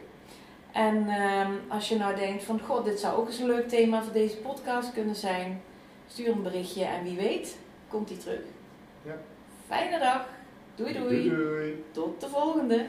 En 0.73 1.09
ehm, 1.09 1.53
als 1.69 1.89
je 1.89 1.97
nou 1.97 2.17
denkt 2.17 2.45
van, 2.45 2.61
god, 2.61 2.85
dit 2.85 3.01
zou 3.01 3.17
ook 3.17 3.27
eens 3.27 3.39
een 3.39 3.47
leuk 3.47 3.69
thema 3.69 4.03
voor 4.03 4.13
deze 4.13 4.37
podcast 4.37 4.93
kunnen 4.93 5.17
zijn, 5.17 5.63
stuur 6.09 6.29
een 6.29 6.43
berichtje 6.43 6.85
en 6.85 7.03
wie 7.03 7.17
weet, 7.17 7.57
komt 7.89 8.09
die 8.09 8.17
terug. 8.17 8.41
Ja. 9.03 9.17
Fijne 9.67 9.99
dag. 9.99 10.27
Doei 10.75 10.93
doei. 10.93 11.29
doei. 11.29 11.85
Tot 11.93 12.21
de 12.21 12.29
volgende. 12.29 12.87